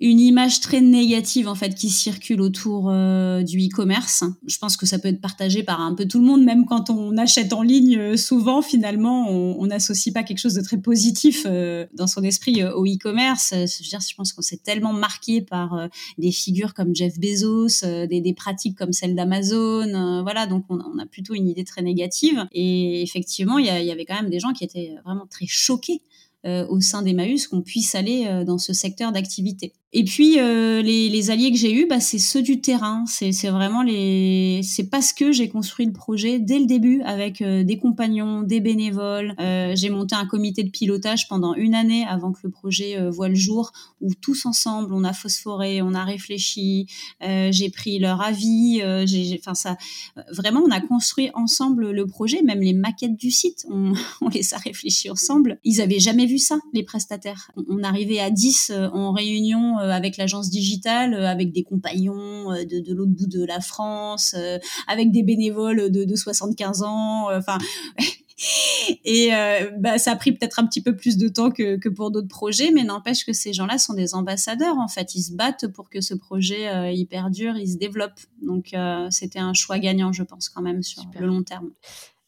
une 0.00 0.20
image 0.20 0.60
très 0.60 0.80
négative 0.80 1.48
en 1.48 1.54
fait 1.54 1.74
qui 1.74 1.90
circule 1.90 2.40
autour 2.40 2.84
du 2.84 3.58
e-commerce. 3.58 4.24
Je 4.46 4.58
pense 4.58 4.76
que 4.76 4.86
ça 4.86 4.98
peut 4.98 5.08
être 5.08 5.20
partagé 5.20 5.62
par 5.62 5.80
un 5.80 5.94
peu 5.94 6.06
tout 6.06 6.18
le 6.18 6.26
monde, 6.26 6.44
même 6.44 6.66
quand 6.66 6.90
on 6.90 7.16
achète 7.16 7.52
en 7.52 7.62
ligne. 7.62 8.16
Souvent, 8.16 8.62
finalement, 8.62 9.28
on 9.30 9.66
n'associe 9.66 10.12
pas 10.12 10.22
quelque 10.22 10.38
chose 10.38 10.54
de 10.54 10.62
très 10.62 10.78
positif 10.78 11.46
dans 11.94 12.06
son 12.06 12.22
esprit 12.22 12.64
au 12.64 12.84
e-commerce. 12.84 13.50
Je 13.52 13.82
veux 13.82 13.88
dire, 13.88 14.00
je 14.00 14.14
pense 14.14 14.32
qu'on 14.32 14.42
s'est 14.42 14.60
tellement 14.62 14.92
marqué 14.92 15.40
par 15.40 15.88
des 16.18 16.32
figures 16.32 16.74
comme 16.74 16.94
Jeff 16.94 17.18
Bezos, 17.18 17.86
des, 18.08 18.34
pratiques 18.36 18.76
comme 18.76 18.92
celle 18.92 19.14
d'Amazon. 19.14 20.22
voilà, 20.22 20.46
donc 20.46 20.64
on, 20.68 20.78
on, 20.78 20.98
a 20.98 21.06
plutôt 21.06 21.34
une 21.34 21.48
idée 21.48 21.64
très 21.64 21.82
négative. 21.82 22.46
Et 22.52 23.02
effectivement, 23.02 23.43
il 23.58 23.66
y, 23.66 23.90
avait 23.90 24.04
quand 24.04 24.14
même 24.14 24.30
des 24.30 24.40
gens 24.40 24.52
qui 24.52 24.64
étaient 24.64 24.94
vraiment 25.04 25.26
très 25.26 25.46
choqués 25.46 26.02
euh, 26.44 26.66
au 26.68 26.80
sein 26.80 27.02
d'Emmaüs 27.02 27.48
qu'on 27.48 27.62
puisse 27.62 27.94
aller 27.94 28.26
euh, 28.26 28.44
dans 28.44 28.58
ce 28.58 28.72
secteur 28.72 29.12
d'activité. 29.12 29.72
Et 29.96 30.02
puis 30.02 30.40
euh, 30.40 30.82
les, 30.82 31.08
les, 31.08 31.30
alliés 31.30 31.52
que 31.52 31.56
j'ai 31.56 31.72
eus, 31.72 31.86
bah, 31.86 32.00
c'est 32.00 32.18
ceux 32.18 32.42
du 32.42 32.60
terrain. 32.60 33.04
C'est 33.06 33.30
vraiment 33.48 33.80
les. 33.80 34.60
C'est 34.64 34.90
parce 34.90 35.12
que 35.12 35.30
j'ai 35.30 35.48
construit 35.48 35.86
le 35.86 35.92
projet 35.92 36.40
dès 36.40 36.58
le 36.58 36.66
début 36.66 37.00
avec 37.02 37.40
euh, 37.40 37.62
des 37.62 37.78
compagnons, 37.78 38.42
des 38.42 38.58
bénévoles. 38.58 39.36
Euh, 39.38 39.72
j'ai 39.76 39.90
monté 39.90 40.16
un 40.16 40.26
comité 40.26 40.64
de 40.64 40.70
pilotage 40.70 41.28
pendant 41.28 41.54
une 41.54 41.76
année 41.76 42.04
avant 42.08 42.32
que 42.32 42.40
le 42.42 42.50
projet 42.50 42.98
euh, 42.98 43.08
voit 43.08 43.28
le 43.28 43.36
jour, 43.36 43.70
où 44.00 44.12
tous 44.20 44.46
ensemble 44.46 44.92
on 44.92 45.04
a 45.04 45.12
phosphoré, 45.12 45.80
on 45.80 45.94
a 45.94 46.02
réfléchi. 46.02 46.88
j'ai 47.20 47.70
pris 47.70 48.00
leur 48.00 48.20
avis. 48.20 48.82
j'ai, 49.06 49.38
enfin 49.40 49.54
ça, 49.54 49.76
vraiment 50.32 50.60
on 50.60 50.70
a 50.72 50.80
construit 50.80 51.30
ensemble 51.34 51.92
le 51.92 52.06
projet, 52.06 52.42
même 52.42 52.60
les 52.60 52.72
maquettes 52.72 53.16
du 53.16 53.30
site, 53.30 53.64
on, 53.70 53.92
on 54.20 54.28
les 54.28 54.54
a 54.54 54.58
réfléchis 54.58 55.08
ensemble. 55.08 55.60
Ils 55.62 55.80
avaient 55.80 56.00
jamais 56.00 56.26
vu 56.26 56.38
ça, 56.38 56.58
les 56.72 56.82
prestataires. 56.82 57.52
On, 57.56 57.62
on 57.68 57.82
arrivait 57.84 58.18
à 58.18 58.30
10 58.30 58.72
en 58.92 59.12
réunion 59.12 59.78
euh, 59.83 59.83
avec 59.90 60.16
l'agence 60.16 60.50
digitale, 60.50 61.14
euh, 61.14 61.28
avec 61.28 61.52
des 61.52 61.62
compagnons 61.62 62.52
euh, 62.52 62.64
de, 62.64 62.80
de 62.80 62.94
l'autre 62.94 63.12
bout 63.12 63.26
de 63.26 63.44
la 63.44 63.60
France, 63.60 64.34
avec 64.86 65.10
des 65.10 65.22
bénévoles 65.22 65.90
de, 65.90 66.04
de 66.04 66.16
75 66.16 66.82
ans. 66.82 67.28
Enfin. 67.36 67.58
Et 69.04 69.30
bah, 69.78 69.96
ça 69.96 70.12
a 70.12 70.16
pris 70.16 70.32
peut-être 70.32 70.58
un 70.58 70.66
petit 70.66 70.82
peu 70.82 70.96
plus 70.96 71.16
de 71.16 71.28
temps 71.28 71.50
que, 71.50 71.76
que 71.76 71.88
pour 71.88 72.10
d'autres 72.10 72.28
projets, 72.28 72.72
mais 72.72 72.82
n'empêche 72.82 73.24
que 73.24 73.32
ces 73.32 73.52
gens-là 73.52 73.78
sont 73.78 73.94
des 73.94 74.14
ambassadeurs. 74.14 74.76
En 74.76 74.88
fait, 74.88 75.14
ils 75.14 75.22
se 75.22 75.32
battent 75.32 75.68
pour 75.68 75.88
que 75.88 76.00
ce 76.00 76.14
projet 76.14 76.68
euh, 76.68 76.90
il 76.90 77.06
perdure, 77.06 77.56
il 77.56 77.70
se 77.70 77.78
développe. 77.78 78.18
Donc, 78.42 78.74
c'était 79.10 79.38
un 79.38 79.54
choix 79.54 79.78
gagnant, 79.78 80.12
je 80.12 80.24
pense, 80.24 80.48
quand 80.48 80.62
même 80.62 80.82
sur 80.82 81.02
le 81.18 81.26
long 81.26 81.44
terme. 81.44 81.70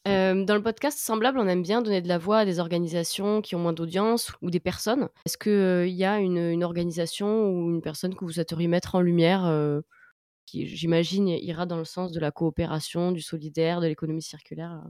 Euh, 0.06 0.44
dans 0.44 0.54
le 0.54 0.62
podcast 0.62 0.98
Semblable, 0.98 1.38
on 1.40 1.48
aime 1.48 1.62
bien 1.62 1.82
donner 1.82 2.00
de 2.00 2.06
la 2.06 2.18
voix 2.18 2.38
à 2.38 2.44
des 2.44 2.60
organisations 2.60 3.42
qui 3.42 3.56
ont 3.56 3.58
moins 3.58 3.72
d'audience 3.72 4.30
ou 4.40 4.50
des 4.50 4.60
personnes. 4.60 5.08
Est-ce 5.24 5.36
qu'il 5.36 5.50
euh, 5.50 5.86
y 5.88 6.04
a 6.04 6.20
une, 6.20 6.62
organisation 6.62 7.48
ou 7.48 7.70
une 7.70 7.82
personne 7.82 8.14
que 8.14 8.24
vous 8.24 8.32
souhaiteriez 8.32 8.68
mettre 8.68 8.94
en 8.94 9.00
lumière 9.00 9.44
euh, 9.46 9.80
qui, 10.46 10.66
j'imagine, 10.66 11.28
ira 11.28 11.66
dans 11.66 11.78
le 11.78 11.84
sens 11.84 12.12
de 12.12 12.20
la 12.20 12.30
coopération, 12.30 13.10
du 13.10 13.20
solidaire, 13.20 13.80
de 13.80 13.88
l'économie 13.88 14.22
circulaire 14.22 14.84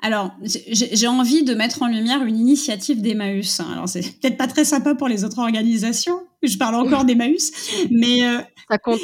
alors, 0.00 0.30
j'ai 0.44 1.08
envie 1.08 1.42
de 1.42 1.54
mettre 1.54 1.82
en 1.82 1.88
lumière 1.88 2.22
une 2.22 2.38
initiative 2.38 3.02
d'Emmaüs. 3.02 3.60
Alors, 3.60 3.88
c'est 3.88 4.02
peut-être 4.20 4.36
pas 4.36 4.46
très 4.46 4.64
sympa 4.64 4.94
pour 4.94 5.08
les 5.08 5.24
autres 5.24 5.40
organisations. 5.40 6.20
Je 6.42 6.56
parle 6.56 6.76
encore 6.76 7.04
d'Emmaüs, 7.04 7.50
mais 7.90 8.24
euh, 8.24 8.38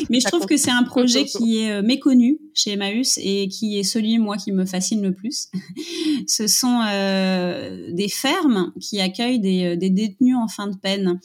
mais 0.09 0.21
je 0.21 0.29
trouve 0.29 0.47
que 0.47 0.57
c'est 0.57 0.71
un 0.71 0.85
projet 0.85 1.25
qui 1.25 1.59
est 1.59 1.73
euh, 1.73 1.83
méconnu 1.83 2.39
chez 2.55 2.73
Emmaüs 2.73 3.19
et 3.21 3.49
qui 3.49 3.77
est 3.77 3.83
celui 3.83 4.19
moi 4.19 4.37
qui 4.37 4.53
me 4.53 4.65
fascine 4.65 5.03
le 5.03 5.13
plus. 5.13 5.49
Ce 6.29 6.47
sont 6.47 6.81
euh, 6.89 7.91
des 7.91 8.09
fermes 8.09 8.73
qui 8.81 9.01
accueillent 9.01 9.41
des, 9.41 9.77
des, 9.77 9.91
détenus 9.91 10.37
en 10.37 10.47
fin 10.47 10.69
de 10.69 10.77
peine. 10.77 11.19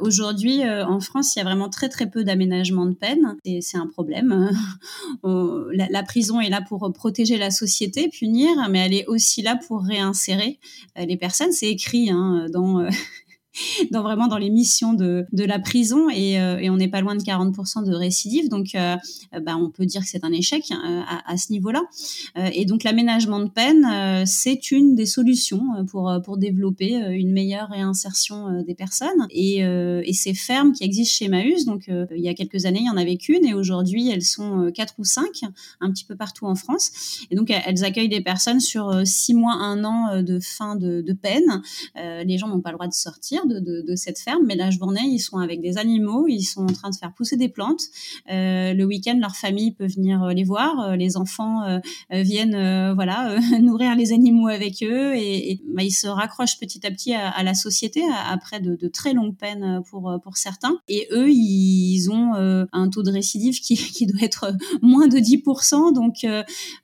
Aujourd'hui, 0.00 0.62
en 0.64 1.00
France, 1.00 1.34
il 1.34 1.40
y 1.40 1.42
a 1.42 1.44
vraiment 1.44 1.68
très 1.68 1.88
très 1.88 2.08
peu 2.08 2.22
d'aménagement 2.22 2.86
de 2.86 2.94
peine 2.94 3.36
et 3.44 3.60
c'est 3.60 3.76
un 3.76 3.88
problème. 3.88 4.52
la, 5.24 5.88
la 5.90 6.02
prison 6.04 6.40
est 6.40 6.50
là 6.50 6.60
pour 6.60 6.92
protéger 6.92 7.38
la 7.38 7.50
société, 7.50 8.08
punir, 8.08 8.50
mais 8.70 8.83
elle 8.84 8.94
est 8.94 9.06
aussi 9.06 9.42
là 9.42 9.56
pour 9.56 9.82
réinsérer 9.82 10.58
euh, 10.98 11.06
les 11.06 11.16
personnes. 11.16 11.52
C'est 11.52 11.70
écrit 11.70 12.10
hein, 12.10 12.46
dans 12.52 12.80
euh, 12.80 12.90
dans 13.90 14.02
vraiment 14.02 14.26
dans 14.26 14.38
les 14.38 14.50
missions 14.50 14.94
de, 14.94 15.26
de 15.32 15.44
la 15.44 15.58
prison 15.58 16.08
et, 16.10 16.40
euh, 16.40 16.60
on 16.70 16.76
n'est 16.76 16.88
pas 16.88 17.00
loin 17.00 17.14
de 17.14 17.22
40% 17.22 17.84
de 17.84 17.94
récidive 17.94 18.48
donc 18.48 18.74
euh, 18.74 18.96
bah, 19.42 19.56
on 19.56 19.70
peut 19.70 19.86
dire 19.86 20.02
que 20.02 20.08
c'est 20.08 20.24
un 20.24 20.32
échec 20.32 20.64
hein, 20.70 21.04
à, 21.26 21.36
ce 21.36 21.52
niveau-là. 21.52 21.82
Euh, 22.36 22.48
et 22.52 22.64
donc 22.64 22.84
l'aménagement 22.84 23.40
de 23.40 23.48
peine 23.48 24.24
c'est 24.26 24.70
une 24.70 24.94
des 24.94 25.06
solutions 25.06 25.62
pour 25.88 26.12
pour 26.24 26.36
développer 26.36 26.94
une 26.94 27.32
meilleure 27.32 27.68
réinsertion 27.68 28.62
des 28.62 28.74
personnes. 28.74 29.26
Et, 29.30 29.62
ces 30.14 30.32
fermes 30.32 30.72
qui 30.72 30.84
existent 30.84 31.16
chez 31.18 31.28
Maüs 31.28 31.64
donc 31.64 31.88
il 31.88 32.20
y 32.20 32.28
a 32.28 32.34
quelques 32.34 32.66
années 32.66 32.80
il 32.80 32.86
y 32.86 32.90
en 32.90 32.96
avait 32.96 33.16
qu'une. 33.16 33.44
Et 33.44 33.52
aujourd'hui 33.52 34.08
elles 34.08 34.22
sont 34.22 34.70
quatre 34.74 34.94
ou 34.98 35.04
cinq 35.04 35.42
un 35.80 35.90
petit 35.90 36.04
peu 36.04 36.16
partout 36.16 36.46
en 36.46 36.54
France. 36.54 37.26
Et 37.30 37.36
donc 37.36 37.50
elles 37.50 37.84
accueillent 37.84 38.08
des 38.08 38.22
personnes 38.22 38.60
sur 38.60 39.02
six 39.04 39.34
mois 39.34 39.54
un 39.54 39.84
an 39.84 40.22
de 40.22 40.38
fin 40.40 40.76
de 40.76 41.12
peine. 41.12 41.62
Les 41.96 42.38
gens 42.38 42.48
n'ont 42.48 42.60
pas 42.60 42.70
le 42.70 42.76
droit 42.76 42.88
de 42.88 42.94
sortir 42.94 43.43
de, 43.46 43.94
cette 43.96 44.18
ferme, 44.18 44.44
mais 44.44 44.56
la 44.56 44.70
journée, 44.70 45.02
ils 45.04 45.20
sont 45.20 45.38
avec 45.38 45.60
des 45.60 45.78
animaux, 45.78 46.26
ils 46.28 46.42
sont 46.42 46.62
en 46.62 46.72
train 46.72 46.90
de 46.90 46.96
faire 46.96 47.12
pousser 47.12 47.36
des 47.36 47.48
plantes. 47.48 47.82
Euh, 48.30 48.74
le 48.74 48.84
week-end, 48.84 49.16
leur 49.20 49.36
famille 49.36 49.72
peut 49.72 49.86
venir 49.86 50.22
euh, 50.22 50.32
les 50.32 50.44
voir, 50.44 50.80
euh, 50.80 50.96
les 50.96 51.16
enfants 51.16 51.62
viennent 52.10 52.92
voilà 52.94 53.36
nourrir 53.60 53.94
les 53.94 54.12
animaux 54.12 54.48
avec 54.48 54.82
eux 54.82 55.14
et, 55.16 55.60
bah, 55.74 55.82
ils 55.82 55.92
se 55.92 56.06
raccrochent 56.06 56.58
petit 56.58 56.86
à 56.86 56.90
petit 56.90 57.14
à, 57.14 57.42
la 57.42 57.54
société 57.54 58.02
après 58.28 58.60
de, 58.60 58.88
très 58.88 59.12
longues 59.12 59.36
peines 59.36 59.82
pour 59.88 60.18
pour 60.22 60.36
certains. 60.36 60.78
Et 60.88 61.08
eux, 61.12 61.30
ils 61.30 62.08
ont 62.10 62.32
un 62.34 62.88
taux 62.88 63.02
de 63.02 63.10
récidive 63.10 63.60
qui, 63.60 64.06
doit 64.06 64.22
être 64.22 64.52
moins 64.82 65.08
de 65.08 65.18
10%. 65.18 65.94
Donc 65.94 66.26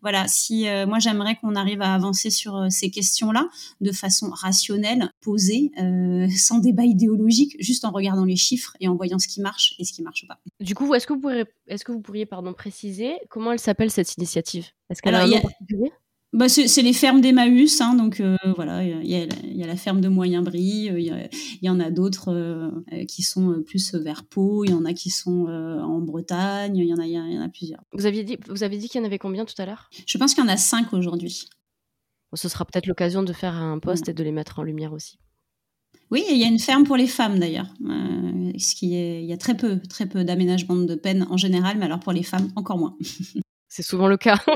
voilà, 0.03 0.27
si 0.29 0.67
moi 0.87 0.99
j'aimerais 0.99 1.37
qu'on 1.37 1.55
arrive 1.55 1.83
à 1.83 1.95
avancer 1.95 2.31
sur 2.31 2.67
ces 2.71 2.91
questions-là 2.91 3.49
de 3.81 3.93
façon 3.93 4.31
rationnelle, 4.31 5.13
posée, 5.21 5.73
sans 6.51 6.59
débat 6.59 6.85
idéologique, 6.85 7.57
juste 7.61 7.85
en 7.85 7.91
regardant 7.91 8.25
les 8.25 8.37
chiffres 8.37 8.77
et 8.81 8.89
en 8.89 8.97
voyant 8.97 9.19
ce 9.19 9.29
qui 9.29 9.41
marche 9.41 9.75
et 9.79 9.85
ce 9.85 9.93
qui 9.93 10.03
marche 10.03 10.27
pas. 10.27 10.41
Du 10.61 10.75
coup, 10.75 10.93
est-ce 10.95 11.07
que 11.07 11.13
vous 11.13 11.21
pourriez, 11.21 11.45
est-ce 11.69 11.85
que 11.85 11.93
vous 11.93 12.01
pourriez 12.01 12.27
pardon, 12.27 12.53
préciser 12.53 13.15
comment 13.29 13.53
elle 13.53 13.61
s'appelle 13.61 13.91
cette 13.91 14.17
initiative 14.17 14.67
Est-ce 14.91 15.01
qu'elle 15.01 15.15
a 15.15 15.23
un 15.23 15.29
nom 15.29 15.41
particulier 15.41 15.93
bah, 16.33 16.49
c'est 16.49 16.83
les 16.83 16.93
fermes 16.93 17.21
d'Emmaüs, 17.21 17.81
hein, 17.81 17.95
donc 17.95 18.21
euh, 18.21 18.37
voilà, 18.55 18.85
il 18.85 19.05
y, 19.05 19.59
y, 19.59 19.65
a 19.65 19.67
la 19.67 19.77
ferme 19.77 20.01
de 20.01 20.07
Moyenbry, 20.07 20.89
euh, 20.89 21.01
il 21.01 21.07
y, 21.61 21.67
y, 21.67 21.69
en 21.69 21.81
a 21.81 21.91
d'autres 21.91 22.33
euh, 22.33 23.05
qui 23.07 23.25
sont 23.25 23.61
plus 23.67 23.97
vers 23.97 24.25
Pau, 24.25 24.65
il 24.65 24.71
y 24.71 24.75
en 24.75 24.85
a 24.85 24.93
qui 24.93 25.11
sont 25.11 25.47
en 25.49 25.99
Bretagne, 25.99 26.77
il 26.77 26.85
y 26.85 26.95
en 26.95 26.99
a, 26.99 27.07
y 27.07 27.19
en 27.19 27.43
a 27.43 27.49
plusieurs. 27.49 27.83
Vous 27.95 28.07
aviez 28.07 28.23
dit, 28.23 28.39
vous 28.49 28.63
avez 28.63 28.79
dit 28.79 28.89
qu'il 28.89 29.01
y 29.01 29.03
en 29.03 29.07
avait 29.07 29.19
combien 29.19 29.45
tout 29.45 29.61
à 29.61 29.67
l'heure 29.67 29.91
Je 30.07 30.19
pense 30.19 30.35
qu'il 30.35 30.45
y 30.45 30.47
en 30.47 30.51
a 30.51 30.57
cinq 30.57 30.93
aujourd'hui. 30.93 31.49
Bon, 32.31 32.37
ce 32.37 32.49
sera 32.49 32.65
peut-être 32.65 32.87
l'occasion 32.87 33.25
de 33.25 33.33
faire 33.33 33.57
un 33.57 33.81
post 33.81 34.09
et 34.09 34.15
de 34.15 34.23
les 34.23 34.31
mettre 34.31 34.61
en 34.61 34.63
lumière 34.63 34.93
aussi. 34.93 35.19
Oui, 36.11 36.25
il 36.31 36.37
y 36.39 36.45
a 36.45 36.49
une 36.49 36.59
ferme 36.59 36.85
pour 36.85 36.97
les 36.97 37.07
femmes 37.07 37.39
d'ailleurs. 37.39 37.73
Euh, 37.89 38.53
ce 38.59 38.75
qui 38.75 38.97
est, 38.97 39.23
il 39.23 39.29
y 39.29 39.33
a 39.33 39.37
très 39.37 39.57
peu, 39.57 39.79
très 39.89 40.07
peu 40.07 40.25
d'aménagement 40.25 40.77
de 40.77 40.95
peine 40.95 41.27
en 41.31 41.37
général, 41.37 41.79
mais 41.79 41.85
alors 41.85 42.01
pour 42.01 42.13
les 42.13 42.25
femmes 42.25 42.51
encore 42.57 42.79
moins. 42.79 42.97
C'est 43.69 43.83
souvent 43.83 44.09
le 44.09 44.17
cas. 44.17 44.43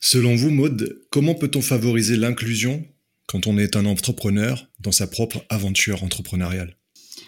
Selon 0.00 0.34
vous, 0.34 0.50
Maude, 0.50 1.00
comment 1.10 1.34
peut-on 1.34 1.62
favoriser 1.62 2.16
l'inclusion 2.16 2.84
quand 3.26 3.46
on 3.46 3.56
est 3.58 3.76
un 3.76 3.86
entrepreneur 3.86 4.68
dans 4.80 4.92
sa 4.92 5.06
propre 5.06 5.44
aventure 5.48 6.02
entrepreneuriale? 6.02 6.76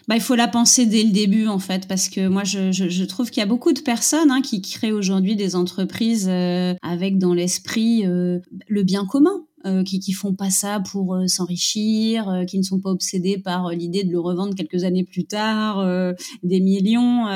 Bah, 0.09 0.17
il 0.17 0.21
faut 0.21 0.35
la 0.37 0.49
penser 0.49 0.87
dès 0.87 1.03
le 1.03 1.11
début 1.11 1.47
en 1.49 1.59
fait 1.59 1.89
parce 1.89 2.09
que 2.09 2.29
moi 2.29 2.45
je, 2.45 2.71
je, 2.71 2.89
je 2.89 3.05
trouve 3.05 3.31
qu'il 3.31 3.41
y 3.41 3.43
a 3.43 3.47
beaucoup 3.47 3.73
de 3.73 3.81
personnes 3.81 4.31
hein, 4.31 4.41
qui 4.41 4.63
créent 4.63 4.93
aujourd'hui 4.93 5.35
des 5.35 5.57
entreprises 5.57 6.29
euh, 6.29 6.75
avec 6.83 7.19
dans 7.19 7.35
l'esprit 7.35 8.07
euh, 8.07 8.39
le 8.69 8.83
bien 8.85 9.05
commun 9.05 9.46
qui, 9.85 10.01
qui 10.01 10.13
font 10.13 10.35
pas 10.35 10.51
ça 10.51 10.81
pour 10.81 11.15
euh, 11.15 11.27
s'enrichir, 11.27 12.29
euh, 12.29 12.45
qui 12.45 12.59
ne 12.59 12.63
sont 12.63 12.81
pas 12.81 12.91
obsédés 12.91 13.39
par 13.39 13.71
l'idée 13.71 14.05
de 14.05 14.11
le 14.11 14.21
revendre 14.21 14.55
quelques 14.55 14.85
années 14.85 15.05
plus 15.05 15.25
tard, 15.25 15.85
des 16.43 16.61
millions, 16.61 17.27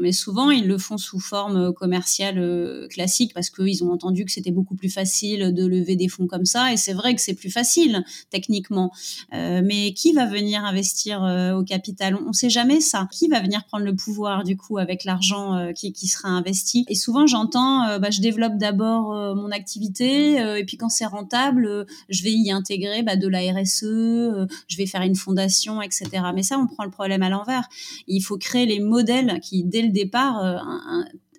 mais 0.00 0.12
souvent 0.12 0.50
ils 0.50 0.66
le 0.66 0.78
font 0.78 0.98
sous 0.98 1.18
forme 1.18 1.72
commerciale 1.72 2.86
classique 2.90 3.32
parce 3.34 3.50
qu'ils 3.50 3.82
ont 3.84 3.92
entendu 3.92 4.24
que 4.24 4.32
c'était 4.32 4.50
beaucoup 4.50 4.74
plus 4.74 4.88
facile 4.88 5.52
de 5.52 5.66
lever 5.66 5.96
des 5.96 6.08
fonds 6.08 6.26
comme 6.26 6.44
ça, 6.44 6.72
et 6.72 6.76
c'est 6.76 6.92
vrai 6.92 7.14
que 7.14 7.20
c'est 7.20 7.34
plus 7.34 7.50
facile 7.50 8.04
techniquement. 8.30 8.90
mais 9.32 9.92
qui 9.94 10.12
va 10.12 10.26
venir 10.26 10.64
investir 10.64 11.22
au 11.56 11.62
capital? 11.64 12.16
On 12.16 12.28
ne 12.28 12.32
sait 12.32 12.50
jamais 12.50 12.80
ça. 12.80 13.08
Qui 13.10 13.28
va 13.28 13.40
venir 13.40 13.64
prendre 13.64 13.84
le 13.84 13.94
pouvoir 13.94 14.44
du 14.44 14.56
coup 14.56 14.78
avec 14.78 15.04
l'argent 15.04 15.72
qui, 15.74 15.92
qui 15.92 16.08
sera 16.08 16.28
investi? 16.28 16.84
Et 16.88 16.94
souvent 16.94 17.26
j'entends, 17.26 17.98
bah, 17.98 18.10
je 18.10 18.20
développe 18.20 18.56
d'abord 18.56 19.34
mon 19.34 19.50
activité, 19.50 20.36
et 20.58 20.64
puis 20.64 20.76
quand 20.76 20.88
c'est 20.88 21.06
rentable 21.06 21.63
je 22.08 22.22
vais 22.22 22.32
y 22.32 22.50
intégrer 22.50 23.02
bah, 23.02 23.16
de 23.16 23.28
la 23.28 23.40
RSE, 23.40 23.84
euh, 23.84 24.46
je 24.68 24.76
vais 24.76 24.86
faire 24.86 25.02
une 25.02 25.16
fondation, 25.16 25.82
etc. 25.82 26.08
Mais 26.34 26.42
ça, 26.42 26.58
on 26.58 26.66
prend 26.66 26.84
le 26.84 26.90
problème 26.90 27.22
à 27.22 27.28
l'envers. 27.28 27.68
Il 28.06 28.20
faut 28.20 28.38
créer 28.38 28.66
les 28.66 28.80
modèles 28.80 29.40
qui, 29.40 29.64
dès 29.64 29.82
le 29.82 29.90
départ, 29.90 30.44
euh, 30.44 30.58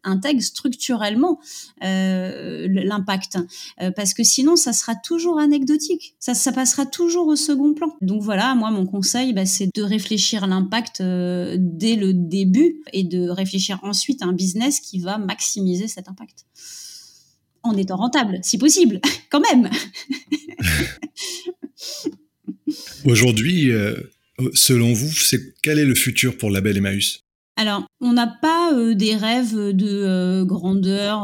intègre 0.08 0.42
structurellement 0.42 1.40
l'impact, 1.82 3.40
parce 3.96 4.14
que 4.14 4.24
sinon 4.24 4.56
ça 4.56 4.72
sera 4.72 4.94
toujours 4.94 5.40
anecdotique, 5.40 6.14
ça, 6.20 6.36
ça 6.36 6.52
passera 6.52 6.86
toujours 6.86 7.26
au 7.26 7.36
second 7.36 7.74
plan. 7.74 7.88
Donc 8.02 8.22
voilà, 8.22 8.54
moi 8.54 8.70
mon 8.70 8.86
conseil, 8.86 9.34
bah, 9.34 9.48
c'est 9.48 9.70
de 9.74 9.82
réfléchir 9.82 10.46
l'impact 10.46 11.02
dès 11.02 11.96
le 11.96 12.14
début 12.14 12.84
et 12.94 13.04
de 13.04 13.28
réfléchir 13.30 13.80
ensuite 13.82 14.22
à 14.22 14.28
un 14.28 14.34
business 14.34 14.80
qui 14.80 15.00
va 15.00 15.18
maximiser 15.18 15.88
cet 15.88 16.08
impact 16.08 16.46
en 17.66 17.78
étant 17.78 17.98
rentable, 17.98 18.40
si 18.44 18.58
possible, 18.58 19.00
quand 19.30 19.42
même. 19.42 19.70
Aujourd'hui, 23.06 23.72
euh, 23.72 23.96
selon 24.54 24.94
vous, 24.94 25.12
quel 25.62 25.80
est 25.80 25.86
le 25.86 25.96
futur 25.96 26.38
pour 26.38 26.50
Label 26.50 26.78
Emmaüs? 26.78 27.25
Alors, 27.58 27.84
on 28.02 28.12
n'a 28.12 28.28
pas 28.28 28.74
euh, 28.74 28.96
des 28.96 29.16
rêves 29.16 29.56
de 29.56 29.88
euh, 29.88 30.44
grandeur. 30.44 31.24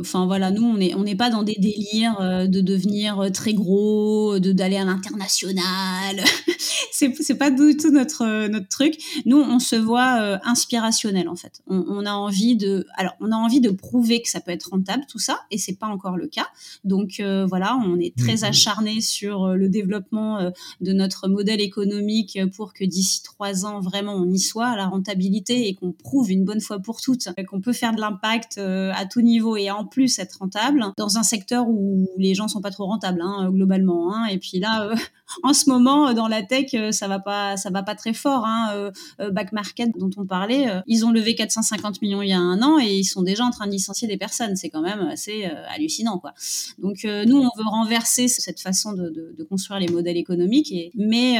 Enfin 0.00 0.26
voilà, 0.26 0.50
nous 0.50 0.64
on 0.64 0.76
n'est 0.76 0.94
on 0.94 1.04
n'est 1.04 1.14
pas 1.14 1.30
dans 1.30 1.44
des 1.44 1.54
délires 1.54 2.48
de 2.48 2.60
devenir 2.60 3.30
très 3.32 3.54
gros, 3.54 4.40
de 4.40 4.50
d'aller 4.50 4.76
à 4.76 4.84
l'international. 4.84 6.24
c'est 6.90 7.14
c'est 7.20 7.36
pas 7.36 7.50
du 7.52 7.76
tout 7.76 7.92
notre 7.92 8.48
notre 8.48 8.68
truc. 8.68 8.98
Nous 9.24 9.38
on 9.38 9.60
se 9.60 9.76
voit 9.76 10.40
inspirationnel 10.44 11.28
en 11.28 11.36
fait. 11.36 11.62
On, 11.68 11.84
on, 11.88 12.06
a 12.06 12.12
envie 12.12 12.56
de 12.56 12.84
alors 12.96 13.12
on 13.20 13.30
a 13.30 13.36
envie 13.36 13.60
de 13.60 13.70
prouver 13.70 14.20
que 14.20 14.28
ça 14.28 14.40
peut 14.40 14.50
être 14.50 14.70
rentable 14.70 15.04
tout 15.08 15.20
ça 15.20 15.42
et 15.52 15.58
c'est 15.58 15.78
pas 15.78 15.86
encore 15.86 16.16
le 16.16 16.26
cas. 16.26 16.48
Donc 16.82 17.22
voilà, 17.48 17.78
on 17.86 18.00
est 18.00 18.16
très 18.16 18.36
mmh 18.36 18.44
acharné 18.44 19.00
sur 19.00 19.54
le 19.54 19.68
développement 19.68 20.50
de 20.80 20.92
notre 20.92 21.28
modèle 21.28 21.60
économique 21.60 22.38
pour 22.56 22.72
que 22.72 22.84
d'ici 22.84 23.22
trois 23.22 23.64
ans 23.64 23.80
vraiment 23.80 24.14
on 24.16 24.28
y 24.28 24.40
soit 24.40 24.66
à 24.66 24.76
la 24.76 24.86
rentabilité 24.86 25.51
et 25.54 25.74
qu'on 25.74 25.92
prouve 25.92 26.30
une 26.30 26.44
bonne 26.44 26.60
fois 26.60 26.78
pour 26.78 27.00
toutes 27.00 27.28
qu'on 27.46 27.60
peut 27.60 27.72
faire 27.72 27.94
de 27.94 28.00
l'impact 28.00 28.58
euh, 28.58 28.92
à 28.94 29.06
tout 29.06 29.20
niveau 29.20 29.56
et 29.56 29.70
en 29.70 29.84
plus 29.84 30.18
être 30.18 30.38
rentable 30.38 30.84
dans 30.96 31.18
un 31.18 31.22
secteur 31.22 31.68
où 31.68 32.08
les 32.18 32.34
gens 32.34 32.48
sont 32.48 32.60
pas 32.60 32.70
trop 32.70 32.86
rentables 32.86 33.20
hein, 33.22 33.50
globalement. 33.50 34.14
Hein. 34.14 34.26
Et 34.26 34.38
puis 34.38 34.58
là, 34.58 34.84
euh, 34.84 34.96
en 35.42 35.52
ce 35.52 35.68
moment, 35.68 36.12
dans 36.12 36.28
la 36.28 36.42
tech, 36.42 36.74
euh, 36.74 36.92
ça 36.92 37.08
va 37.08 37.18
pas, 37.18 37.56
ça 37.56 37.70
va 37.70 37.82
pas 37.82 37.94
très 37.94 38.12
fort. 38.12 38.44
Hein. 38.46 38.90
Back 39.32 39.52
Market 39.52 39.90
dont 39.98 40.10
on 40.16 40.26
parlait, 40.26 40.66
ils 40.86 41.04
ont 41.04 41.10
levé 41.10 41.34
450 41.34 42.02
millions 42.02 42.22
il 42.22 42.28
y 42.28 42.32
a 42.32 42.38
un 42.38 42.62
an 42.62 42.78
et 42.78 42.96
ils 42.98 43.04
sont 43.04 43.22
déjà 43.22 43.44
en 43.44 43.50
train 43.50 43.66
de 43.66 43.72
licencier 43.72 44.08
des 44.08 44.16
personnes. 44.16 44.56
C'est 44.56 44.70
quand 44.70 44.80
même 44.80 45.00
assez 45.00 45.44
hallucinant, 45.68 46.18
quoi. 46.18 46.34
Donc 46.78 47.04
nous, 47.04 47.36
on 47.36 47.50
veut 47.56 47.68
renverser 47.68 48.28
cette 48.28 48.60
façon 48.60 48.92
de, 48.92 49.46
construire 49.48 49.80
les 49.80 49.88
modèles 49.88 50.16
économiques, 50.16 50.72
et, 50.72 50.90
mais 50.94 51.38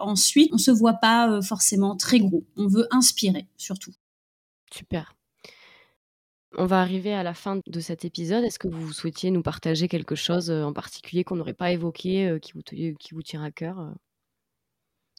ensuite, 0.00 0.50
on 0.52 0.58
se 0.58 0.70
voit 0.70 0.94
pas 0.94 1.40
forcément 1.42 1.96
très 1.96 2.18
gros. 2.20 2.44
On 2.56 2.66
veut 2.66 2.86
inspirer 3.06 3.46
surtout. 3.56 3.92
Super. 4.72 5.14
On 6.58 6.66
va 6.66 6.80
arriver 6.80 7.12
à 7.12 7.22
la 7.22 7.34
fin 7.34 7.60
de 7.66 7.80
cet 7.80 8.04
épisode. 8.04 8.42
Est-ce 8.44 8.58
que 8.58 8.68
vous 8.68 8.92
souhaitiez 8.92 9.30
nous 9.30 9.42
partager 9.42 9.88
quelque 9.88 10.14
chose 10.14 10.50
euh, 10.50 10.62
en 10.62 10.72
particulier 10.72 11.22
qu'on 11.22 11.36
n'aurait 11.36 11.54
pas 11.54 11.70
évoqué, 11.70 12.26
euh, 12.28 12.38
qui, 12.38 12.52
vous, 12.52 12.62
qui 12.62 13.14
vous 13.14 13.22
tient 13.22 13.42
à 13.42 13.50
cœur 13.50 13.78
euh? 13.80 13.90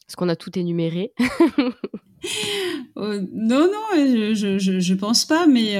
Est-ce 0.08 0.16
qu'on 0.16 0.28
a 0.28 0.36
tout 0.36 0.58
énuméré 0.58 1.12
Non, 2.96 3.68
non, 3.68 3.84
je, 3.94 4.92
ne 4.92 4.98
pense 4.98 5.26
pas, 5.26 5.46
mais 5.46 5.76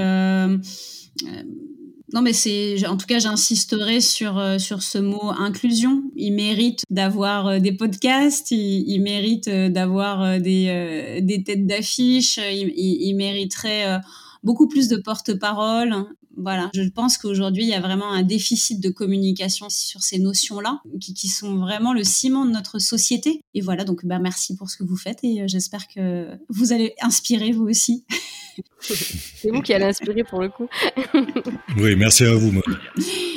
non, 2.14 2.22
mais 2.22 2.32
c'est, 2.32 2.86
en 2.86 2.96
tout 2.96 3.06
cas, 3.06 3.18
j'insisterai 3.18 4.00
sur 4.00 4.38
euh, 4.38 4.59
sur 4.59 4.82
ce 4.82 4.96
mot 4.96 5.30
inclusion. 5.30 6.04
Il 6.16 6.32
mérite 6.32 6.82
d'avoir 6.88 7.48
euh, 7.48 7.59
des 7.59 7.72
podcasts, 7.72 8.50
il, 8.50 8.98
mérite 9.00 9.48
euh, 9.48 9.68
d'avoir 9.68 10.40
des 10.40 11.20
des 11.22 11.44
têtes 11.44 11.66
d'affiche, 11.66 12.38
il, 12.38 13.14
mériterait 13.14 14.00
beaucoup 14.42 14.68
plus 14.68 14.88
de 14.88 14.96
porte-parole. 14.96 15.94
Voilà, 16.40 16.70
je 16.72 16.88
pense 16.88 17.18
qu'aujourd'hui, 17.18 17.64
il 17.64 17.68
y 17.68 17.74
a 17.74 17.80
vraiment 17.80 18.12
un 18.12 18.22
déficit 18.22 18.80
de 18.80 18.90
communication 18.90 19.66
sur 19.68 20.02
ces 20.02 20.20
notions-là, 20.20 20.80
qui, 21.00 21.12
qui, 21.12 21.26
sont 21.26 21.56
vraiment 21.56 21.92
le 21.92 22.04
ciment 22.04 22.44
de 22.44 22.52
notre 22.52 22.78
société. 22.78 23.42
Et 23.54 23.61
voilà, 23.61 23.82
donc 23.82 24.06
bah, 24.06 24.20
merci 24.20 24.54
pour 24.54 24.70
ce 24.70 24.76
que 24.76 24.84
vous 24.84 24.96
faites 24.96 25.18
et 25.24 25.48
j'espère 25.48 25.88
que 25.88 26.28
vous 26.48 26.72
allez 26.72 26.94
inspirer 27.02 27.50
vous 27.50 27.68
aussi. 27.68 28.04
C'est 28.80 29.50
vous 29.50 29.62
qui 29.62 29.74
allez 29.74 29.86
inspirer 29.86 30.24
pour 30.24 30.40
le 30.40 30.48
coup. 30.48 30.68
oui, 31.76 31.96
merci 31.96 32.24
à 32.24 32.34
vous. 32.34 32.52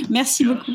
Merci 0.09 0.45
beaucoup. 0.45 0.73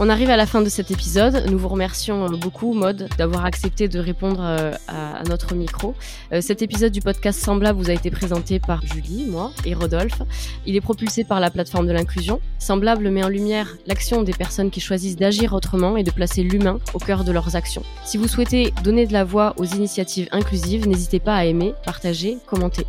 On 0.00 0.08
arrive 0.08 0.28
à 0.28 0.36
la 0.36 0.44
fin 0.44 0.60
de 0.60 0.68
cet 0.68 0.90
épisode. 0.90 1.44
Nous 1.48 1.56
vous 1.56 1.68
remercions 1.68 2.28
beaucoup, 2.30 2.72
Mode, 2.72 3.08
d'avoir 3.16 3.44
accepté 3.44 3.86
de 3.86 4.00
répondre 4.00 4.40
euh, 4.42 4.72
à, 4.88 5.22
notre 5.28 5.54
micro. 5.54 5.94
Euh, 6.32 6.40
cet 6.40 6.62
épisode 6.62 6.90
du 6.90 7.00
podcast 7.00 7.40
Semblable 7.40 7.78
vous 7.78 7.90
a 7.90 7.92
été 7.92 8.10
présenté 8.10 8.58
par 8.58 8.84
Julie, 8.84 9.24
moi 9.24 9.52
et 9.64 9.72
Rodolphe. 9.72 10.20
Il 10.66 10.74
est 10.74 10.80
propulsé 10.80 11.22
par 11.22 11.38
la 11.38 11.48
plateforme 11.48 11.86
de 11.86 11.92
l'inclusion. 11.92 12.40
Semblable 12.58 13.08
met 13.08 13.22
en 13.22 13.28
lumière 13.28 13.76
l'action 13.86 14.24
des 14.24 14.32
personnes 14.32 14.72
qui 14.72 14.80
choisissent 14.80 15.16
d'agir 15.16 15.52
autrement 15.52 15.96
et 15.96 16.02
de 16.02 16.10
placer 16.10 16.42
l'humain 16.42 16.80
au 16.92 16.98
cœur 16.98 17.22
de 17.22 17.30
leurs 17.30 17.54
actions. 17.54 17.84
Si 18.04 18.18
vous 18.18 18.26
souhaitez 18.26 18.74
donner 18.82 19.06
de 19.06 19.12
la 19.12 19.22
voix 19.22 19.54
aux 19.58 19.64
initiatives 19.64 20.26
inclusives, 20.32 20.88
n'hésitez 20.88 21.20
pas 21.20 21.36
à 21.36 21.44
aimer, 21.44 21.72
partager, 21.84 22.38
commenter. 22.48 22.84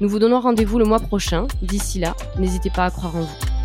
Nous 0.00 0.08
vous 0.08 0.20
donnons 0.20 0.38
rendez-vous 0.38 0.78
le 0.78 0.84
mois 0.84 1.00
prochain. 1.00 1.48
D'ici 1.60 1.98
là, 1.98 2.14
n'hésitez 2.38 2.70
pas 2.70 2.84
à 2.84 2.90
croire 2.90 3.16
en 3.16 3.22
vous. 3.22 3.57